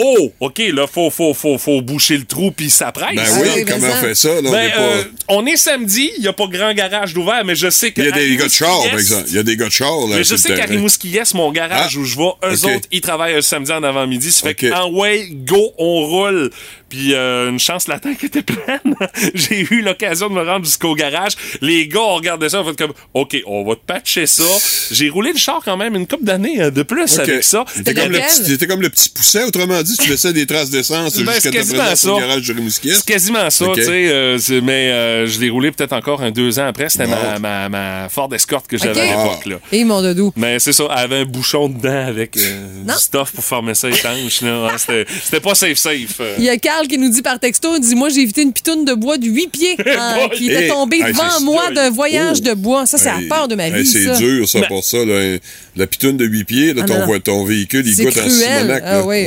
Oh, 0.00 0.32
OK, 0.40 0.58
là, 0.72 0.86
faut, 0.86 1.10
faut, 1.10 1.34
faut, 1.34 1.58
faut 1.58 1.82
boucher 1.82 2.16
le 2.16 2.24
trou, 2.24 2.50
puis 2.52 2.70
ça 2.70 2.92
presse. 2.92 3.16
Ben 3.16 3.24
Ah 3.26 3.38
oui, 3.56 3.64
comment 3.66 3.86
on 3.88 4.00
fait 4.00 4.14
ça? 4.14 4.28
Là, 4.28 4.40
on 4.44 4.52
Ben, 4.52 4.66
est 4.68 4.70
pas... 4.70 4.78
euh, 4.80 5.04
on 5.28 5.44
est 5.46 5.56
samedi, 5.56 6.10
il 6.16 6.22
n'y 6.22 6.28
a 6.28 6.32
pas 6.32 6.46
grand 6.46 6.72
garage 6.72 7.14
d'ouvert, 7.14 7.44
mais 7.44 7.56
je 7.56 7.68
sais 7.68 7.90
que. 7.90 8.00
Il 8.00 8.06
y 8.06 8.08
a 8.08 8.12
des 8.12 8.36
gars 8.36 8.46
de 8.46 8.50
char, 8.52 8.82
par 8.90 8.98
exemple. 8.98 9.24
Il 9.28 9.34
y 9.34 9.38
a 9.38 9.42
des 9.42 9.56
gars 9.56 9.66
de 9.66 9.72
char, 9.72 9.90
là, 10.08 10.16
mais 10.16 10.24
je 10.24 10.32
le 10.32 10.36
sais 10.38 10.54
qu'à. 10.54 10.64
Rimouski-Est, 10.66 11.34
mon 11.34 11.50
garage 11.50 11.94
Ah, 11.96 11.98
où 11.98 12.04
je 12.04 12.16
vais, 12.16 12.22
eux 12.44 12.64
ok. 12.64 12.76
autres, 12.76 12.88
ils 12.92 13.00
travaillent 13.00 13.34
un 13.36 13.40
samedi 13.42 13.72
en 13.72 13.82
avant-midi. 13.82 14.30
Ça 14.30 14.42
fait 14.42 14.50
Ok. 14.50 14.70
que, 14.70 14.74
en 14.74 14.90
way, 14.90 15.28
go, 15.30 15.72
on 15.78 16.06
roule. 16.06 16.50
Puis 16.88 17.12
euh, 17.12 17.50
une 17.50 17.58
chance, 17.58 17.86
la 17.86 17.98
tank 18.00 18.22
était 18.24 18.42
pleine. 18.42 18.94
J'ai 19.34 19.60
eu 19.70 19.82
l'occasion 19.82 20.28
de 20.30 20.34
me 20.34 20.42
rendre 20.42 20.64
jusqu'au 20.64 20.94
garage. 20.94 21.32
Les 21.60 21.86
gars 21.86 22.00
ont 22.00 22.14
regardé 22.14 22.48
ça, 22.48 22.62
ont 22.62 22.64
fait 22.64 22.78
comme, 22.78 22.94
OK, 23.12 23.36
on 23.46 23.62
va 23.68 23.74
te 23.74 23.84
patcher 23.86 24.26
ça. 24.26 24.44
J'ai 24.90 25.10
roulé 25.10 25.32
le 25.32 25.38
char 25.38 25.60
quand 25.62 25.76
même 25.76 25.94
une 25.96 26.06
couple 26.06 26.24
d'années 26.24 26.62
euh, 26.62 26.70
de 26.70 26.82
plus 26.82 27.18
avec 27.18 27.44
ça. 27.44 27.64
C'était 27.74 27.92
comme, 27.94 28.10
le 28.12 28.66
comme 28.66 28.80
le 28.80 28.88
petit 28.88 29.10
pousset, 29.10 29.44
autrement 29.44 29.82
dit, 29.82 29.87
tu 29.96 30.10
laissais 30.10 30.32
des 30.32 30.46
traces 30.46 30.70
d'essence 30.70 31.16
Ben, 31.18 31.32
jusqu'à 31.32 31.50
ta 31.50 31.56
quasiment 31.58 31.78
présence 31.82 32.00
ça. 32.00 32.12
au 32.12 32.18
garage 32.20 32.46
de 32.48 32.52
Rimouski. 32.52 32.90
C'est 32.94 33.04
quasiment 33.04 33.50
ça, 33.50 33.66
tu 33.74 33.82
sais. 33.82 33.90
euh, 34.08 34.38
mais 34.62 34.90
euh, 34.90 35.26
je 35.26 35.40
l'ai 35.40 35.50
roulé 35.50 35.70
peut-être 35.72 35.92
encore 35.92 36.22
un 36.22 36.30
deux 36.30 36.58
ans 36.58 36.66
après. 36.66 36.88
C'était 36.88 37.06
ma, 37.06 37.38
ma, 37.38 37.68
ma 37.68 38.08
Ford 38.08 38.32
Escort 38.34 38.62
que 38.66 38.76
j'avais 38.78 39.00
à 39.00 39.04
l'époque. 39.06 39.46
là. 39.46 39.56
Et 39.72 39.84
mon 39.84 40.02
doudou. 40.02 40.32
Mais 40.36 40.58
c'est 40.58 40.72
ça, 40.72 40.84
elle 40.92 40.98
avait 40.98 41.16
un 41.16 41.24
bouchon 41.24 41.68
dedans 41.68 42.06
avec 42.06 42.36
euh, 42.36 42.82
du 42.84 42.92
stuff 42.98 43.32
pour 43.32 43.44
former 43.44 43.74
ça 43.74 43.88
étanche. 43.88 44.40
C'était 44.78 45.04
c'était 45.24 45.40
pas 45.40 45.54
safe 45.54 45.78
safe. 45.78 46.20
euh. 46.20 46.34
Il 46.38 46.44
y 46.44 46.48
a 46.50 46.56
Carl 46.58 46.86
qui 46.86 46.98
nous 46.98 47.10
dit 47.10 47.22
par 47.22 47.38
texto, 47.40 47.74
il 47.76 47.80
dit 47.80 47.94
Moi, 47.94 48.08
j'ai 48.08 48.20
évité 48.20 48.42
une 48.42 48.52
pitoune 48.52 48.84
de 48.84 48.94
bois 48.94 49.18
de 49.18 49.26
8 49.26 49.48
pieds 49.48 49.76
hein, 49.86 50.28
qui 50.34 50.50
était 50.50 50.68
tombée 50.68 50.96
hey, 50.98 51.12
devant 51.12 51.40
moi 51.42 51.70
d'un 51.70 51.90
voyage 51.90 52.38
Oh. 52.40 52.48
de 52.48 52.54
bois. 52.54 52.84
Ça, 52.86 52.98
c'est 52.98 53.06
la 53.06 53.18
peur 53.28 53.48
de 53.48 53.54
ma 53.54 53.68
hey, 53.68 53.82
vie. 53.82 53.86
c'est 53.86 54.04
ça. 54.04 54.16
dur, 54.16 54.48
ça, 54.48 54.60
Ben- 54.60 54.66
pour 54.68 54.84
ça. 54.84 55.04
Là. 55.04 55.36
La 55.76 55.86
pitoune 55.86 56.16
de 56.16 56.24
8 56.24 56.44
pieds, 56.44 56.74
là, 56.74 56.82
Ah, 56.84 56.86
ton, 57.06 57.20
ton 57.20 57.44
véhicule, 57.44 57.86
il 57.86 57.94
C'est 57.94 58.04
goûte 58.04 58.16
en 58.16 58.20
cruel. 58.20 58.32
Simonac. 58.32 58.82
Ah 58.84 59.02
oui. 59.04 59.26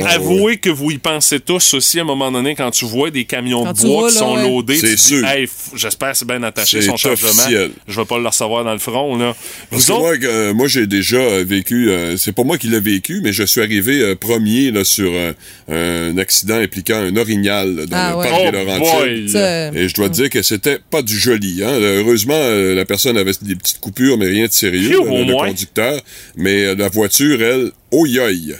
Avouez 0.52 0.58
que 0.58 0.70
vous 0.70 0.90
y 0.90 0.98
pensez 0.98 1.40
tous 1.40 1.74
aussi 1.74 1.98
à 1.98 2.02
un 2.02 2.04
moment 2.04 2.30
donné 2.30 2.54
quand 2.54 2.70
tu 2.70 2.84
vois 2.84 3.10
des 3.10 3.24
camions 3.24 3.64
Quand 3.64 3.72
de 3.72 3.80
bois 3.86 4.08
qui 4.10 4.16
sont 4.16 4.34
ouais. 4.36 4.42
loadés. 4.42 4.76
C'est 4.76 4.88
tu 4.88 4.94
dis, 4.96 5.02
sûr. 5.02 5.26
Hey, 5.26 5.48
j'espère 5.74 6.12
que 6.12 6.18
c'est 6.18 6.26
bien 6.28 6.42
attaché 6.42 6.82
son 6.82 6.96
chargement. 6.96 7.30
officiel. 7.30 7.70
Je 7.88 8.00
vais 8.00 8.06
pas 8.06 8.18
le 8.18 8.26
recevoir 8.26 8.64
dans 8.64 8.72
le 8.72 8.78
front. 8.78 9.16
Là. 9.16 9.34
Parce 9.70 9.82
Vous 9.82 9.88
que 9.88 9.92
autres, 9.98 10.20
moi, 10.20 10.30
euh, 10.30 10.54
moi, 10.54 10.68
j'ai 10.68 10.86
déjà 10.86 11.16
euh, 11.16 11.44
vécu, 11.46 11.90
euh, 11.90 12.16
c'est 12.16 12.32
pas 12.32 12.44
moi 12.44 12.58
qui 12.58 12.68
l'ai 12.68 12.80
vécu, 12.80 13.20
mais 13.22 13.32
je 13.32 13.44
suis 13.44 13.60
arrivé 13.62 14.00
euh, 14.02 14.14
premier 14.14 14.70
là, 14.70 14.84
sur 14.84 15.10
euh, 15.14 16.12
un 16.12 16.18
accident 16.18 16.56
impliquant 16.56 16.96
un 16.96 17.16
orignal 17.16 17.74
là, 17.74 17.86
dans 17.86 17.96
Ah 17.96 18.10
le 18.10 18.16
ouais. 18.18 18.28
parc 18.28 18.42
Oh 18.42 18.50
des 18.50 18.64
Laurentides. 18.64 19.74
Et 19.76 19.88
je 19.88 19.94
dois 19.94 20.08
te 20.08 20.14
dire 20.14 20.28
que 20.30 20.42
c'était 20.42 20.78
pas 20.90 21.02
du 21.02 21.18
joli. 21.18 21.62
Hein. 21.64 21.78
Heureusement, 21.80 22.34
euh, 22.36 22.74
la 22.74 22.84
personne 22.84 23.16
avait 23.16 23.32
des 23.42 23.56
petites 23.56 23.80
coupures, 23.80 24.18
mais 24.18 24.26
rien 24.26 24.46
de 24.46 24.52
sérieux, 24.52 24.90
là, 24.90 25.10
au 25.10 25.24
le, 25.24 25.32
conducteur. 25.34 25.98
Mais 26.36 26.64
euh, 26.66 26.74
la 26.74 26.88
voiture, 26.88 27.40
elle, 27.40 27.70
oh 27.90 28.06
yoï. 28.06 28.54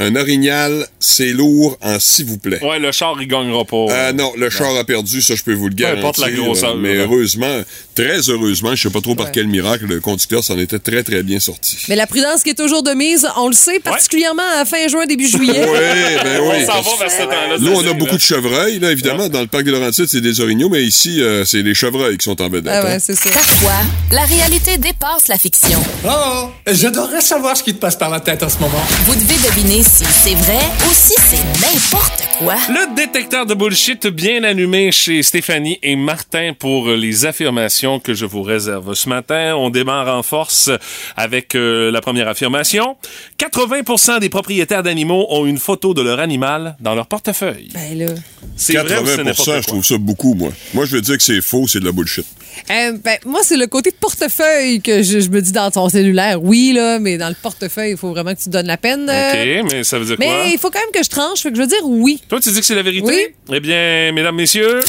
Un 0.00 0.14
orignal, 0.16 0.86
c'est 1.00 1.32
lourd 1.32 1.76
en 1.82 1.98
s'il 1.98 2.26
vous 2.26 2.38
plaît. 2.38 2.62
ouais, 2.64 2.78
le 2.78 2.92
char, 2.92 3.16
il 3.20 3.26
gagnera 3.26 3.64
pas. 3.64 3.86
Ah 3.90 4.12
non, 4.12 4.32
le 4.36 4.48
char 4.48 4.74
a 4.76 4.84
perdu, 4.84 5.20
ça 5.20 5.34
je 5.34 5.42
peux 5.42 5.54
vous 5.54 5.68
le 5.68 5.74
Peu 5.74 5.82
garantir. 5.82 6.04
importe 6.04 6.18
la 6.18 6.30
grosseur, 6.30 6.76
Mais 6.76 6.94
là. 6.94 7.02
heureusement, 7.02 7.62
très 7.96 8.18
heureusement, 8.28 8.74
je 8.76 8.82
sais 8.84 8.90
pas 8.90 9.00
trop 9.00 9.16
par 9.16 9.32
quel 9.32 9.48
miracle, 9.48 9.86
le 9.86 9.98
conducteur 10.00 10.44
s'en 10.44 10.56
était 10.58 10.78
très 10.78 11.02
très 11.02 11.22
bien 11.24 11.40
sorti. 11.40 11.78
Mais 11.88 11.96
la 11.96 12.06
prudence 12.06 12.42
qui 12.44 12.50
est 12.50 12.54
toujours 12.54 12.82
de 12.84 12.92
mise, 12.92 13.26
on 13.36 13.48
le 13.48 13.54
sait, 13.54 13.80
particulièrement 13.80 14.42
à 14.60 14.64
fin 14.64 14.86
juin, 14.88 15.04
début 15.06 15.26
juillet. 15.28 15.66
Oui, 15.68 15.78
ben 16.22 16.40
oui. 16.42 16.56
on 16.62 16.66
s'en 16.66 16.80
va 16.82 16.96
vers 17.00 17.10
ce 17.10 17.22
temps-là. 17.24 17.56
Nous, 17.58 17.72
on 17.72 17.86
a 17.86 17.92
beaucoup 17.92 18.12
là. 18.12 18.16
de 18.16 18.22
chevreuils, 18.22 18.78
là, 18.78 18.92
évidemment. 18.92 19.28
Dans 19.28 19.40
le 19.40 19.46
parc 19.48 19.64
des 19.64 19.70
Laurentides, 19.72 20.06
c'est 20.08 20.20
des 20.20 20.40
orignaux, 20.40 20.68
mais 20.68 20.82
ici, 20.84 21.20
euh, 21.20 21.44
c'est 21.44 21.62
les 21.62 21.74
chevreuils 21.74 22.16
qui 22.18 22.24
sont 22.24 22.40
en 22.40 22.48
vedette. 22.48 22.72
Ah 22.72 22.84
ouais, 22.84 22.92
hein. 22.94 22.98
c'est 23.00 23.14
ça. 23.16 23.30
Parfois, 23.30 23.72
la 24.12 24.22
réalité 24.22 24.78
dépasse 24.78 25.28
la 25.28 25.38
fiction. 25.38 25.80
Oh, 26.06 26.50
je 26.70 26.86
devrais 26.88 27.20
savoir 27.20 27.56
ce 27.56 27.62
qui 27.64 27.74
te 27.74 27.78
passe 27.80 27.96
par 27.96 28.10
la 28.10 28.20
tête 28.20 28.42
en 28.42 28.48
ce 28.48 28.58
moment. 28.58 28.80
Vous 29.06 29.14
devez 29.14 29.34
deviner 29.48 29.82
si 29.88 30.04
c'est 30.04 30.34
vrai 30.34 30.58
ou 30.86 30.92
si 30.92 31.14
c'est 31.18 31.42
n'importe 31.62 32.22
quoi? 32.38 32.56
Le 32.68 32.94
détecteur 32.94 33.46
de 33.46 33.54
bullshit 33.54 34.06
bien 34.06 34.44
allumé 34.44 34.92
chez 34.92 35.22
Stéphanie 35.22 35.78
et 35.82 35.96
Martin 35.96 36.52
pour 36.56 36.90
les 36.90 37.24
affirmations 37.24 37.98
que 37.98 38.12
je 38.12 38.26
vous 38.26 38.42
réserve. 38.42 38.92
Ce 38.94 39.08
matin, 39.08 39.54
on 39.56 39.70
démarre 39.70 40.14
en 40.14 40.22
force 40.22 40.70
avec 41.16 41.54
euh, 41.54 41.90
la 41.90 42.00
première 42.02 42.28
affirmation. 42.28 42.96
80% 43.38 44.20
des 44.20 44.28
propriétaires 44.28 44.82
d'animaux 44.82 45.26
ont 45.30 45.46
une 45.46 45.58
photo 45.58 45.94
de 45.94 46.02
leur 46.02 46.20
animal 46.20 46.76
dans 46.80 46.94
leur 46.94 47.06
portefeuille. 47.06 47.70
Ben 47.72 47.98
là. 47.98 48.12
C'est 48.56 48.74
vrai 48.74 48.98
ou 48.98 49.06
c'est 49.06 49.16
80 49.16 49.24
n'importe 49.24 49.38
je 49.48 49.52
quoi? 49.52 49.60
trouve 49.62 49.84
ça 49.84 49.96
beaucoup, 49.98 50.34
moi. 50.34 50.50
Moi, 50.74 50.84
je 50.84 50.96
veux 50.96 51.02
dire 51.02 51.16
que 51.16 51.22
c'est 51.22 51.40
faux, 51.40 51.66
c'est 51.66 51.80
de 51.80 51.86
la 51.86 51.92
bullshit. 51.92 52.26
Euh, 52.70 52.92
ben, 53.04 53.16
moi, 53.24 53.40
c'est 53.44 53.56
le 53.56 53.66
côté 53.68 53.92
portefeuille 53.92 54.80
que 54.80 55.02
je, 55.02 55.20
je 55.20 55.28
me 55.30 55.40
dis 55.40 55.52
dans 55.52 55.70
ton 55.70 55.88
cellulaire. 55.88 56.42
Oui, 56.42 56.72
là, 56.74 56.98
mais 56.98 57.16
dans 57.16 57.28
le 57.28 57.36
portefeuille, 57.40 57.92
il 57.92 57.96
faut 57.96 58.10
vraiment 58.10 58.34
que 58.34 58.38
tu 58.38 58.46
te 58.46 58.50
donnes 58.50 58.66
la 58.66 58.76
peine. 58.76 59.08
euh. 59.08 59.60
OK, 59.62 59.70
mais 59.72 59.77
ça 59.84 59.98
veut 59.98 60.04
dire 60.04 60.16
quoi? 60.16 60.26
mais 60.26 60.50
il 60.52 60.58
faut 60.58 60.70
quand 60.70 60.80
même 60.80 60.90
que 60.92 61.02
je 61.02 61.08
tranche, 61.10 61.40
fait 61.40 61.50
que 61.50 61.56
je 61.56 61.60
veux 61.62 61.66
dire 61.68 61.82
oui. 61.84 62.20
Toi, 62.28 62.40
tu 62.40 62.50
dis 62.50 62.60
que 62.60 62.66
c'est 62.66 62.74
la 62.74 62.82
vérité? 62.82 63.06
Oui. 63.06 63.26
Eh 63.54 63.60
bien, 63.60 64.12
mesdames, 64.12 64.36
messieurs, 64.36 64.80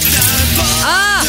Ah! 0.84 1.22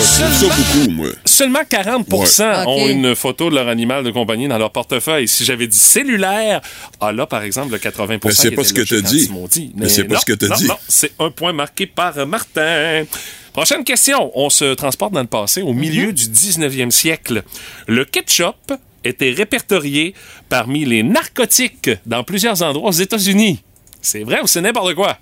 Ça 0.00 0.26
beaucoup, 0.28 0.90
moi. 0.90 1.08
seulement 1.24 1.60
40 1.68 2.06
Ouais. 2.12 2.64
ont 2.66 2.88
une 2.88 3.14
photo 3.14 3.50
de 3.50 3.54
leur 3.54 3.68
animal 3.68 4.02
de 4.02 4.10
compagnie 4.10 4.48
dans 4.48 4.58
leur 4.58 4.72
portefeuille. 4.72 5.28
Si 5.28 5.44
j'avais 5.44 5.68
dit 5.68 5.78
cellulaire, 5.78 6.60
ah 7.00 7.12
là, 7.12 7.24
par 7.26 7.42
exemple, 7.44 7.70
le 7.72 7.78
80% 7.78 8.20
Mais 8.24 8.32
c'est 8.32 8.48
qui 8.50 8.56
pas 8.56 8.64
ce 8.64 8.72
que 8.72 9.30
m'ont 9.32 9.46
dit. 9.46 9.72
Mais 9.76 9.88
c'est 9.88 10.04
pas 10.04 10.14
non, 10.14 10.20
ce 10.20 10.24
que 10.26 10.32
t'as 10.32 10.48
non, 10.48 10.56
dit. 10.56 10.66
Non, 10.66 10.76
c'est 10.88 11.12
un 11.20 11.30
point 11.30 11.52
marqué 11.52 11.86
par 11.86 12.26
Martin. 12.26 13.04
Prochaine 13.52 13.84
question. 13.84 14.32
On 14.34 14.50
se 14.50 14.74
transporte 14.74 15.12
dans 15.12 15.20
le 15.20 15.26
passé, 15.26 15.62
au 15.62 15.72
milieu 15.72 16.06
Mhm. 16.08 16.12
du 16.12 16.24
19e 16.28 16.90
siècle. 16.90 17.42
Le 17.86 18.04
ketchup 18.04 18.72
était 19.04 19.30
répertorié 19.30 20.14
parmi 20.48 20.84
les 20.84 21.02
narcotiques 21.02 21.90
dans 22.06 22.24
plusieurs 22.24 22.62
endroits 22.62 22.88
aux 22.90 22.92
États-Unis. 22.92 23.60
C'est 24.00 24.22
vrai 24.24 24.40
ou 24.42 24.46
c'est 24.46 24.60
n'importe 24.60 24.94
quoi? 24.94 25.18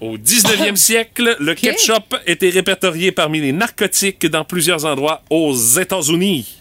Au 0.00 0.18
19e 0.18 0.76
siècle, 0.88 1.36
le 1.40 1.54
ketchup 1.54 2.14
était 2.26 2.50
répertorié 2.50 3.12
parmi 3.12 3.40
les 3.40 3.52
narcotiques 3.52 4.26
dans 4.26 4.44
plusieurs 4.44 4.84
endroits 4.84 5.22
aux 5.30 5.54
États-Unis. 5.78 6.60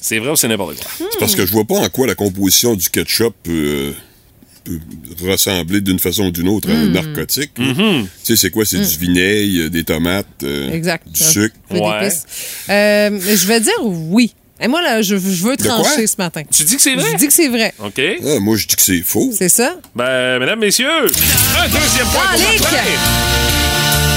C'est 0.00 0.18
vrai 0.18 0.30
ou 0.30 0.36
c'est 0.36 0.48
n'importe 0.48 0.76
quoi? 0.80 0.90
C'est 1.10 1.18
parce 1.18 1.34
que 1.34 1.46
je 1.46 1.52
vois 1.52 1.64
pas 1.64 1.76
en 1.76 1.88
quoi 1.88 2.06
la 2.06 2.14
composition 2.14 2.74
du 2.74 2.88
ketchup 2.90 3.34
peut, 3.42 3.94
peut 4.64 4.78
ressembler 5.30 5.80
d'une 5.80 5.98
façon 5.98 6.24
ou 6.26 6.30
d'une 6.30 6.48
autre 6.48 6.68
à 6.70 6.74
un 6.74 6.86
Mm. 6.88 6.92
narcotique. 6.92 7.52
Mm-hmm. 7.58 8.02
Tu 8.02 8.08
sais, 8.24 8.36
c'est 8.36 8.50
quoi? 8.50 8.64
C'est 8.66 8.80
du 8.80 8.98
vinaigre, 8.98 9.70
des 9.70 9.84
tomates, 9.84 10.26
euh, 10.42 10.72
Exact. 10.72 11.06
du 11.08 11.22
sucre. 11.22 11.54
D'épices. 11.70 12.24
Euh, 12.68 13.18
je 13.20 13.46
vais 13.46 13.60
dire 13.60 13.78
oui. 13.82 14.34
Et 14.60 14.68
moi, 14.68 14.80
là, 14.82 15.02
je, 15.02 15.16
je 15.16 15.42
veux 15.44 15.56
trancher 15.56 16.06
ce 16.06 16.14
matin. 16.16 16.42
Tu 16.50 16.62
dis 16.64 16.76
que 16.76 16.82
c'est 16.82 16.94
vrai? 16.94 17.10
Je 17.12 17.16
dis 17.16 17.26
que 17.26 17.32
c'est 17.32 17.48
vrai. 17.48 17.74
OK. 17.84 18.00
Ah, 18.00 18.38
moi, 18.40 18.56
je 18.56 18.66
dis 18.66 18.76
que 18.76 18.82
c'est 18.82 19.02
faux. 19.02 19.30
C'est 19.36 19.48
ça? 19.48 19.76
Ben, 19.96 20.38
mesdames, 20.38 20.60
messieurs, 20.60 20.88
un 20.88 21.68
deuxième 21.68 22.06
point 22.06 22.22
pour! 22.32 22.60
Martin. 22.60 23.63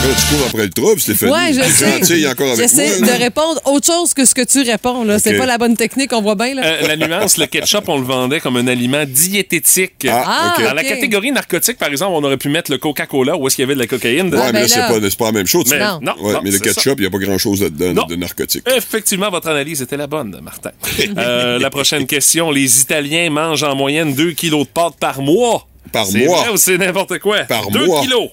Là, 0.03 0.13
tu 0.13 0.36
cours 0.36 0.45
après 0.47 0.63
le 0.63 0.69
trouble, 0.69 1.01
Stéphanie. 1.01 1.31
Ouais, 1.31 1.53
je 1.53 1.62
sais. 1.69 1.99
gentille 1.99 2.27
encore 2.27 2.47
avec 2.51 2.60
J'essaie 2.60 2.99
moi. 2.99 3.07
de 3.13 3.19
répondre 3.23 3.60
autre 3.65 3.86
chose 3.88 4.13
que 4.13 4.23
ce 4.25 4.33
que 4.36 4.43
tu 4.43 4.62
réponds. 4.62 5.03
Là, 5.03 5.19
c'est 5.19 5.38
pas 5.38 5.45
la 5.45 5.57
bonne 5.57 5.75
technique, 5.75 6.13
on 6.13 6.21
voit 6.21 6.36
bien 6.36 6.53
là. 6.53 6.62
Euh, 6.65 6.88
la 6.88 6.95
nuance, 6.95 7.38
le 7.38 7.45
ketchup, 7.47 7.89
on 7.89 7.97
le 7.97 8.05
vendait 8.05 8.39
comme 8.39 8.55
un 8.57 8.67
aliment 8.67 9.03
diététique. 9.05 10.07
Ah, 10.10 10.55
ok. 10.57 10.63
Dans 10.63 10.73
la 10.73 10.83
catégorie 10.83 11.31
narcotique, 11.31 11.77
par 11.77 11.89
exemple, 11.89 12.12
on 12.15 12.23
aurait 12.23 12.38
pu 12.38 12.47
mettre 12.49 12.71
le 12.71 12.77
Coca-Cola 12.77 13.36
où 13.38 13.47
est-ce 13.47 13.55
qu'il 13.55 13.63
y 13.63 13.65
avait 13.65 13.73
de 13.75 13.79
la 13.79 13.88
cocaïne. 13.88 14.33
Ouais, 14.33 14.39
Ah, 14.41 14.45
mais 14.47 14.51
ben 14.53 14.62
là, 14.62 14.67
c'est 14.67 14.79
là. 14.79 14.88
pas, 14.88 14.95
c'est 15.01 15.17
pas 15.17 15.25
la 15.25 15.31
même 15.33 15.47
chose. 15.47 15.65
Mais 15.71 15.79
Non. 15.79 15.99
non, 16.01 16.13
Ouais, 16.21 16.33
non, 16.33 16.39
mais 16.43 16.51
le 16.51 16.57
c'est 16.57 16.63
ketchup, 16.63 16.99
il 16.99 17.01
n'y 17.01 17.07
a 17.07 17.10
pas 17.10 17.17
grand-chose 17.17 17.62
là-dedans 17.63 18.05
de 18.05 18.15
narcotique. 18.15 18.63
Effectivement, 18.75 19.29
votre 19.29 19.49
analyse 19.49 19.81
était 19.81 19.97
la 19.97 20.07
bonne, 20.07 20.39
Martin. 20.41 20.71
Euh, 21.17 21.57
la 21.60 21.69
prochaine 21.69 22.05
question. 22.05 22.51
Les 22.51 22.81
Italiens 22.81 23.29
mangent 23.29 23.63
en 23.63 23.75
moyenne 23.75 24.13
2 24.13 24.31
kilos 24.33 24.65
de 24.67 24.71
pâtes 24.71 24.95
par 24.99 25.21
mois. 25.21 25.65
Par 25.91 26.05
C'est 26.05 26.25
mois? 26.25 26.41
vrai 26.41 26.49
ou 26.51 26.57
c'est 26.57 26.77
n'importe 26.77 27.17
quoi? 27.19 27.39
Par 27.45 27.69
2 27.71 27.86
mois? 27.86 28.01
kilos. 28.01 28.29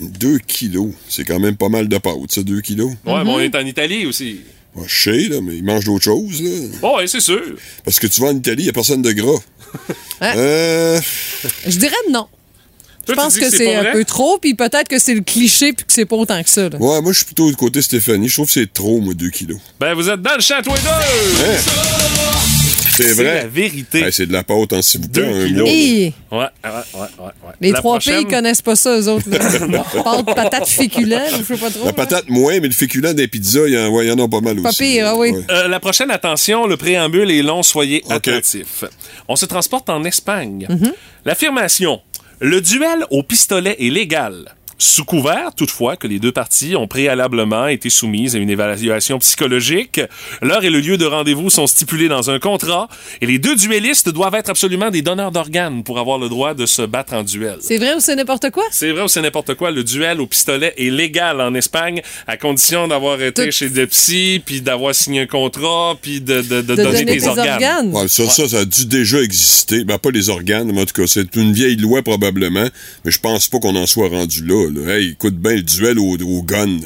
Deux 0.00 0.38
kilos. 0.38 0.92
C'est 1.08 1.24
quand 1.24 1.38
même 1.38 1.56
pas 1.56 1.68
mal 1.68 1.88
de 1.88 1.98
pâtes, 1.98 2.30
ça, 2.30 2.42
deux 2.42 2.60
kilos. 2.60 2.92
Ouais, 3.04 3.24
mais 3.24 3.30
on 3.30 3.40
est 3.40 3.54
en 3.54 3.66
Italie 3.66 4.06
aussi. 4.06 4.40
Ouais, 4.74 4.84
je 4.86 5.02
sais, 5.02 5.28
là, 5.28 5.40
mais 5.42 5.56
ils 5.56 5.64
mangent 5.64 5.84
d'autres 5.84 6.04
choses, 6.04 6.40
là. 6.42 6.50
Bon, 6.80 6.96
ouais, 6.96 7.06
c'est 7.06 7.20
sûr. 7.20 7.42
Parce 7.84 7.98
que 7.98 8.06
tu 8.06 8.20
vas 8.20 8.28
en 8.28 8.36
Italie, 8.36 8.62
il 8.62 8.66
n'y 8.66 8.70
a 8.70 8.72
personne 8.72 9.02
de 9.02 9.12
gras. 9.12 9.38
Hein? 10.22 10.34
Euh, 10.36 11.00
Je 11.66 11.78
dirais 11.78 11.94
non. 12.10 12.26
Je 13.08 13.14
Toi, 13.14 13.24
pense 13.24 13.38
que 13.38 13.48
c'est 13.48 13.74
un 13.74 13.90
peu 13.92 14.04
trop, 14.04 14.36
puis 14.38 14.54
peut-être 14.54 14.86
que 14.86 14.98
c'est 14.98 15.14
le 15.14 15.22
cliché, 15.22 15.72
puis 15.72 15.86
que 15.86 15.92
c'est 15.94 16.04
pas 16.04 16.16
autant 16.16 16.42
que 16.42 16.50
ça. 16.50 16.68
là. 16.68 16.76
ouais, 16.78 17.00
moi, 17.00 17.12
je 17.12 17.18
suis 17.18 17.24
plutôt 17.24 17.48
du 17.48 17.56
côté 17.56 17.80
Stéphanie. 17.80 18.28
Je 18.28 18.34
trouve 18.34 18.46
que 18.46 18.52
c'est 18.52 18.70
trop, 18.70 19.00
moi, 19.00 19.14
deux 19.14 19.30
kilos. 19.30 19.58
Ben, 19.80 19.94
vous 19.94 20.10
êtes 20.10 20.20
dans 20.20 20.36
le 20.36 20.62
tous 20.62 20.74
les 20.74 20.80
deux. 20.80 20.88
Hein? 20.88 22.59
C'est 23.02 23.14
C'est 23.14 23.22
vrai. 23.22 23.34
la 23.42 23.46
vérité. 23.46 24.00
Hey, 24.04 24.12
c'est 24.12 24.26
de 24.26 24.32
la 24.32 24.42
pâte 24.44 24.72
en 24.72 24.82
s'il 24.82 25.00
vous 25.02 25.08
plaît, 25.08 25.22
Deux 25.52 25.62
un. 25.62 25.64
Hey, 25.66 26.12
Ouais, 26.30 26.38
ouais, 26.38 26.44
ouais, 26.64 26.70
ouais, 26.94 27.24
ouais. 27.24 27.30
les 27.60 27.72
La 27.72 27.78
trois 27.78 27.92
prochaine- 27.94 28.14
pays, 28.14 28.24
ils 28.28 28.34
connaissent 28.34 28.62
pas 28.62 28.76
ça, 28.76 28.98
eux 28.98 29.08
autres. 29.08 29.28
Pâte, 30.04 30.26
patate, 30.34 30.68
féculent, 30.68 31.18
je 31.38 31.42
sais 31.44 31.56
pas 31.56 31.70
trop. 31.70 31.84
La 31.86 31.92
patate, 31.92 32.28
moins, 32.28 32.60
mais 32.60 32.68
le 32.68 32.72
féculent 32.74 33.14
des 33.14 33.28
pizzas, 33.28 33.66
il 33.66 33.74
y, 33.74 33.78
en- 33.78 33.88
ouais, 33.90 34.06
il 34.06 34.08
y 34.08 34.12
en 34.12 34.18
a 34.24 34.28
pas 34.28 34.40
mal 34.40 34.60
Pas 34.62 34.68
aussi. 34.68 34.78
pire, 34.84 35.06
ah 35.08 35.16
oui. 35.16 35.30
Ouais. 35.30 35.42
Euh, 35.50 35.68
la 35.68 35.80
prochaine, 35.80 36.10
attention, 36.10 36.66
le 36.66 36.76
préambule 36.76 37.30
est 37.30 37.42
long, 37.42 37.62
soyez 37.62 38.02
attentifs. 38.10 38.84
On 39.28 39.36
se 39.36 39.46
transporte 39.46 39.88
en 39.90 40.04
Espagne. 40.04 40.66
Mhm. 40.68 40.92
L'affirmation 41.24 42.00
Le 42.40 42.60
duel 42.62 43.04
au 43.10 43.22
pistolet 43.22 43.76
est 43.78 43.90
légal. 43.90 44.54
Sous 44.82 45.04
couvert, 45.04 45.50
toutefois, 45.54 45.96
que 45.96 46.06
les 46.06 46.18
deux 46.18 46.32
parties 46.32 46.74
ont 46.74 46.88
préalablement 46.88 47.66
été 47.66 47.90
soumises 47.90 48.34
à 48.34 48.38
une 48.38 48.48
évaluation 48.48 49.18
psychologique, 49.18 50.00
l'heure 50.40 50.64
et 50.64 50.70
le 50.70 50.80
lieu 50.80 50.96
de 50.96 51.04
rendez-vous 51.04 51.50
sont 51.50 51.66
stipulés 51.66 52.08
dans 52.08 52.30
un 52.30 52.38
contrat 52.38 52.88
et 53.20 53.26
les 53.26 53.38
deux 53.38 53.56
duellistes 53.56 54.08
doivent 54.08 54.34
être 54.36 54.48
absolument 54.48 54.88
des 54.88 55.02
donneurs 55.02 55.32
d'organes 55.32 55.84
pour 55.84 55.98
avoir 55.98 56.16
le 56.18 56.30
droit 56.30 56.54
de 56.54 56.64
se 56.64 56.80
battre 56.80 57.12
en 57.12 57.22
duel. 57.24 57.58
C'est 57.60 57.76
vrai 57.76 57.92
ou 57.94 58.00
c'est 58.00 58.16
n'importe 58.16 58.48
quoi? 58.50 58.64
C'est 58.70 58.90
vrai 58.92 59.02
ou 59.02 59.08
c'est 59.08 59.20
n'importe 59.20 59.54
quoi, 59.54 59.70
le 59.70 59.84
duel 59.84 60.18
au 60.18 60.26
pistolet 60.26 60.72
est 60.78 60.88
légal 60.90 61.42
en 61.42 61.54
Espagne 61.54 62.00
à 62.26 62.38
condition 62.38 62.88
d'avoir 62.88 63.20
été 63.20 63.44
Tout- 63.44 63.52
chez 63.52 63.68
le 63.68 63.86
psy, 63.86 64.40
puis 64.42 64.62
d'avoir 64.62 64.94
signé 64.94 65.20
un 65.20 65.26
contrat, 65.26 65.94
puis 66.00 66.22
de, 66.22 66.40
de, 66.40 66.62
de 66.62 66.74
De 66.74 66.74
donner, 66.76 67.04
tes 67.04 67.26
organes. 67.26 67.48
organes. 67.52 67.90
Ouais, 67.94 68.08
ça, 68.08 68.26
ça, 68.30 68.48
ça 68.48 68.58
a 68.60 68.64
dû 68.64 68.86
déjà 68.86 69.20
exister. 69.20 69.84
Ben, 69.84 69.98
pas 69.98 70.10
les 70.10 70.30
organes, 70.30 70.72
mais 70.72 70.80
en 70.80 70.86
tout 70.86 71.02
cas, 71.02 71.06
c'est 71.06 71.36
une 71.36 71.52
vieille 71.52 71.76
loi 71.76 72.02
probablement. 72.02 72.66
Mais 73.04 73.10
je 73.10 73.20
pense 73.20 73.46
pas 73.48 73.58
qu'on 73.58 73.76
en 73.76 73.86
soit 73.86 74.08
rendu 74.08 74.42
là. 74.46 74.68
Là. 74.74 74.94
Hey, 74.94 75.10
écoute 75.10 75.36
bien 75.36 75.54
le 75.56 75.62
duel 75.62 75.98
au, 75.98 76.16
au 76.16 76.42
gun. 76.42 76.78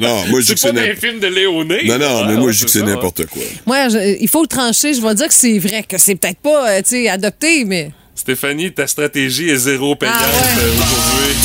Non, 0.00 0.24
moi, 0.30 0.40
je 0.40 0.46
dis 0.46 0.54
que 0.54 0.58
C'est 0.60 0.96
c'est 1.00 1.20
de 1.20 1.26
Léoné. 1.28 1.84
Non, 1.86 1.98
non, 1.98 2.24
mais 2.26 2.34
moi, 2.34 2.50
je 2.50 2.58
dis 2.58 2.64
que 2.64 2.70
c'est 2.70 2.80
c'est 2.80 2.84
n'importe 2.84 3.26
quoi. 3.26 3.42
Moi, 3.66 3.88
je- 3.88 4.16
il 4.20 4.28
faut 4.28 4.42
le 4.42 4.48
trancher. 4.48 4.94
Je 4.94 5.00
vais 5.00 5.14
dire 5.14 5.28
que 5.28 5.34
c'est 5.34 5.58
vrai, 5.60 5.84
que 5.88 5.96
c'est 5.98 6.16
peut-être 6.16 6.38
pas, 6.40 6.70
euh, 6.70 6.78
tu 6.82 6.90
sais, 6.90 7.08
adopté, 7.08 7.64
mais. 7.64 7.92
Stéphanie, 8.14 8.72
ta 8.72 8.86
stratégie 8.88 9.48
est 9.50 9.56
zéro 9.56 9.94
payante 9.94 10.16
Ah 10.18 10.26
ouais. 10.26 10.62
euh, 10.62 10.68
aujourd'hui. 10.70 11.36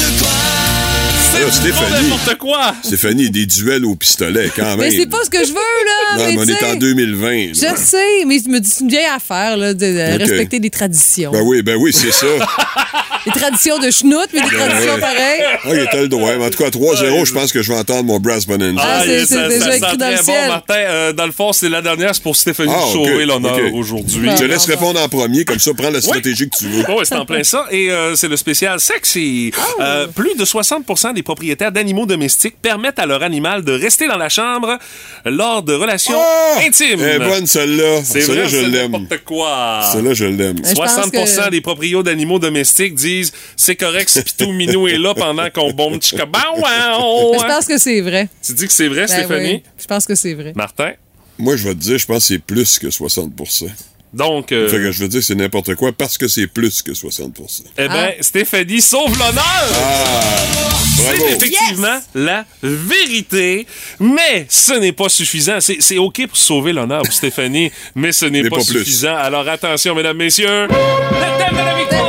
C'est 1.34 1.38
Ah, 1.38 1.40
du 1.40 1.44
gros 1.46 1.52
Stéphanie. 1.52 2.10
n'importe 2.10 2.38
quoi. 2.40 2.76
Stéphanie, 2.84 3.30
des 3.30 3.46
duels 3.46 3.86
au 3.86 3.96
pistolet, 3.96 4.50
quand 4.56 4.64
même. 4.76 4.80
Mais 4.80 4.92
c'est 4.92 5.06
pas 5.10 5.24
ce 5.24 5.30
que 5.30 5.46
je 5.46 5.50
veux, 5.52 5.56
là. 5.56 6.18
Non, 6.18 6.26
mais 6.26 6.32
mais 6.34 6.40
on 6.42 6.46
tu 6.46 6.52
est 6.52 6.56
sais, 6.56 6.66
en 6.66 6.76
2020. 6.76 7.30
là. 7.30 7.54
Je 7.54 7.82
sais, 7.82 8.26
mais 8.26 8.40
je 8.44 8.50
me 8.50 8.60
dis, 8.60 8.70
c'est 8.70 8.84
une 8.84 8.90
vieille 8.90 9.06
affaire, 9.06 9.56
là, 9.56 9.74
de, 9.76 10.16
Ok. 10.16 10.20
respecter 10.22 10.60
des 10.60 10.70
traditions. 10.72 11.32
Ben 11.32 11.42
oui, 11.44 11.62
ben 11.62 11.76
oui, 11.80 11.92
c'est 11.94 12.12
ça. 12.12 12.26
Des 13.26 13.32
traditions 13.32 13.78
de 13.80 13.92
schnout, 13.92 14.28
mais 14.34 14.42
des 14.42 14.50
Ben 14.50 14.68
traditions 14.68 14.98
pareilles. 15.00 15.42
Ah, 15.64 15.70
il 15.74 15.80
était 15.82 16.02
le 16.02 16.08
droit. 16.08 16.32
Mais 16.38 16.46
en 16.46 16.50
tout 16.50 16.58
cas, 16.64 16.70
3-0, 16.70 17.26
je 17.26 17.34
pense 17.34 17.52
que 17.52 17.62
je 17.62 17.72
vais 17.72 17.78
entendre 17.78 18.04
mon 18.06 18.20
Brass 18.20 18.48
Bonanza. 18.48 18.82
Ah, 18.84 19.02
c'est- 19.06 19.26
c'est 19.26 19.48
déjà 19.48 19.78
écrit 19.78 19.98
dans 19.98 20.10
le 20.10 20.18
ciel. 20.18 20.42
Bon, 20.48 20.54
Martin, 20.54 20.74
euh, 20.76 21.14
dans 21.14 21.26
le 21.28 21.32
fond, 21.32 21.54
c'est 21.54 21.70
la 21.70 21.82
dernière, 21.82 22.16
c'est 22.16 22.24
pour 22.24 22.36
Stéphanie 22.36 22.72
Ah, 22.76 22.84
ok, 22.86 22.92
sauver 22.94 23.26
l'honneur 23.26 23.60
aujourd'hui. 23.74 24.30
Je 24.32 24.38
te 24.38 24.44
laisse 24.46 24.66
répondre 24.66 25.00
en 25.00 25.08
premier, 25.08 25.46
comme 25.46 25.60
ça, 25.60 25.72
prends 25.78 25.92
la 25.92 26.02
stratégie 26.02 26.50
que 26.50 26.58
tu 26.58 26.66
veux. 26.66 26.84
Oui, 26.90 27.04
c'est 27.04 27.16
en 27.16 27.26
plein 27.26 27.44
ça. 27.44 27.66
Et 27.70 27.92
euh, 27.92 28.16
c'est 28.16 28.28
le 28.28 28.38
spécial 28.38 28.80
sexy. 28.80 29.52
Euh, 29.80 30.08
plus 30.08 30.34
de 30.36 30.44
60% 30.46 31.14
des 31.14 31.22
propriétaires 31.24 31.72
d'animaux 31.72 32.06
domestiques 32.08 32.56
permettent 32.62 33.00
à 33.00 33.06
leur 33.06 33.22
animal 33.24 33.64
de 33.64 33.72
rester 33.74 34.08
dans 34.08 34.18
la 34.18 34.30
chambre 34.30 34.78
lors 35.26 35.62
de 35.62 35.74
relations 35.74 36.18
intimes. 36.66 37.02
Est 37.02 37.20
bonne, 37.20 37.46
celle-là. 37.46 38.02
C'est 38.04 38.22
Celle-là, 38.22 38.42
vrai, 38.44 38.50
je 38.50 38.58
l'aime. 38.66 38.92
n'importe 38.94 39.24
quoi. 39.26 39.82
Celle-là, 39.94 40.14
je 40.14 40.26
l'aime. 40.26 40.58
Je 40.58 40.74
pense 40.74 40.92
60 40.94 41.12
que- 41.12 41.50
des 41.52 41.62
proprios 41.62 42.02
d'animaux 42.04 42.40
domestiques 42.40 42.96
disent 42.96 43.11
c'est 43.56 43.76
correct 43.76 44.10
si 44.10 44.22
Pitou 44.22 44.52
Minou 44.52 44.88
est 44.88 44.98
là 44.98 45.14
pendant 45.14 45.50
qu'on 45.50 45.72
bombe 45.72 46.02
chica. 46.02 46.26
Mais 46.26 46.40
je 47.40 47.46
pense 47.48 47.66
que 47.66 47.78
c'est 47.78 48.02
vrai. 48.02 48.28
Tu 48.46 48.54
dis 48.54 48.68
que 48.68 48.74
c'est 48.74 48.88
vrai, 48.88 49.02
Ben 49.02 49.08
Stéphanie? 49.08 49.54
oui, 49.54 49.64
je 49.80 49.86
pense 49.86 50.06
que 50.06 50.16
c'est 50.16 50.34
vrai. 50.34 50.54
Martin? 50.56 50.92
Moi, 51.38 51.56
je 51.56 51.68
vais 51.68 51.74
te 51.74 51.80
dire, 51.80 51.98
je 51.98 52.06
pense 52.06 52.20
que 52.20 52.34
c'est 52.36 52.40
plus 52.40 52.78
que 52.80 52.88
60% 52.88 53.66
Donc, 54.14 54.52
euh, 54.52 54.68
Fait 54.68 54.78
que 54.78 54.92
je 54.92 55.00
veux 55.04 55.08
dire, 55.08 55.24
c'est 55.24 55.36
n'importe 55.36 55.74
quoi 55.76 55.92
parce 55.92 56.18
que 56.18 56.28
c'est 56.28 56.48
plus 56.48 56.82
que 56.84 56.92
60% 56.92 57.64
eh 57.78 57.88
bien, 57.88 58.12
Stéphanie 58.20 58.82
sauve 58.82 59.18
l'honneur! 59.18 59.42
bravo. 60.98 61.18
C'est 61.28 61.32
effectivement 61.36 62.00
la 62.14 62.46
vérité, 62.62 63.66
mais 64.00 64.46
ce 64.50 64.74
n'est 64.74 64.92
pas 64.92 65.10
suffisant. 65.10 65.60
C'est 65.60 65.78
c'est 65.80 65.98
OK 65.98 66.28
pour 66.28 66.38
sauver 66.38 66.74
l'honneur 66.74 67.02
pour 67.04 67.14
Stéphanie, 67.14 67.72
mais 67.96 68.12
ce 68.12 68.26
n'est 68.26 68.48
pas, 68.50 68.58
plus. 68.58 68.66
suffisant. 68.80 69.16
Alors 69.16 69.48
attention, 69.48 69.96
mesdames, 69.96 70.18
messieurs, 70.18 70.68
le 70.68 71.38
thème 71.38 71.54
de 71.54 71.66
la 71.66 71.78
victoire 71.78 72.01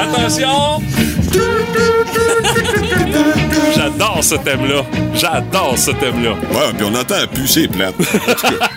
Attention! 0.00 0.82
J'adore 3.74 4.22
ce 4.22 4.34
thème-là. 4.36 4.84
J'adore 5.14 5.76
ce 5.76 5.90
thème-là. 5.92 6.32
Ouais, 6.32 6.72
puis 6.76 6.86
on 6.88 6.94
entend 6.94 7.14
un 7.16 7.26
pu, 7.26 7.46
c'est 7.46 7.68
plate. 7.68 7.94
En 8.00 8.04
tout 8.34 8.56
cas, 8.58 8.68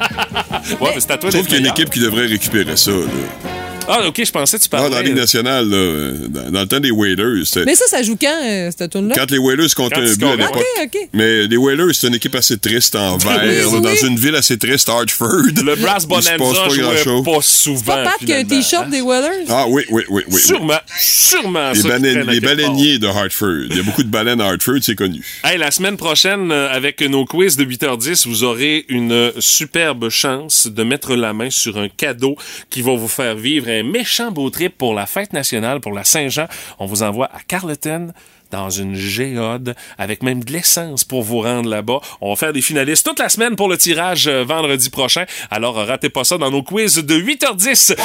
Ouais, 0.82 0.92
mais 0.96 1.00
c'est 1.02 1.12
à 1.12 1.18
toi 1.18 1.30
je 1.30 1.38
trouve 1.38 1.48
qu'il 1.48 1.56
y 1.56 1.58
a 1.58 1.62
une 1.62 1.68
équipe 1.68 1.90
qui 1.90 2.00
devrait 2.00 2.28
récupérer 2.28 2.76
ça. 2.76 2.92
Là. 2.92 3.59
Ah, 3.92 4.08
OK, 4.08 4.22
je 4.24 4.32
pensais 4.32 4.58
que 4.58 4.64
tu 4.64 4.70
parlais... 4.70 4.90
dans 4.90 4.96
la 4.98 5.02
Ligue 5.02 5.16
nationale, 5.16 5.68
là, 5.68 5.76
euh, 5.76 6.14
dans, 6.28 6.52
dans 6.52 6.62
le 6.62 6.68
temps 6.68 6.80
des 6.80 6.92
Whalers, 6.92 7.44
Mais 7.66 7.76
ça, 7.76 7.86
ça 7.88 8.04
joue 8.04 8.16
quand, 8.22 8.40
euh, 8.44 8.70
cette 8.78 8.92
tune-là? 8.92 9.16
quand 9.18 9.32
les 9.32 9.38
Whalers 9.40 9.74
comptaient 9.76 9.96
Quand 9.96 10.02
un 10.02 10.14
but 10.16 10.26
à 10.26 10.36
l'époque. 10.36 10.98
Mais 11.14 11.48
les 11.48 11.58
Whalers, 11.58 11.94
c'est 11.96 12.08
une 12.08 12.16
équipe 12.16 12.36
assez 12.36 12.58
triste 12.58 12.96
en 12.96 13.18
vert, 13.18 13.42
Oui, 13.44 13.56
là, 13.56 13.68
oui. 13.68 13.82
dans 13.82 14.08
une 14.08 14.18
ville 14.18 14.36
assez 14.36 14.58
triste, 14.58 14.90
Hartford. 14.90 15.30
Le 15.64 15.76
Brass 15.76 16.06
Il 16.10 16.24
se 16.24 16.30
passe 16.30 16.38
Bonanza 16.38 16.62
pas 16.64 16.70
jouait 16.70 16.84
grand-chose. 16.84 17.26
pas 17.26 17.42
souvent. 17.42 17.94
Pas 17.96 18.04
Pat 18.04 18.14
qui 18.26 18.34
a 18.34 18.38
un 18.38 18.44
t-shirt 18.44 18.90
des 18.90 19.02
Whalers? 19.02 19.46
Ah 19.50 19.66
oui, 19.68 19.84
oui, 19.90 20.04
oui, 20.10 20.24
oui. 20.28 20.34
oui. 20.36 20.42
Sûrement, 20.42 20.80
sûrement. 21.00 21.72
Les, 22.00 22.24
les 22.24 22.40
baleiniers 22.40 23.00
de 23.00 23.08
Hartford. 23.08 23.66
Il 23.70 23.78
y 23.78 23.80
a 23.80 23.84
beaucoup 23.84 24.04
de 24.04 24.10
baleines 24.10 24.42
à 24.42 24.48
Hartford, 24.50 24.80
c'est 24.82 24.96
connu. 24.96 25.24
Hey, 25.44 25.58
la 25.58 25.72
semaine 25.72 25.98
prochaine, 25.98 26.52
euh, 26.52 26.70
avec 26.72 27.02
nos 27.02 27.26
quiz 27.26 27.58
de 27.58 27.64
8h10, 27.66 28.28
vous 28.28 28.44
aurez 28.44 28.86
une 28.90 29.32
superbe 29.40 30.10
chance 30.10 30.68
de 30.68 30.84
mettre 30.84 31.16
la 31.16 31.34
main 31.34 31.50
sur 31.50 31.78
un 31.78 31.90
cadeau 31.90 32.36
qui 32.70 32.82
va 32.82 32.96
vous 32.96 33.08
faire 33.08 33.36
vivre 33.36 33.68
un 33.70 33.79
méchant 33.84 34.32
beau 34.32 34.50
trip 34.50 34.78
pour 34.78 34.94
la 34.94 35.06
fête 35.06 35.34
nationale, 35.34 35.80
pour 35.80 35.94
la 35.94 36.04
Saint-Jean. 36.04 36.48
On 36.80 36.86
vous 36.86 37.04
envoie 37.04 37.28
à 37.28 37.40
Carleton 37.48 38.14
dans 38.52 38.70
une 38.70 38.96
géode 38.96 39.76
avec 39.98 40.24
même 40.24 40.44
de 40.44 40.52
l'essence 40.52 41.04
pour 41.04 41.24
vous 41.24 41.42
rendre 41.42 41.70
là-bas. 41.70 42.00
On 42.22 42.32
va 42.32 42.36
faire 42.36 42.54
des 42.54 42.62
finalistes 42.62 43.06
toute 43.06 43.20
la 43.20 43.30
semaine 43.30 43.56
pour 43.56 43.70
le 43.70 43.78
tirage 43.78 44.28
euh, 44.28 44.44
vendredi 44.44 44.90
prochain. 44.90 45.26
Alors, 45.52 45.76
ratez 45.76 46.10
pas 46.10 46.24
ça 46.24 46.38
dans 46.38 46.52
nos 46.52 46.64
quiz 46.64 46.96
de 46.96 47.16
8h10. 47.16 47.96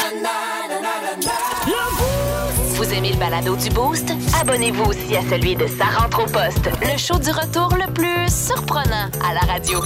Vous 2.84 2.92
aimez 2.92 3.12
le 3.12 3.16
balado 3.16 3.56
du 3.56 3.70
Boost? 3.70 4.10
Abonnez-vous 4.40 4.84
aussi 4.84 5.16
à 5.16 5.22
celui 5.30 5.56
de 5.56 5.66
Sa 5.66 5.84
rentre 5.86 6.20
au 6.22 6.26
poste, 6.26 6.68
le 6.82 6.98
show 6.98 7.18
du 7.18 7.30
retour 7.30 7.74
le 7.76 7.90
plus 7.92 8.30
surprenant 8.30 9.08
à 9.26 9.32
la 9.32 9.40
radio. 9.40 9.80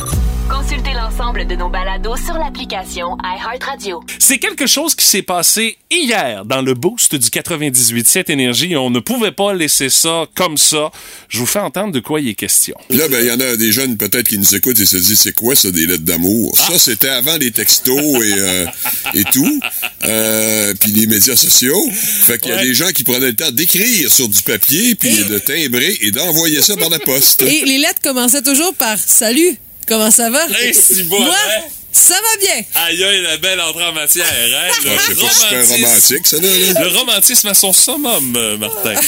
Consultez 0.51 0.95
l'ensemble 0.95 1.47
de 1.47 1.55
nos 1.57 1.69
balados 1.69 2.17
sur 2.17 2.33
l'application 2.39 3.19
iHeartRadio. 3.23 4.01
C'est 4.19 4.39
quelque 4.39 4.67
chose 4.67 4.95
qui 4.95 5.05
s'est 5.05 5.21
passé 5.23 5.77
hier 5.91 6.47
dans 6.47 6.63
le 6.63 6.73
boost 6.73 7.15
du 7.15 7.29
98.7 7.29 8.33
Énergie. 8.33 8.75
On 8.75 8.89
ne 8.89 8.99
pouvait 9.01 9.31
pas 9.31 9.53
laisser 9.53 9.91
ça 9.91 10.25
comme 10.35 10.57
ça. 10.57 10.91
Je 11.29 11.39
vous 11.39 11.47
fais 11.47 11.59
entendre 11.59 11.93
de 11.93 12.01
quoi 12.01 12.21
il 12.23 12.29
est 12.31 12.35
question. 12.35 12.75
Là, 12.89 13.09
ben, 13.11 13.19
il 13.21 13.27
y 13.27 13.31
en 13.31 13.39
a 13.41 13.57
des 13.57 13.73
jeunes 13.73 13.99
peut-être 13.99 14.27
qui 14.27 14.39
nous 14.39 14.55
écoutent 14.55 14.81
et 14.81 14.87
se 14.87 14.97
disent, 14.97 15.21
c'est 15.21 15.35
quoi 15.35 15.55
ça, 15.55 15.71
des 15.71 15.87
lettres 15.87 16.05
d'amour? 16.05 16.57
Ah. 16.59 16.73
Ça, 16.73 16.79
c'était 16.79 17.09
avant 17.11 17.37
les 17.37 17.51
textos 17.51 17.99
et, 18.25 18.33
euh, 18.39 18.65
et 19.13 19.25
tout, 19.25 19.61
euh, 20.07 20.73
puis 20.81 20.93
les 20.93 21.07
médias 21.07 21.37
sociaux. 21.37 21.77
Fait 21.93 22.39
qu'il 22.39 22.51
y 22.51 22.55
a 22.55 22.57
Ouais. 22.57 22.63
des 22.65 22.75
gens 22.75 22.88
qui 22.93 23.05
prenaient 23.05 23.27
le 23.27 23.37
temps 23.37 23.51
d'écrire 23.51 24.13
sur 24.13 24.29
du 24.29 24.43
papier, 24.43 24.95
puis 24.95 25.11
de 25.25 25.39
timbrer 25.39 25.97
et 26.03 26.11
d'envoyer 26.11 26.61
ça 26.63 26.77
par 26.77 26.89
la 26.91 26.99
poste. 26.99 27.43
Et 27.43 27.65
les 27.65 27.79
lettres 27.79 28.01
commençaient 28.03 28.43
toujours 28.43 28.75
par 28.75 28.99
Salut, 29.05 29.57
comment 29.87 30.11
ça 30.11 30.31
va? 30.31 30.45
Hey, 30.61 30.75
c'est 30.75 31.03
bon, 31.05 31.21
Moi, 31.21 31.35
hein? 31.35 31.63
ça 31.93 32.15
va 32.15 32.37
bien. 32.41 32.65
Aïe, 32.75 33.03
aïe, 33.05 33.23
la 33.23 33.37
belle 33.39 33.61
entrée 33.61 33.85
en 33.85 33.93
matière, 33.93 34.25
hein? 34.27 34.73
Le, 34.85 34.91
Ah, 34.91 35.01
c'est 35.07 35.15
pas 35.19 35.31
super 35.31 35.67
romantisme- 35.67 35.85
romantique, 35.85 36.27
ça, 36.27 36.37
là. 36.37 36.43
là. 36.75 36.81
le 36.83 36.89
romantisme 36.99 37.49
à 37.49 37.55
son 37.55 37.73
summum, 37.73 38.35
euh, 38.37 38.57
Martin. 38.59 38.95
Ah, 38.95 39.01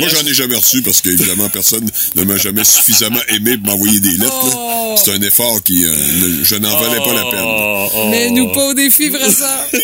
Moi, 0.00 0.08
j'en 0.08 0.26
ai 0.26 0.34
jamais 0.34 0.56
reçu 0.56 0.82
parce 0.82 1.00
qu'évidemment, 1.00 1.48
personne 1.48 1.88
ne 2.14 2.24
m'a 2.24 2.36
jamais 2.36 2.64
suffisamment 2.64 3.20
aimé 3.28 3.56
pour 3.58 3.72
m'envoyer 3.72 4.00
des 4.00 4.12
lettres. 4.12 4.56
Oh. 4.56 4.96
C'est 5.04 5.12
un 5.12 5.22
effort 5.22 5.62
qui, 5.62 5.84
euh, 5.84 5.90
ne- 5.90 6.44
je 6.44 6.54
n'en 6.56 6.76
valais 6.80 6.98
pas 6.98 7.12
la 7.14 7.24
peine. 7.30 7.44
Oh. 7.44 8.08
Mais 8.10 8.30
nous 8.30 8.48
pas 8.52 8.64
au 8.68 8.74
défi, 8.74 9.10
ça. 9.30 9.68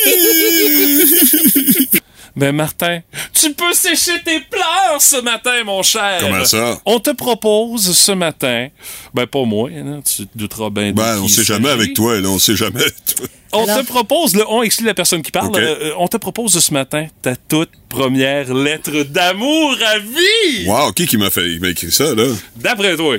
Ben, 2.36 2.50
Martin, 2.52 3.00
tu 3.32 3.52
peux 3.54 3.72
sécher 3.72 4.20
tes 4.24 4.40
pleurs 4.40 5.00
ce 5.00 5.20
matin, 5.22 5.62
mon 5.64 5.82
cher. 5.84 6.18
Comment 6.20 6.44
ça? 6.44 6.80
On 6.84 6.98
te 6.98 7.10
propose 7.10 7.96
ce 7.96 8.10
matin, 8.12 8.68
ben, 9.14 9.26
pas 9.26 9.44
moi, 9.44 9.70
hein, 9.72 10.00
tu 10.04 10.26
te 10.26 10.36
douteras 10.38 10.70
bien 10.70 10.90
de 10.90 10.96
Ben, 10.96 11.20
on 11.20 11.28
sait 11.28 11.44
jamais 11.44 11.68
avec 11.70 11.94
toi, 11.94 12.20
là, 12.20 12.28
on 12.28 12.38
sait 12.40 12.56
jamais. 12.56 12.80
toi. 12.80 13.26
On 13.52 13.62
Alors- 13.68 13.78
te 13.82 13.86
propose, 13.86 14.34
le 14.34 14.44
on 14.48 14.64
exclut 14.64 14.84
la 14.86 14.94
personne 14.94 15.22
qui 15.22 15.30
parle, 15.30 15.52
euh, 15.56 15.92
on 15.98 16.08
te 16.08 16.16
propose 16.16 16.58
ce 16.58 16.72
matin 16.72 17.06
ta 17.22 17.36
toute 17.36 17.70
première 17.88 18.52
lettre 18.52 19.04
d'amour 19.04 19.76
à 19.86 19.98
vie. 20.00 20.66
Wow, 20.66 20.90
qui 20.92 21.06
qui 21.06 21.16
m'a 21.16 21.30
fait, 21.30 21.48
il 21.48 21.60
m'a 21.60 21.68
écrit 21.68 21.92
ça, 21.92 22.16
là? 22.16 22.26
D'après 22.56 22.96
toi. 22.96 23.16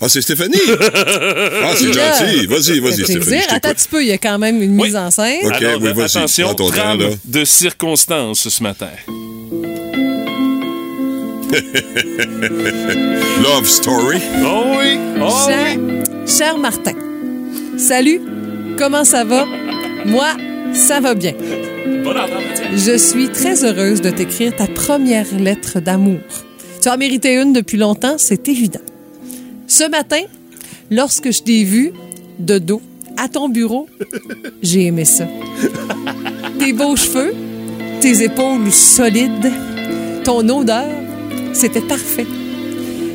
Ah, 0.00 0.08
c'est 0.08 0.20
Stéphanie! 0.20 0.56
ah, 0.68 1.72
c'est 1.76 1.92
gentil. 1.92 2.46
Vas-y, 2.46 2.80
vas-y, 2.80 3.04
Stéphanie. 3.04 3.42
Attends 3.48 3.68
un 3.70 3.74
petit 3.74 3.88
peu, 3.88 4.02
il 4.02 4.08
y 4.08 4.12
a 4.12 4.18
quand 4.18 4.38
même 4.38 4.60
une 4.62 4.78
Oui. 4.78 4.86
mise 4.88 4.96
en 4.96 5.10
scène. 5.10 5.46
Ok, 5.46 5.52
Alors, 5.54 5.80
oui, 5.82 5.92
vas-y. 5.94 6.04
attention, 6.18 6.54
temps, 6.54 6.68
là. 6.70 6.96
de 7.24 7.44
circonstances 7.44 8.48
ce 8.48 8.62
matin. 8.62 8.88
Love 13.42 13.66
Story. 13.66 14.18
Oh 14.44 14.64
oui, 14.78 14.98
oh 15.22 15.28
cher, 15.46 15.76
oui. 15.78 16.02
cher 16.26 16.58
Martin, 16.58 16.94
salut, 17.78 18.20
comment 18.76 19.04
ça 19.04 19.24
va? 19.24 19.46
Moi, 20.04 20.28
ça 20.72 21.00
va 21.00 21.14
bien. 21.14 21.34
Je 22.74 22.96
suis 22.98 23.28
très 23.30 23.64
heureuse 23.64 24.00
de 24.00 24.10
t'écrire 24.10 24.54
ta 24.56 24.66
première 24.66 25.26
lettre 25.38 25.80
d'amour. 25.80 26.18
Tu 26.82 26.88
as 26.88 26.96
mérité 26.96 27.34
une 27.34 27.52
depuis 27.52 27.78
longtemps, 27.78 28.16
c'est 28.18 28.48
évident. 28.48 28.80
Ce 29.66 29.88
matin, 29.88 30.22
lorsque 30.90 31.30
je 31.32 31.42
t'ai 31.42 31.64
vu 31.64 31.92
de 32.38 32.58
dos 32.58 32.82
à 33.16 33.28
ton 33.28 33.48
bureau, 33.48 33.88
j'ai 34.62 34.86
aimé 34.86 35.04
ça. 35.04 35.26
Tes 36.58 36.72
beaux 36.72 36.96
cheveux, 36.96 37.34
tes 38.00 38.22
épaules 38.22 38.70
solides, 38.72 39.52
ton 40.24 40.48
odeur, 40.48 40.86
c'était 41.52 41.80
parfait. 41.80 42.26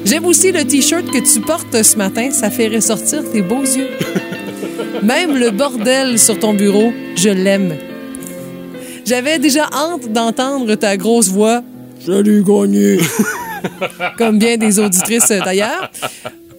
J'aime 0.05 0.25
aussi 0.25 0.51
le 0.51 0.65
t-shirt 0.65 1.05
que 1.05 1.19
tu 1.19 1.41
portes 1.41 1.83
ce 1.83 1.97
matin, 1.97 2.31
ça 2.31 2.49
fait 2.49 2.67
ressortir 2.67 3.29
tes 3.31 3.41
beaux 3.41 3.63
yeux. 3.63 3.89
Même 5.03 5.37
le 5.37 5.51
bordel 5.51 6.17
sur 6.17 6.39
ton 6.39 6.53
bureau, 6.53 6.91
je 7.15 7.29
l'aime. 7.29 7.75
J'avais 9.05 9.39
déjà 9.39 9.69
hâte 9.71 10.11
d'entendre 10.11 10.75
ta 10.75 10.97
grosse 10.97 11.29
voix. 11.29 11.63
Salut, 12.05 12.43
gagné. 12.43 12.99
Comme 14.17 14.39
bien 14.39 14.57
des 14.57 14.79
auditrices 14.79 15.31
euh, 15.31 15.39
d'ailleurs. 15.39 15.89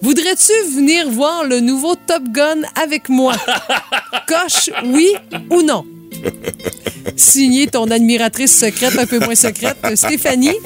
Voudrais-tu 0.03 0.53
venir 0.75 1.11
voir 1.11 1.45
le 1.45 1.61
nouveau 1.61 1.95
Top 1.95 2.23
Gun 2.31 2.63
avec 2.83 3.09
moi? 3.09 3.35
Coche 4.27 4.71
oui 4.85 5.15
ou 5.51 5.63
non? 5.63 5.85
Signé 7.17 7.67
ton 7.67 7.91
admiratrice 7.91 8.57
secrète, 8.57 8.99
un 8.99 9.07
peu 9.07 9.19
moins 9.19 9.35
secrète, 9.35 9.77
Stéphanie. 9.95 10.57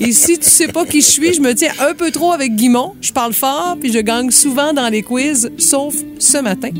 Et 0.00 0.12
si 0.12 0.38
tu 0.38 0.48
sais 0.48 0.68
pas 0.68 0.84
qui 0.84 1.00
je 1.00 1.06
suis, 1.06 1.34
je 1.34 1.40
me 1.40 1.54
tiens 1.54 1.72
un 1.80 1.94
peu 1.94 2.10
trop 2.10 2.32
avec 2.32 2.54
Guimont. 2.54 2.94
Je 3.00 3.12
parle 3.12 3.32
fort, 3.32 3.76
puis 3.80 3.92
je 3.92 3.98
gagne 3.98 4.30
souvent 4.30 4.72
dans 4.72 4.88
les 4.88 5.02
quiz, 5.02 5.50
sauf 5.58 5.94
ce 6.18 6.38
matin. 6.38 6.70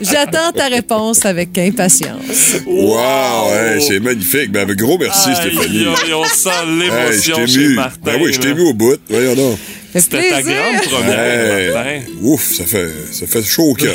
J'attends 0.00 0.52
ta 0.54 0.66
réponse 0.66 1.24
avec 1.24 1.56
impatience. 1.58 2.56
Wow, 2.66 3.50
hey, 3.52 3.82
c'est 3.82 4.00
magnifique. 4.00 4.52
Ben, 4.52 4.66
gros 4.74 4.98
merci, 4.98 5.30
Aïe, 5.30 5.36
Stéphanie. 5.36 5.86
on 6.14 6.24
sent 6.24 6.50
Hey, 6.66 6.78
l'émotion 6.78 7.36
t'ai 7.36 7.46
chez. 7.46 7.68
Martin. 7.74 8.00
Ben 8.04 8.20
oui, 8.22 8.32
je 8.32 8.40
t'ai 8.40 8.54
mis 8.54 8.62
au 8.62 8.74
bout. 8.74 8.96
Voyons 9.08 9.34
donc. 9.34 9.58
C'était 10.00 10.30
ta 10.30 10.40
plaisir. 10.40 10.56
grande 10.62 10.82
première, 10.82 11.74
Martin. 11.74 12.00
ouf, 12.22 12.54
ça 12.54 12.64
fait, 12.64 12.90
ça 13.12 13.26
fait 13.26 13.42
chaud 13.42 13.70
au 13.70 13.74
cœur. 13.74 13.94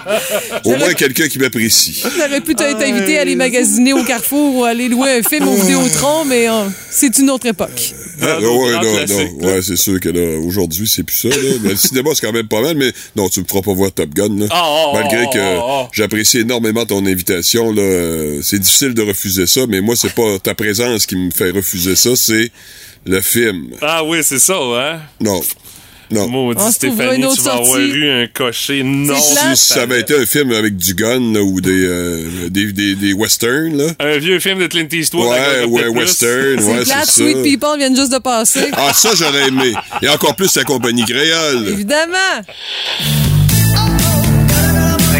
au 0.64 0.76
moins 0.76 0.94
quelqu'un 0.94 1.28
qui 1.28 1.38
m'apprécie. 1.38 2.02
J'aurais 2.16 2.40
pu 2.40 2.54
t'être 2.54 2.82
invité 2.82 3.18
à 3.18 3.22
aller 3.22 3.36
magasiner 3.36 3.92
au 3.92 4.02
Carrefour 4.04 4.56
ou 4.56 4.64
aller 4.64 4.88
louer 4.88 5.18
un 5.18 5.22
film 5.22 5.48
au 5.48 5.54
Vidéotron, 5.54 6.24
mais 6.24 6.48
euh, 6.48 6.64
c'est 6.90 7.18
une 7.18 7.30
autre 7.30 7.46
époque. 7.46 7.94
Ah, 8.22 8.38
nos 8.40 8.64
ouais, 8.64 8.72
non, 8.72 8.82
non. 8.82 9.46
Ouais, 9.46 9.62
c'est 9.62 9.76
sûr 9.76 10.00
que 10.00 10.08
là, 10.08 10.38
aujourd'hui, 10.40 10.88
c'est 10.88 11.02
plus 11.02 11.16
ça. 11.16 11.28
Là. 11.28 11.36
Mais 11.62 11.70
le 11.70 11.76
cinéma, 11.76 12.10
c'est 12.14 12.26
quand 12.26 12.32
même 12.32 12.48
pas 12.48 12.62
mal, 12.62 12.76
mais 12.76 12.92
non, 13.14 13.28
tu 13.28 13.40
me 13.40 13.44
feras 13.46 13.62
pas 13.62 13.74
voir 13.74 13.92
Top 13.92 14.10
Gun. 14.14 14.38
Là. 14.38 14.46
Ah, 14.50 14.62
ah, 14.64 14.90
Malgré 14.94 15.26
ah, 15.34 15.86
que 15.90 15.96
j'apprécie 15.96 16.38
énormément 16.38 16.86
ton 16.86 17.04
invitation, 17.04 17.72
là, 17.72 18.40
c'est 18.42 18.58
difficile 18.58 18.94
de 18.94 19.02
refuser 19.02 19.46
ça, 19.46 19.62
mais 19.68 19.80
moi, 19.80 19.96
c'est 19.96 20.14
pas 20.14 20.38
ta 20.38 20.54
présence 20.54 21.06
qui 21.06 21.16
me 21.16 21.30
fait 21.30 21.50
refuser 21.50 21.96
ça, 21.96 22.16
c'est 22.16 22.50
le 23.06 23.20
film. 23.20 23.68
Ah 23.80 24.04
oui, 24.04 24.18
c'est 24.22 24.38
ça, 24.38 24.54
hein? 24.54 25.00
Non. 25.20 25.40
Non. 26.08 26.28
Maudit 26.28 26.60
On 26.62 26.70
se 26.70 26.78
trouvera 26.78 27.02
Stéphanie, 27.02 27.16
une 27.16 27.24
autre 27.24 27.36
tu 27.36 27.42
vas 27.42 27.54
avoir 27.54 27.80
eu 27.80 28.08
un 28.08 28.26
cocher 28.28 28.84
non. 28.84 29.16
Si 29.16 29.56
ça 29.56 29.82
avait 29.82 30.00
été 30.02 30.16
un 30.16 30.24
film 30.24 30.52
avec 30.52 30.76
du 30.76 30.94
gun 30.94 31.32
là, 31.32 31.42
ou 31.42 31.60
des, 31.60 31.84
euh, 31.84 32.48
des, 32.48 32.70
des, 32.70 32.94
des 32.94 33.12
westerns, 33.12 33.76
là. 33.76 33.86
Un 33.98 34.18
vieux 34.18 34.38
film 34.38 34.60
de 34.60 34.68
Clint 34.68 34.86
Eastwood. 34.92 35.26
Ouais, 35.26 35.64
ouais, 35.64 35.88
western, 35.88 36.60
C'est 36.60 36.64
ouais, 36.64 36.84
c'est 36.84 37.10
Sweet 37.10 37.36
ça. 37.38 37.42
People 37.42 37.78
viennent 37.78 37.96
juste 37.96 38.12
de 38.12 38.18
passer. 38.18 38.68
Ah, 38.74 38.92
ça, 38.94 39.16
j'aurais 39.16 39.48
aimé. 39.48 39.72
Et 40.00 40.08
encore 40.08 40.36
plus 40.36 40.54
la 40.54 40.62
compagnie 40.62 41.04
créole. 41.04 41.66
Évidemment. 41.70 42.44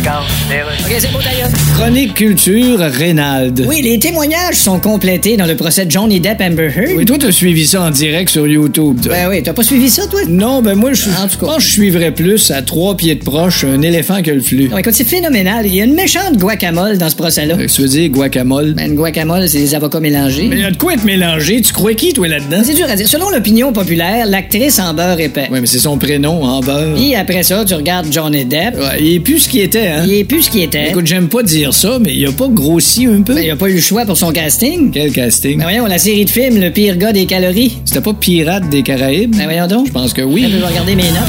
OK, 0.09 0.95
c'est 1.01 1.11
beau 1.13 1.19
d'ailleurs. 1.21 1.49
Chronique 1.75 2.15
culture, 2.15 2.79
Reynald. 2.79 3.65
Oui, 3.67 3.83
les 3.83 3.99
témoignages 3.99 4.55
sont 4.55 4.79
complétés 4.79 5.37
dans 5.37 5.47
le 5.47 5.57
procès 5.57 5.85
de 5.85 5.91
Johnny 5.91 6.21
Depp 6.21 6.41
Amber 6.41 6.71
Heard. 6.77 6.93
Oui, 6.97 7.05
toi, 7.05 7.17
t'as 7.19 7.33
suivi 7.33 7.67
ça 7.67 7.83
en 7.83 7.91
direct 7.91 8.31
sur 8.31 8.47
YouTube. 8.47 9.01
toi. 9.03 9.13
Ben 9.13 9.29
oui, 9.29 9.43
t'as 9.43 9.53
pas 9.53 9.65
suivi 9.65 9.91
ça, 9.91 10.07
toi? 10.07 10.21
Non, 10.29 10.63
ben 10.63 10.77
moi, 10.77 10.93
je 10.93 11.09
En 11.11 11.27
tout 11.27 11.39
cas. 11.41 11.47
pense 11.47 11.57
que 11.57 11.63
je 11.63 11.71
suivrais 11.73 12.13
plus 12.13 12.53
à 12.53 12.63
trois 12.63 12.97
pieds 12.97 13.17
de 13.17 13.25
proche 13.25 13.65
un 13.65 13.83
éléphant 13.83 14.23
que 14.23 14.31
le 14.31 14.41
flux. 14.41 14.69
Non, 14.69 14.79
écoute, 14.79 14.95
c'est 14.95 15.03
phénoménal. 15.09 15.67
Il 15.67 15.75
y 15.75 15.81
a 15.81 15.85
une 15.85 15.95
méchante 15.95 16.37
guacamole 16.37 16.99
dans 16.99 17.11
ce 17.11 17.17
procès-là. 17.17 17.57
Que 17.57 17.65
tu 17.67 17.83
veux 17.83 17.89
dire, 17.89 18.09
guacamole? 18.11 18.75
Ben, 18.75 18.87
une 18.93 18.95
guacamole, 18.97 19.49
c'est 19.49 19.59
des 19.59 19.75
avocats 19.75 19.99
mélangés. 19.99 20.47
Mais 20.49 20.55
il 20.57 20.63
y 20.63 20.67
a 20.67 20.71
de 20.71 20.77
quoi 20.77 20.95
être 20.95 21.05
mélangé? 21.05 21.61
Tu 21.63 21.73
crois 21.73 21.95
qui, 21.95 22.13
toi, 22.13 22.29
là-dedans? 22.29 22.63
C'est 22.65 22.75
dur 22.75 22.87
à 22.89 22.95
dire. 22.95 23.09
Selon 23.09 23.29
l'opinion 23.31 23.73
populaire, 23.73 24.27
l'actrice 24.27 24.79
en 24.79 24.95
beurre 24.95 25.19
épais. 25.19 25.49
Ouais, 25.51 25.61
mais 25.61 25.67
c'est 25.67 25.81
son 25.81 25.99
prénom, 25.99 26.45
en 26.45 26.61
beurre. 26.61 26.95
Puis 26.95 27.17
après 27.17 27.43
ça, 27.43 27.65
tu 27.65 27.75
regardes 27.75 28.07
Johnny 28.13 28.45
Depp. 28.45 28.77
Ouais, 28.79 29.01
il 29.01 29.15
est 29.17 29.21
plus 29.21 29.41
ce 29.41 29.49
qu'il 29.49 29.63
était, 29.63 29.89
hein? 29.89 29.96
Il 30.05 30.15
est 30.15 30.25
plus 30.25 30.43
ce 30.43 30.51
qu'il 30.51 30.63
était. 30.63 30.91
Écoute, 30.91 31.07
j'aime 31.07 31.29
pas 31.29 31.43
dire 31.43 31.73
ça, 31.75 31.99
mais 32.01 32.15
il 32.15 32.27
a 32.27 32.33
pas 32.33 32.49
grossi 32.49 33.07
un 33.07 33.23
peu. 33.23 33.35
Ben, 33.35 33.45
il 33.45 33.51
a 33.51 33.57
pas 33.57 33.69
eu 33.69 33.75
le 33.75 33.81
choix 33.81 34.05
pour 34.05 34.17
son 34.17 34.33
casting. 34.33 34.91
Quel 34.91 35.13
casting? 35.13 35.59
Ben 35.59 35.65
voyons, 35.65 35.87
la 35.87 35.99
série 35.99 36.25
de 36.25 36.31
films, 36.31 36.61
le 36.61 36.71
pire 36.71 36.97
gars 36.97 37.13
des 37.13 37.27
calories. 37.27 37.79
C'était 37.85 38.01
pas 38.01 38.15
Pirate 38.15 38.69
des 38.69 38.83
Caraïbes? 38.83 39.35
Ben 39.37 39.45
voyons 39.45 39.67
donc. 39.67 39.87
Je 39.89 39.93
pense 39.93 40.13
que 40.13 40.23
Je 40.23 40.27
oui. 40.27 40.47
vais 40.51 40.67
regarder 40.67 40.95
mes 40.97 41.03
notes. 41.11 41.23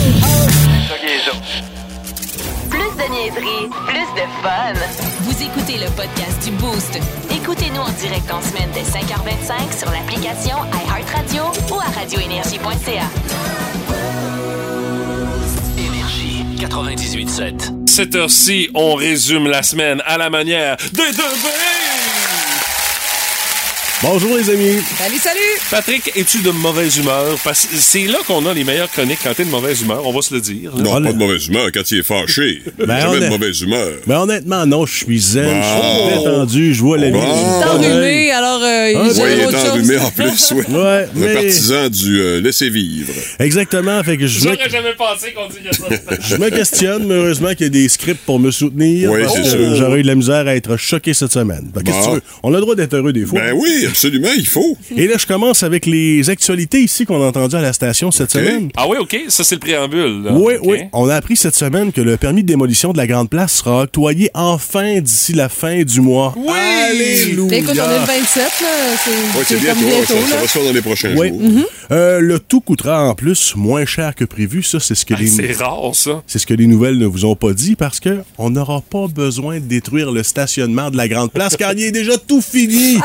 Plus 2.70 2.80
de 2.80 3.12
niaiserie, 3.12 3.70
plus 3.88 4.22
de 4.22 4.26
fun. 4.42 4.74
Vous 5.22 5.36
écoutez 5.44 5.78
le 5.78 5.90
podcast 5.92 6.44
du 6.46 6.52
Boost. 6.52 7.00
Écoutez-nous 7.36 7.82
en 7.82 7.92
direct 8.02 8.30
en 8.32 8.42
semaine 8.42 8.70
dès 8.74 8.82
5h25 8.82 9.80
sur 9.80 9.92
l'application 9.92 10.58
iHeartRadio 10.88 11.44
ou 11.72 11.80
à 11.80 12.00
radioénergie.ca. 12.00 13.10
Énergie 15.78 16.44
98.7. 16.60 17.77
Cette 17.98 18.14
heure-ci, 18.14 18.70
on 18.76 18.94
résume 18.94 19.48
la 19.48 19.64
semaine 19.64 20.04
à 20.06 20.20
la 20.20 20.30
manière 20.30 20.78
des 20.94 21.12
deux. 21.14 21.87
Bonjour 24.04 24.38
les 24.38 24.48
amis. 24.52 24.78
Salut, 25.00 25.18
salut. 25.18 25.40
Patrick, 25.72 26.12
es-tu 26.16 26.44
de 26.44 26.52
mauvaise 26.52 26.98
humeur? 26.98 27.36
Parce 27.44 27.66
que 27.66 27.76
c'est 27.78 28.06
là 28.06 28.20
qu'on 28.28 28.46
a 28.46 28.54
les 28.54 28.64
meilleures 28.64 28.92
chroniques 28.92 29.18
quand 29.24 29.34
t'es 29.36 29.44
de 29.44 29.50
mauvaise 29.50 29.82
humeur, 29.82 30.06
on 30.06 30.14
va 30.14 30.22
se 30.22 30.36
le 30.36 30.40
dire. 30.40 30.72
là. 30.76 30.84
Non, 30.84 30.92
On 30.98 31.02
pas 31.02 31.10
est- 31.10 31.14
de 31.14 31.18
mauvaise 31.18 31.48
humeur 31.48 31.70
quand 31.74 31.90
il 31.90 31.98
est 32.00 32.04
fâché. 32.04 32.62
Ben, 32.78 33.00
Jamais 33.02 33.20
de 33.22 33.26
est- 33.26 33.30
mauvaise 33.30 33.60
humeur. 33.62 33.90
Mais 34.06 34.14
honnêtement, 34.14 34.68
non, 34.68 34.86
je 34.86 34.98
suis 35.04 35.20
zen, 35.20 35.50
je 35.64 35.68
suis 35.68 36.16
détendu, 36.20 36.74
je 36.76 36.80
vois 36.82 36.98
la 37.00 37.08
vie. 37.08 37.14
T'es 37.14 37.20
bon 37.20 37.84
œil. 37.84 37.90
enrhumé, 37.92 38.32
alors 38.32 38.62
euh, 38.64 38.92
il 38.92 38.98
Ah, 38.98 39.02
Oui, 39.04 39.12
il 39.34 39.40
est 39.40 39.46
autre 39.48 39.58
chose. 39.60 39.70
enrhumé 39.72 39.98
en 39.98 40.12
plus, 40.12 40.54
oui. 40.56 40.64
Ouais, 40.76 41.08
mais- 41.16 41.34
partisan 41.34 41.90
du 41.90 42.22
euh, 42.22 42.40
laisser-vivre. 42.40 43.14
Exactement, 43.40 44.04
fait 44.04 44.18
que 44.18 44.28
je 44.28 44.48
me, 44.48 44.54
J'aurais 44.54 44.70
jamais 44.70 44.94
pensé 44.94 45.34
qu'on 45.34 45.48
dirait 45.48 45.74
ça. 45.74 46.16
je 46.22 46.36
me 46.36 46.50
questionne, 46.52 47.08
mais 47.08 47.16
heureusement 47.16 47.50
qu'il 47.56 47.62
y 47.64 47.66
a 47.66 47.70
des 47.70 47.90
scripts 47.90 48.22
pour 48.28 48.38
me 48.40 48.52
soutenir. 48.52 49.12
Oui, 49.12 49.22
c'est 49.34 49.44
sûr. 49.44 49.76
J'aurais 49.76 50.02
eu 50.02 50.04
de 50.04 50.08
la 50.08 50.16
misère 50.16 50.46
à 50.48 50.56
être 50.56 50.78
choqué 50.78 51.16
cette 51.16 51.32
semaine. 51.34 51.72
Qu'est-ce 51.84 51.98
que 51.98 52.04
tu 52.06 52.12
veux? 52.18 52.22
On 52.44 52.52
a 52.54 52.58
le 52.58 52.62
droit 52.62 52.76
d'être 52.76 52.94
heureux 52.94 53.12
des 53.12 53.26
fois. 53.26 53.40
Ben 53.42 53.54
oui, 53.56 53.87
absolument, 53.90 54.30
il 54.38 54.48
faut. 54.48 54.78
Et 54.96 55.08
là, 55.08 55.16
je 55.18 55.26
commence 55.26 55.64
avec 55.64 55.86
les 55.86 56.30
actualités 56.30 56.80
ici 56.82 57.06
qu'on 57.06 57.22
a 57.24 57.28
entendues 57.28 57.56
à 57.56 57.62
la 57.62 57.74
station 57.74 58.12
cette 58.12 58.32
semaine. 58.32 58.70
Ah 58.76 58.88
oui, 58.88 58.98
OK, 59.00 59.18
ça 59.28 59.44
c'est 59.44 59.56
le 59.56 59.60
préambule. 59.60 60.24
là. 60.24 60.32
Oui, 60.34 60.56
oui. 60.64 60.80
On 60.94 61.08
a 61.10 61.16
appris 61.16 61.36
cette 61.36 61.56
semaine 61.56 61.92
que 61.92 62.02
le 62.02 62.18
permis 62.18 62.44
de 62.44 62.48
démolition 62.48 62.94
de 62.94 62.98
la 62.98 63.08
Grande 63.08 63.30
Place 63.30 63.54
sera 63.58 63.84
octroyé 63.84 64.30
enfin 64.34 65.00
d'ici 65.00 65.34
la 65.34 65.50
fin 65.50 65.84
du 65.84 66.02
mois. 66.02 66.34
Oui! 66.38 66.54
Alléluia! 66.90 67.48
Ben, 67.50 67.64
écoute, 67.64 67.76
on 67.80 67.90
est 67.92 68.00
le 68.00 68.06
27, 68.06 68.44
là. 68.62 68.68
C'est 69.04 69.44
c'est 69.56 69.60
bientôt, 69.60 69.80
ça, 69.82 69.86
bientôt, 70.14 70.28
ça 70.30 70.36
va 70.38 70.42
se 70.44 70.48
faire 70.48 70.64
dans 70.64 70.72
les 70.74 70.82
prochains 70.82 71.16
Oui. 71.16 71.30
jours. 71.30 71.42
Euh, 71.92 72.20
le 72.20 72.40
tout 72.40 72.60
coûtera 72.62 73.04
en 73.10 73.16
plus 73.16 73.56
moins 73.56 73.86
cher 73.86 74.14
que 74.16 74.26
prévu. 74.26 74.64
Ça, 74.64 74.80
c'est 74.80 74.96
ce 74.96 75.06
que 75.06 75.14
Ah, 75.14 75.20
les 75.22 75.28
C'est 75.28 75.52
rare, 75.54 75.92
ça. 75.94 76.22
c'est 76.28 76.40
ce 76.40 76.46
que 76.46 76.54
les 76.54 76.68
nouvelles 76.68 76.98
ne 76.98 77.06
vous 77.06 77.26
ont 77.26 77.36
pas 77.36 77.54
dit 77.54 77.76
parce 77.76 78.00
que 78.00 78.20
on 78.38 78.50
n'aura 78.50 78.82
pas 78.82 79.08
besoin 79.08 79.56
de 79.56 79.66
détruire 79.66 80.12
le 80.12 80.24
stationnement 80.24 80.90
de 80.92 80.98
la 80.98 81.08
Grande 81.08 81.32
Place 81.32 81.56
car 81.56 81.74
il 81.74 81.84
est 81.84 81.92
déjà 81.92 82.18
tout 82.18 82.42
fini. 82.42 82.98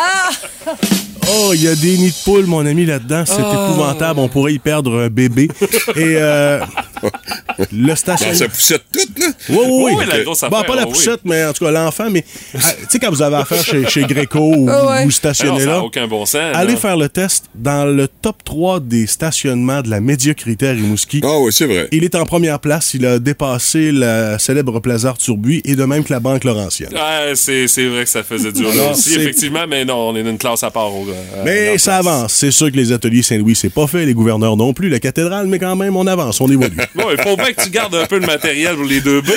Oh, 1.35 1.53
il 1.55 1.63
y 1.63 1.69
a 1.69 1.75
des 1.75 1.97
nids 1.97 2.11
de 2.11 2.25
poules, 2.25 2.47
mon 2.47 2.67
ami, 2.67 2.85
là-dedans. 2.85 3.25
C'est 3.27 3.41
épouvantable. 3.41 4.21
On 4.21 4.29
pourrait 4.29 4.55
y 4.55 4.59
perdre 4.59 5.05
un 5.05 5.09
bébé. 5.09 5.49
Et 5.97 6.17
euh, 6.17 6.61
le 7.73 7.89
Dans 7.89 7.97
stationnement... 7.97 8.39
sa 8.39 8.49
poussette 8.49 8.85
toute, 8.93 9.02
là. 9.19 9.27
Oui, 9.49 9.57
oui, 9.59 9.67
oui. 9.69 9.93
Oui, 9.99 10.05
la 10.09 10.23
grosse 10.25 10.41
Bon, 10.43 10.49
pas 10.63 10.75
la 10.77 10.83
ah 10.83 10.85
oui. 10.87 10.93
poussette, 10.93 11.21
mais 11.25 11.45
en 11.45 11.53
tout 11.53 11.65
cas, 11.65 11.71
l'enfant. 11.71 12.09
Mais 12.11 12.25
ah, 12.55 12.59
tu 12.81 12.87
sais, 12.91 12.99
quand 12.99 13.11
vous 13.11 13.23
avez 13.23 13.37
affaire 13.37 13.65
chez, 13.65 13.87
chez 13.89 14.03
Greco 14.05 14.41
ou 14.57 14.69
Ah 14.69 14.99
Ah 14.99 15.11
stationnez 15.11 15.61
ça 15.61 15.67
là, 15.67 15.73
n'a 15.73 15.83
aucun 15.85 16.07
bon 16.07 16.25
sens. 16.27 16.41
allez 16.55 16.77
faire 16.77 16.97
le 16.97 17.09
test 17.09 17.45
dans 17.55 17.85
le 17.85 18.09
top 18.09 18.43
3 18.45 18.81
des 18.81 19.07
stationnements 19.07 19.83
de 19.83 19.91
la 19.91 20.01
médiocrité 20.01 20.69
à 20.69 20.73
Rimouski. 20.73 21.21
Ah 21.25 21.39
oui, 21.41 21.53
c'est 21.53 21.67
vrai. 21.67 21.89
Il 21.93 22.05
est 22.05 22.15
en 22.15 22.25
première 22.25 22.59
place. 22.61 22.95
Il 22.95 23.07
a 23.07 23.19
dépassé 23.19 23.93
la 23.93 24.39
célèbre 24.39 24.81
Place 24.81 25.05
Arthur-Buis 25.05 25.63
et 25.65 25.77
de 25.77 25.85
même 25.85 26.05
que 26.05 26.13
la 26.13 26.21
Banque 26.21 26.45
Laurentienne. 26.45 26.93
Ouais, 26.93 27.33
c'est 27.35 27.69
c'est 27.69 27.87
vrai 27.87 28.05
que 28.05 28.11
ça 28.11 28.23
faisait 28.23 28.53
dur 28.53 28.69
là 28.69 28.75
Alors, 28.75 28.91
aussi, 28.93 29.15
effectivement, 29.15 29.67
mais 29.69 29.85
non, 29.85 30.09
on 30.11 30.17
est 30.17 30.23
d'une 30.23 30.39
classe 30.39 30.63
à 30.63 30.71
part. 30.71 30.93
Au, 30.95 31.07
euh, 31.09 31.43
Mais 31.45 31.73
dans 31.73 31.79
ça 31.79 31.99
place. 32.01 32.07
avance. 32.07 32.33
C'est 32.33 32.51
sûr 32.51 32.71
que 32.71 32.77
les 32.77 32.93
ateliers 32.93 33.23
Saint-Louis, 33.23 33.55
c'est 33.57 33.71
pas 33.73 33.87
fait. 33.87 34.05
Les 34.05 34.15
gouverneurs 34.15 34.57
non 34.57 34.73
plus. 34.73 34.89
La 34.89 34.99
cathédrale, 35.01 35.47
mais 35.47 35.59
quand 35.59 35.77
même, 35.77 35.97
on 35.97 36.07
avance. 36.07 36.41
On 36.41 36.49
évolue. 36.51 36.77
Bon, 36.95 37.05
il 37.11 37.21
faut 37.23 37.37
bien 37.37 37.53
que 37.53 37.63
tu 37.63 37.71
gardes 37.71 37.95
un 37.95 38.07
peu 38.07 38.19
le 38.19 38.27
matériel 38.27 38.75
pour 38.77 38.85
les 38.85 39.01
deux 39.03 39.21
B. 39.21 39.31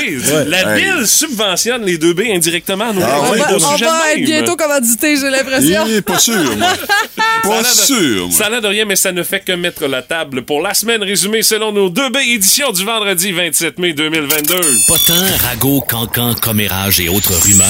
La 0.48 0.76
Hey. 0.78 0.84
ville 0.84 1.08
subventionne 1.08 1.84
les 1.86 1.98
deux 1.98 2.14
B 2.14 2.22
indirectement. 2.32 2.94
Nous, 2.94 3.02
Ah 3.04 3.20
on 3.22 3.32
ouais, 3.32 3.40
On 3.50 3.54
on 3.56 3.58
de 3.78 3.84
va 3.86 4.12
être 4.12 4.18
même. 4.18 4.26
bientôt 4.26 4.56
commandité, 4.56 5.18
j'ai 5.18 5.30
l'impression. 5.30 5.86
Il 5.88 5.96
est 5.96 6.02
pas 6.02 6.20
sûr, 6.20 6.36
moi. 6.58 6.70
Ça 7.46 7.50
Pas 7.52 7.62
de- 7.62 7.68
sûr, 7.68 8.28
moi. 8.28 8.38
Ça 8.38 8.50
n'a 8.50 8.60
de 8.62 8.68
rien, 8.68 8.86
mais 8.86 8.96
ça 8.96 9.12
ne 9.12 9.22
fait 9.24 9.40
que 9.42 9.52
mettre 9.52 9.86
la 9.88 10.02
table 10.02 10.44
pour 10.44 10.62
la 10.62 10.74
semaine 10.74 11.04
résumée 11.04 11.44
selon 11.44 11.72
nos 11.72 11.90
2B 11.90 12.18
éditions 12.34 12.72
du 12.72 12.84
vendredi 12.84 13.32
27 13.32 13.78
mai 13.80 13.94
2022. 13.94 14.56
Potins, 14.88 15.26
ragots, 15.48 15.82
cancans, 15.82 16.34
commérages 16.42 17.00
et 17.00 17.10
autres 17.10 17.34
rumeurs. 17.44 17.68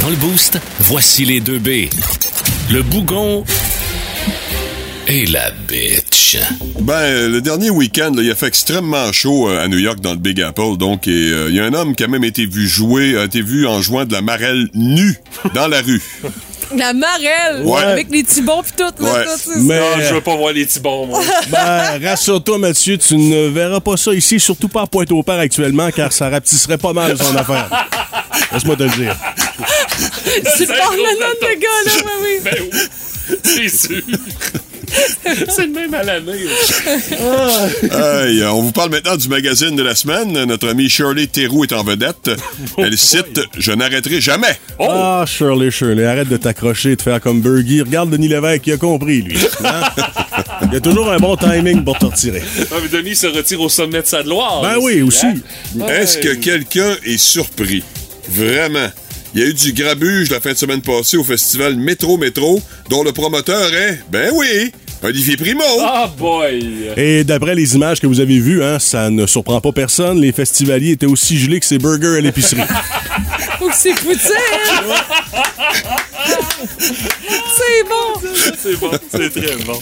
Dans 0.00 0.10
le 0.10 0.16
boost, 0.16 0.58
voici 0.80 1.24
les 1.24 1.40
deux 1.40 1.58
B. 1.58 1.88
Le 2.70 2.82
bougon 2.82 3.44
et 5.06 5.26
la 5.26 5.50
bitch. 5.68 6.36
Ben, 6.80 7.30
le 7.30 7.40
dernier 7.40 7.70
week-end, 7.70 8.12
là, 8.16 8.22
il 8.22 8.30
a 8.30 8.34
fait 8.34 8.46
extrêmement 8.46 9.12
chaud 9.12 9.48
euh, 9.48 9.62
à 9.62 9.68
New 9.68 9.78
York 9.78 10.00
dans 10.00 10.12
le 10.12 10.16
Big 10.18 10.40
Apple. 10.40 10.76
Donc, 10.78 11.06
et, 11.06 11.10
euh, 11.10 11.46
il 11.50 11.56
y 11.56 11.60
a 11.60 11.64
un 11.64 11.74
homme 11.74 11.94
qui 11.94 12.04
a 12.04 12.08
même 12.08 12.24
été 12.24 12.46
vu 12.46 12.66
jouer, 12.66 13.16
a 13.18 13.24
été 13.24 13.42
vu 13.42 13.66
en 13.66 13.80
jouant 13.82 14.04
de 14.04 14.12
la 14.12 14.22
marelle 14.22 14.68
nue 14.74 15.14
dans 15.54 15.68
la 15.68 15.80
rue. 15.82 16.02
La 16.76 16.92
marelle, 16.94 17.62
Ouais. 17.62 17.82
avec 17.82 18.10
les 18.10 18.24
tibons 18.24 18.62
pis 18.62 18.72
tout. 18.72 19.04
Là, 19.04 19.12
Ouais. 19.12 19.24
tout, 19.24 19.30
c'est- 19.36 19.60
Mais 19.60 19.78
Non, 19.78 19.86
je 20.08 20.14
veux 20.14 20.20
pas 20.22 20.34
voir 20.34 20.52
les 20.52 20.64
petits 20.64 20.80
bons, 20.80 21.06
moi. 21.06 21.20
ben, 21.50 22.00
rassure-toi, 22.02 22.58
Mathieu, 22.58 22.96
tu 22.98 23.16
ne 23.16 23.48
verras 23.48 23.78
pas 23.80 23.96
ça 23.96 24.12
ici, 24.14 24.40
surtout 24.40 24.66
pas 24.68 24.82
à 24.82 24.86
Pointe-au-Père 24.86 25.38
actuellement, 25.38 25.90
car 25.92 26.10
ça 26.12 26.30
rapetisserait 26.30 26.78
pas 26.78 26.92
mal 26.94 27.16
son 27.18 27.36
affaire. 27.36 27.68
Laisse-moi 28.52 28.76
te 28.76 28.82
le 28.84 28.88
dire. 28.88 29.14
Tu 30.56 30.66
parles 30.66 30.96
le 30.96 31.20
nom 31.20 31.34
de 31.40 31.60
gars, 31.60 31.68
là, 31.84 31.92
oui, 31.92 32.10
oui. 32.22 32.40
Ben 32.42 32.54
oui, 32.60 32.78
c'est 33.42 33.68
sûr. 33.68 34.02
c'est 35.48 35.66
le 35.66 35.72
même 35.72 35.94
à 35.94 36.02
l'année. 36.02 36.44
Hey, 37.90 38.42
on 38.44 38.62
vous 38.62 38.72
parle 38.72 38.90
maintenant 38.90 39.16
du 39.16 39.28
magazine 39.28 39.76
de 39.76 39.82
la 39.82 39.94
semaine. 39.94 40.44
Notre 40.44 40.68
amie 40.68 40.88
Shirley 40.88 41.26
Theroux 41.26 41.64
est 41.64 41.72
en 41.72 41.82
vedette. 41.82 42.30
Elle 42.78 42.96
cite 42.98 43.40
«Je 43.58 43.72
n'arrêterai 43.72 44.20
jamais 44.20 44.58
Oh! 44.78 44.86
Ah, 44.88 45.24
Shirley, 45.26 45.70
Shirley, 45.70 46.04
arrête 46.04 46.28
de 46.28 46.36
t'accrocher 46.36 46.92
et 46.92 46.96
de 46.96 47.02
faire 47.02 47.20
comme 47.20 47.40
Bergie. 47.40 47.80
Regarde 47.82 48.10
Denis 48.10 48.28
Lévesque, 48.28 48.66
il 48.66 48.72
a 48.74 48.76
compris, 48.76 49.22
lui. 49.22 49.38
Hein? 49.64 49.82
il 50.70 50.76
a 50.76 50.80
toujours 50.80 51.10
un 51.10 51.18
bon 51.18 51.36
timing 51.36 51.82
pour 51.84 51.98
te 51.98 52.06
retirer. 52.06 52.42
Ah, 52.70 52.76
mais 52.82 52.88
Denis 52.88 53.16
se 53.16 53.26
retire 53.26 53.60
au 53.60 53.68
sommet 53.68 54.02
de 54.02 54.06
sa 54.06 54.22
gloire. 54.22 54.62
Ben 54.62 54.76
oui, 54.80 55.02
aussi. 55.02 55.26
Est-ce 55.88 56.18
que 56.18 56.34
quelqu'un 56.34 56.94
est 57.04 57.18
surpris? 57.18 57.82
Vraiment. 58.28 58.88
Il 59.34 59.40
y 59.40 59.44
a 59.44 59.48
eu 59.48 59.54
du 59.54 59.72
grabuge 59.72 60.30
la 60.30 60.38
fin 60.38 60.52
de 60.52 60.56
semaine 60.56 60.80
passée 60.80 61.16
au 61.16 61.24
festival 61.24 61.74
Métro 61.74 62.16
Métro, 62.16 62.62
dont 62.88 63.02
le 63.02 63.10
promoteur 63.10 63.74
est, 63.74 63.98
ben 64.08 64.30
oui, 64.32 64.70
Olivier 65.02 65.36
Primo. 65.36 65.64
Ah, 65.80 66.08
boy! 66.16 66.92
Et 66.96 67.24
d'après 67.24 67.56
les 67.56 67.74
images 67.74 67.98
que 67.98 68.06
vous 68.06 68.20
avez 68.20 68.38
vues, 68.38 68.62
hein, 68.62 68.78
ça 68.78 69.10
ne 69.10 69.26
surprend 69.26 69.60
pas 69.60 69.72
personne, 69.72 70.20
les 70.20 70.30
festivaliers 70.30 70.92
étaient 70.92 71.06
aussi 71.06 71.36
gelés 71.36 71.58
que 71.58 71.66
ces 71.66 71.78
burgers 71.78 72.18
à 72.18 72.20
l'épicerie. 72.20 72.62
Que 73.68 73.74
c'est 73.74 73.94
poutine! 73.94 74.18
c'est 77.56 77.88
bon! 77.88 78.20
C'est 78.58 78.76
bon, 78.80 78.90
c'est 79.10 79.30
très 79.30 79.56
bon. 79.64 79.78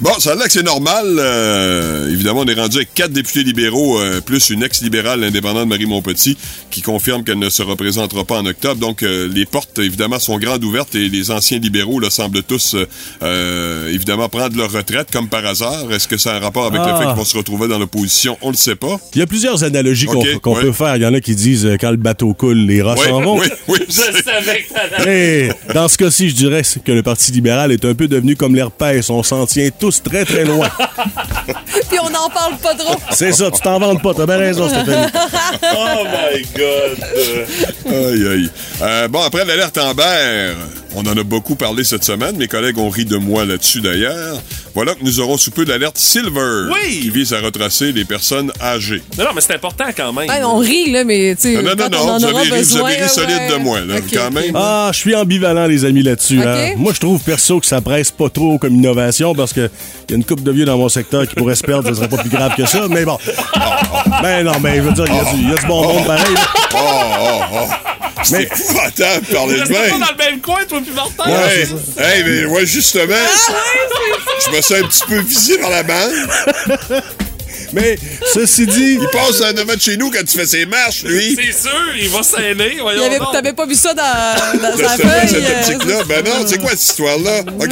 Bon, 0.00 0.10
ça 0.18 0.32
a 0.32 0.34
l'air 0.34 0.46
que 0.46 0.52
c'est 0.52 0.62
normal. 0.62 1.06
Euh, 1.18 2.10
évidemment, 2.10 2.40
on 2.40 2.46
est 2.46 2.54
rendu 2.58 2.76
avec 2.78 2.94
quatre 2.94 3.12
députés 3.12 3.42
libéraux, 3.44 4.00
euh, 4.00 4.20
plus 4.20 4.50
une 4.50 4.62
ex-libérale 4.62 5.22
indépendante, 5.24 5.68
Marie 5.68 5.86
Montpetit, 5.86 6.36
qui 6.70 6.82
confirme 6.82 7.22
qu'elle 7.24 7.38
ne 7.38 7.50
se 7.50 7.62
représentera 7.62 8.24
pas 8.24 8.38
en 8.38 8.46
octobre. 8.46 8.80
Donc, 8.80 9.02
euh, 9.02 9.28
les 9.32 9.44
portes, 9.46 9.78
évidemment, 9.78 10.18
sont 10.18 10.38
grandes 10.38 10.64
ouvertes 10.64 10.94
et 10.94 11.08
les 11.08 11.30
anciens 11.30 11.58
libéraux 11.58 12.00
là, 12.00 12.10
semblent 12.10 12.42
tous, 12.42 12.76
évidemment, 13.88 14.28
prendre 14.28 14.56
leur 14.56 14.72
retraite, 14.72 15.08
comme 15.12 15.28
par 15.28 15.44
hasard. 15.46 15.92
Est-ce 15.92 16.08
que 16.08 16.16
ça 16.18 16.34
a 16.34 16.36
un 16.36 16.40
rapport 16.40 16.66
avec 16.66 16.80
le 16.80 16.86
Ah. 16.88 16.98
fait 16.98 17.06
qu'ils 17.06 17.14
vont 17.16 17.24
se 17.24 17.36
retrouver 17.36 17.68
dans 17.68 17.78
l'opposition? 17.78 18.36
On 18.42 18.50
le 18.50 18.56
sait 18.56 18.76
pas. 18.76 18.98
Il 19.14 19.18
y 19.18 19.22
a 19.22 19.26
plusieurs 19.26 19.64
analogies 19.64 20.06
qu'on 20.06 20.22
ouais. 20.22 20.62
peut 20.62 20.72
faire. 20.72 20.96
Il 20.96 21.02
y 21.02 21.06
en 21.06 21.14
a 21.14 21.20
qui 21.20 21.34
disent 21.34 21.66
euh, 21.66 21.76
quand 21.80 21.90
le 21.90 21.96
bateau 22.02 22.34
coule, 22.34 22.58
les 22.66 22.82
rats 22.82 22.94
Oui, 22.98 23.06
s'en 23.08 23.20
vont. 23.22 23.38
oui, 23.38 23.46
oui. 23.68 23.78
Je 23.88 23.92
savais 24.22 24.62
que 24.62 24.72
t'allais. 24.74 25.04
Mais 25.06 25.72
dans 25.74 25.88
ce 25.88 25.96
cas-ci, 25.96 26.28
je 26.30 26.34
dirais 26.34 26.62
que 26.84 26.92
le 26.92 27.02
Parti 27.02 27.32
libéral 27.32 27.72
est 27.72 27.84
un 27.84 27.94
peu 27.94 28.08
devenu 28.08 28.36
comme 28.36 28.54
l'herpès. 28.54 29.08
On 29.10 29.22
s'en 29.22 29.46
tient 29.46 29.68
tous 29.78 30.02
très, 30.02 30.24
très 30.24 30.44
loin. 30.44 30.68
Puis 31.88 31.98
on 32.00 32.10
n'en 32.10 32.28
parle 32.28 32.56
pas 32.58 32.74
trop. 32.74 32.96
C'est 33.12 33.32
ça, 33.32 33.50
tu 33.50 33.60
t'en 33.60 33.78
vantes 33.78 34.02
pas. 34.02 34.12
T'as 34.14 34.26
bien 34.26 34.36
raison, 34.38 34.68
Stéphanie. 34.68 35.06
Oh 35.74 36.04
my 36.04 36.42
God! 36.56 36.98
Aïe, 37.86 38.26
aïe. 38.26 38.50
Euh, 38.82 39.08
bon, 39.08 39.20
après 39.22 39.44
l'alerte 39.44 39.78
Amber, 39.78 40.52
on 40.94 41.00
en 41.06 41.16
a 41.16 41.22
beaucoup 41.22 41.54
parlé 41.54 41.84
cette 41.84 42.04
semaine. 42.04 42.36
Mes 42.36 42.48
collègues 42.48 42.78
ont 42.78 42.88
ri 42.88 43.04
de 43.04 43.16
moi 43.16 43.44
là-dessus 43.44 43.80
d'ailleurs. 43.80 44.40
Voilà 44.74 44.94
que 44.94 45.02
nous 45.04 45.20
aurons 45.20 45.36
sous 45.36 45.50
peu 45.50 45.64
l'alerte 45.64 45.98
Silver, 45.98 46.70
Oui! 46.72 47.00
qui 47.00 47.10
vise 47.10 47.32
à 47.34 47.40
retracer 47.40 47.92
les 47.92 48.04
personnes 48.04 48.50
âgées. 48.60 49.02
Non, 49.18 49.24
non, 49.24 49.30
mais 49.34 49.40
c'est 49.42 49.54
important 49.54 49.84
quand 49.96 50.12
même. 50.12 50.28
Ouais, 50.28 50.42
on 50.44 50.58
rit, 50.58 50.90
là, 50.90 51.04
mais 51.04 51.34
tu 51.36 51.54
sais. 51.54 51.62
Non, 51.62 51.74
non, 51.76 51.88
non, 51.98 52.18
vous 52.18 52.24
avez, 52.24 52.36
ri, 52.38 52.48
vous 52.50 52.56
besoin, 52.56 52.90
avez 52.90 53.02
ri 53.02 53.08
solide 53.08 53.50
de 53.50 53.56
moi, 53.56 53.80
là, 53.80 53.94
quand 54.12 54.30
même. 54.30 54.52
Ah, 54.54 54.90
je 54.92 54.98
suis 54.98 55.14
ambivalent, 55.14 55.66
les 55.66 55.84
amis, 55.84 56.02
là-dessus. 56.02 56.40
Hein. 56.42 56.74
Moi, 56.76 56.92
je 56.94 57.00
trouve 57.00 57.20
perso 57.20 57.60
que 57.60 57.66
ça 57.66 57.80
presse 57.80 58.10
pas 58.10 58.28
trop 58.28 58.58
comme 58.58 58.74
innovation 58.74 59.34
parce 59.34 59.52
que 59.52 59.70
y 60.08 60.12
a 60.12 60.16
une 60.16 60.24
couple 60.24 60.42
de 60.42 60.52
vieux 60.52 60.64
dans 60.64 60.76
mon 60.78 60.88
secteur 60.88 61.26
qui 61.28 61.34
pourrait 61.34 61.54
se 61.54 61.62
perdre, 61.62 61.88
ce 61.88 61.94
serait 61.94 62.08
pas 62.08 62.18
plus 62.18 62.30
grave 62.30 62.54
que 62.56 62.66
ça. 62.66 62.86
Mais 62.88 63.04
bon. 63.04 63.18
Ben 64.22 64.44
non, 64.44 64.52
mais 64.60 64.76
je 64.76 64.80
veux 64.82 64.92
dire, 64.92 65.04
il 65.08 65.14
y, 65.14 65.18
a 65.18 65.24
du- 65.24 65.40
il 65.42 65.48
y 65.50 65.52
a 65.52 65.56
du 65.56 65.66
bon 65.66 65.82
monde 65.82 66.06
pareil. 66.06 66.34
là. 66.34 66.40
Oh, 66.74 66.78
oh, 67.20 67.40
oh. 67.54 67.58
C'est 68.24 68.36
Mais- 68.38 68.42
épouvantable 68.44 69.26
de 69.28 69.34
parler 69.34 69.54
de 69.54 69.68
même. 69.68 69.90
dans 70.00 70.06
le 70.06 70.16
même 70.30 70.40
coin, 70.40 70.60
toi, 70.68 70.78
puis 70.80 70.92
Martin. 70.94 71.30
Ouais. 71.30 71.66
Hey, 72.04 72.22
mais 72.24 72.44
ouais, 72.46 72.66
justement, 72.66 73.14
je 74.46 74.56
me 74.56 74.60
sens 74.60 74.78
un 74.78 74.86
petit 74.86 75.02
peu 75.08 75.18
visé 75.20 75.58
par 75.58 75.70
la 75.70 75.82
bande. 75.82 76.12
Mais 77.72 77.98
ceci 78.34 78.66
dit, 78.66 78.98
Il 79.00 79.08
passe 79.12 79.40
avant 79.40 79.74
de 79.74 79.80
chez 79.80 79.96
nous 79.96 80.10
quand 80.10 80.24
tu 80.26 80.36
fais 80.38 80.46
ses 80.46 80.66
marches, 80.66 81.04
lui. 81.04 81.36
C'est 81.36 81.68
sûr, 81.68 81.70
il 81.98 82.08
va 82.08 82.22
donc. 83.18 83.32
T'avais 83.32 83.52
pas 83.52 83.66
vu 83.66 83.74
ça 83.74 83.94
dans, 83.94 84.58
dans 84.60 84.76
sa 84.76 84.96
feuille? 84.96 85.28
cette 85.28 85.44
euh, 85.44 85.60
optique-là. 85.76 86.04
Ben 86.08 86.24
non, 86.24 86.44
c'est 86.46 86.58
quoi 86.58 86.70
cette 86.70 86.82
histoire-là? 86.82 87.40
OK, 87.60 87.70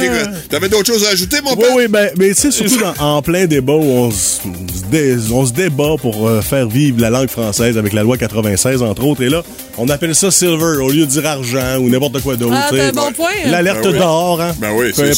t'avais 0.49 0.69
d'autres 0.69 0.87
choses 0.91 1.05
à 1.05 1.09
ajouter, 1.09 1.37
mon 1.41 1.51
Oui, 1.53 1.57
père? 1.59 1.75
oui, 1.75 1.87
ben, 1.87 2.09
mais 2.17 2.29
tu 2.29 2.41
sais, 2.41 2.51
surtout 2.51 2.77
dans- 2.79 2.93
en 3.17 3.21
plein 3.21 3.45
débat 3.45 3.73
où 3.73 3.83
on 3.83 4.11
se, 4.11 5.51
débat 5.53 5.95
pour 6.01 6.27
euh, 6.27 6.41
faire 6.41 6.67
vivre 6.67 6.99
la 7.01 7.09
langue 7.09 7.29
française 7.29 7.77
avec 7.77 7.93
la 7.93 8.03
loi 8.03 8.17
96, 8.17 8.81
entre 8.81 9.03
autres, 9.05 9.23
et 9.23 9.29
là, 9.29 9.43
on 9.77 9.87
appelle 9.89 10.15
ça 10.15 10.31
silver 10.31 10.77
au 10.81 10.89
lieu 10.89 11.05
de 11.05 11.11
dire 11.11 11.25
argent 11.25 11.77
ou 11.79 11.89
n'importe 11.89 12.21
quoi 12.21 12.35
d'autre. 12.35 12.55
Ah, 12.57 12.69
un 12.73 12.91
bon 12.91 13.11
point. 13.11 13.29
L'alerte 13.45 13.83
Ben 13.83 13.91
oui. 13.91 13.97
d'or, 13.99 14.41
hein? 14.41 14.55
Ben 14.59 14.71
oui, 14.73 14.91
c'est. 14.95 15.13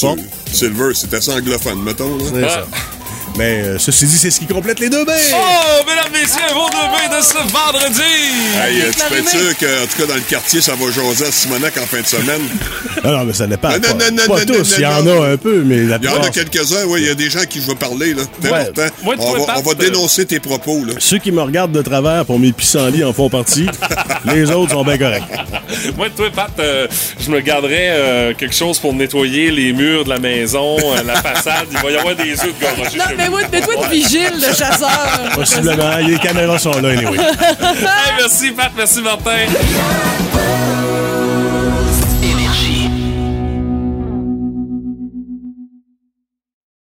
Silver, 0.52 0.90
c'est 0.94 1.14
assez 1.14 1.32
anglophone, 1.32 1.82
mettons. 1.84 2.18
Là. 2.18 2.24
C'est 2.34 2.42
ça. 2.50 2.68
Mais 3.36 3.62
euh, 3.64 3.80
ceci 3.80 4.06
dit, 4.06 4.18
c'est 4.18 4.30
ce 4.30 4.40
qui 4.40 4.46
complète 4.46 4.80
les 4.80 4.90
deux 4.90 5.04
bains. 5.06 5.14
Oh, 5.34 5.84
mesdames, 5.88 6.12
messieurs, 6.12 6.54
vos 6.54 6.70
deux 6.70 6.78
bains 7.10 7.18
de 7.18 7.24
ce 7.24 7.34
vendredi. 7.52 8.02
Hey, 8.62 8.82
euh, 8.82 8.92
tu 8.94 9.00
la 9.00 9.06
peux 9.06 9.16
être 9.18 9.28
rumée. 9.32 9.44
sûr 9.46 9.58
qu'en 9.58 9.88
tout 9.88 10.02
cas 10.02 10.06
dans 10.08 10.16
le 10.16 10.22
quartier, 10.22 10.62
ça 10.62 10.74
va 10.76 10.92
jaser 10.92 11.26
à 11.26 11.32
Simonac 11.32 11.76
en 11.78 11.86
fin 11.88 12.02
de 12.02 12.06
semaine? 12.08 12.42
Ah 13.06 13.10
non, 13.12 13.26
mais 13.26 13.34
ça. 13.34 13.46
Non, 13.48 13.58
pas 13.58 13.78
non, 13.80 13.88
non, 14.14 14.28
pas 14.28 14.40
non, 14.40 14.46
tous, 14.46 14.54
non, 14.72 14.76
il 14.78 14.82
y 14.82 14.86
en 14.86 15.04
non. 15.04 15.24
a 15.24 15.28
un 15.32 15.36
peu, 15.38 15.62
mais 15.66 15.80
la 15.82 15.98
Il 16.02 16.06
y 16.06 16.08
en 16.08 16.22
a 16.24 16.30
quelques-uns, 16.30 16.86
oui, 16.86 17.02
il 17.02 17.08
y 17.08 17.10
a 17.10 17.16
des 17.16 17.30
gens 17.30 17.40
à 17.40 17.46
qui 17.46 17.60
je 17.60 17.68
veux 17.68 17.76
parler, 17.76 18.14
là. 18.14 18.24
C'est 18.42 18.50
Ouais. 18.50 18.60
important. 18.62 18.96
Moi, 19.04 19.16
on, 19.20 19.34
va, 19.40 19.46
Pat, 19.46 19.58
on 19.58 19.62
va 19.62 19.74
dénoncer 19.76 20.26
tes 20.26 20.40
propos, 20.40 20.86
là. 20.86 20.94
Ceux 21.00 21.18
qui 21.18 21.34
me 21.34 21.42
regardent 21.42 21.74
de 21.74 21.82
travers 21.82 22.24
pour 22.26 22.40
mes 22.40 22.54
pissenlits 22.54 23.04
en 23.04 23.12
font 23.12 23.30
partie. 23.30 23.68
les 24.34 24.50
autres 24.52 24.72
sont 24.72 24.86
bien 24.86 24.98
corrects. 24.98 25.24
Moi, 25.98 26.08
toi, 26.16 26.30
Pat, 26.34 26.52
euh, 26.60 26.88
je 27.20 27.30
me 27.30 27.42
garderais 27.42 27.90
euh, 27.90 28.34
quelque 28.38 28.56
chose 28.56 28.80
pour 28.80 28.94
nettoyer 28.94 29.52
les 29.52 29.74
murs 29.74 30.06
de 30.06 30.10
la 30.10 30.20
maison, 30.20 30.78
euh, 30.80 31.04
la 31.06 31.16
façade. 31.22 31.68
Il 31.74 31.80
va 31.80 31.92
y 31.92 31.98
avoir 31.98 32.16
des 32.16 32.32
œufs 32.32 32.54
de 32.58 32.98
Non, 32.98 33.04
chez 33.10 33.23
mais 33.24 33.30
vous. 33.30 33.32
moi, 33.32 33.42
mets-toi 33.52 33.76
de 33.86 33.92
vigile, 33.92 34.34
de 34.40 34.54
chasseur. 34.56 34.90
Possiblement. 35.36 35.98
Les 35.98 36.18
caméras 36.18 36.60
sont 36.60 36.80
là, 36.82 36.90
anyway. 36.90 37.18
Hey, 37.64 38.14
merci, 38.18 38.52
Pat. 38.52 38.72
Merci, 38.76 39.02
Martin. 39.02 39.46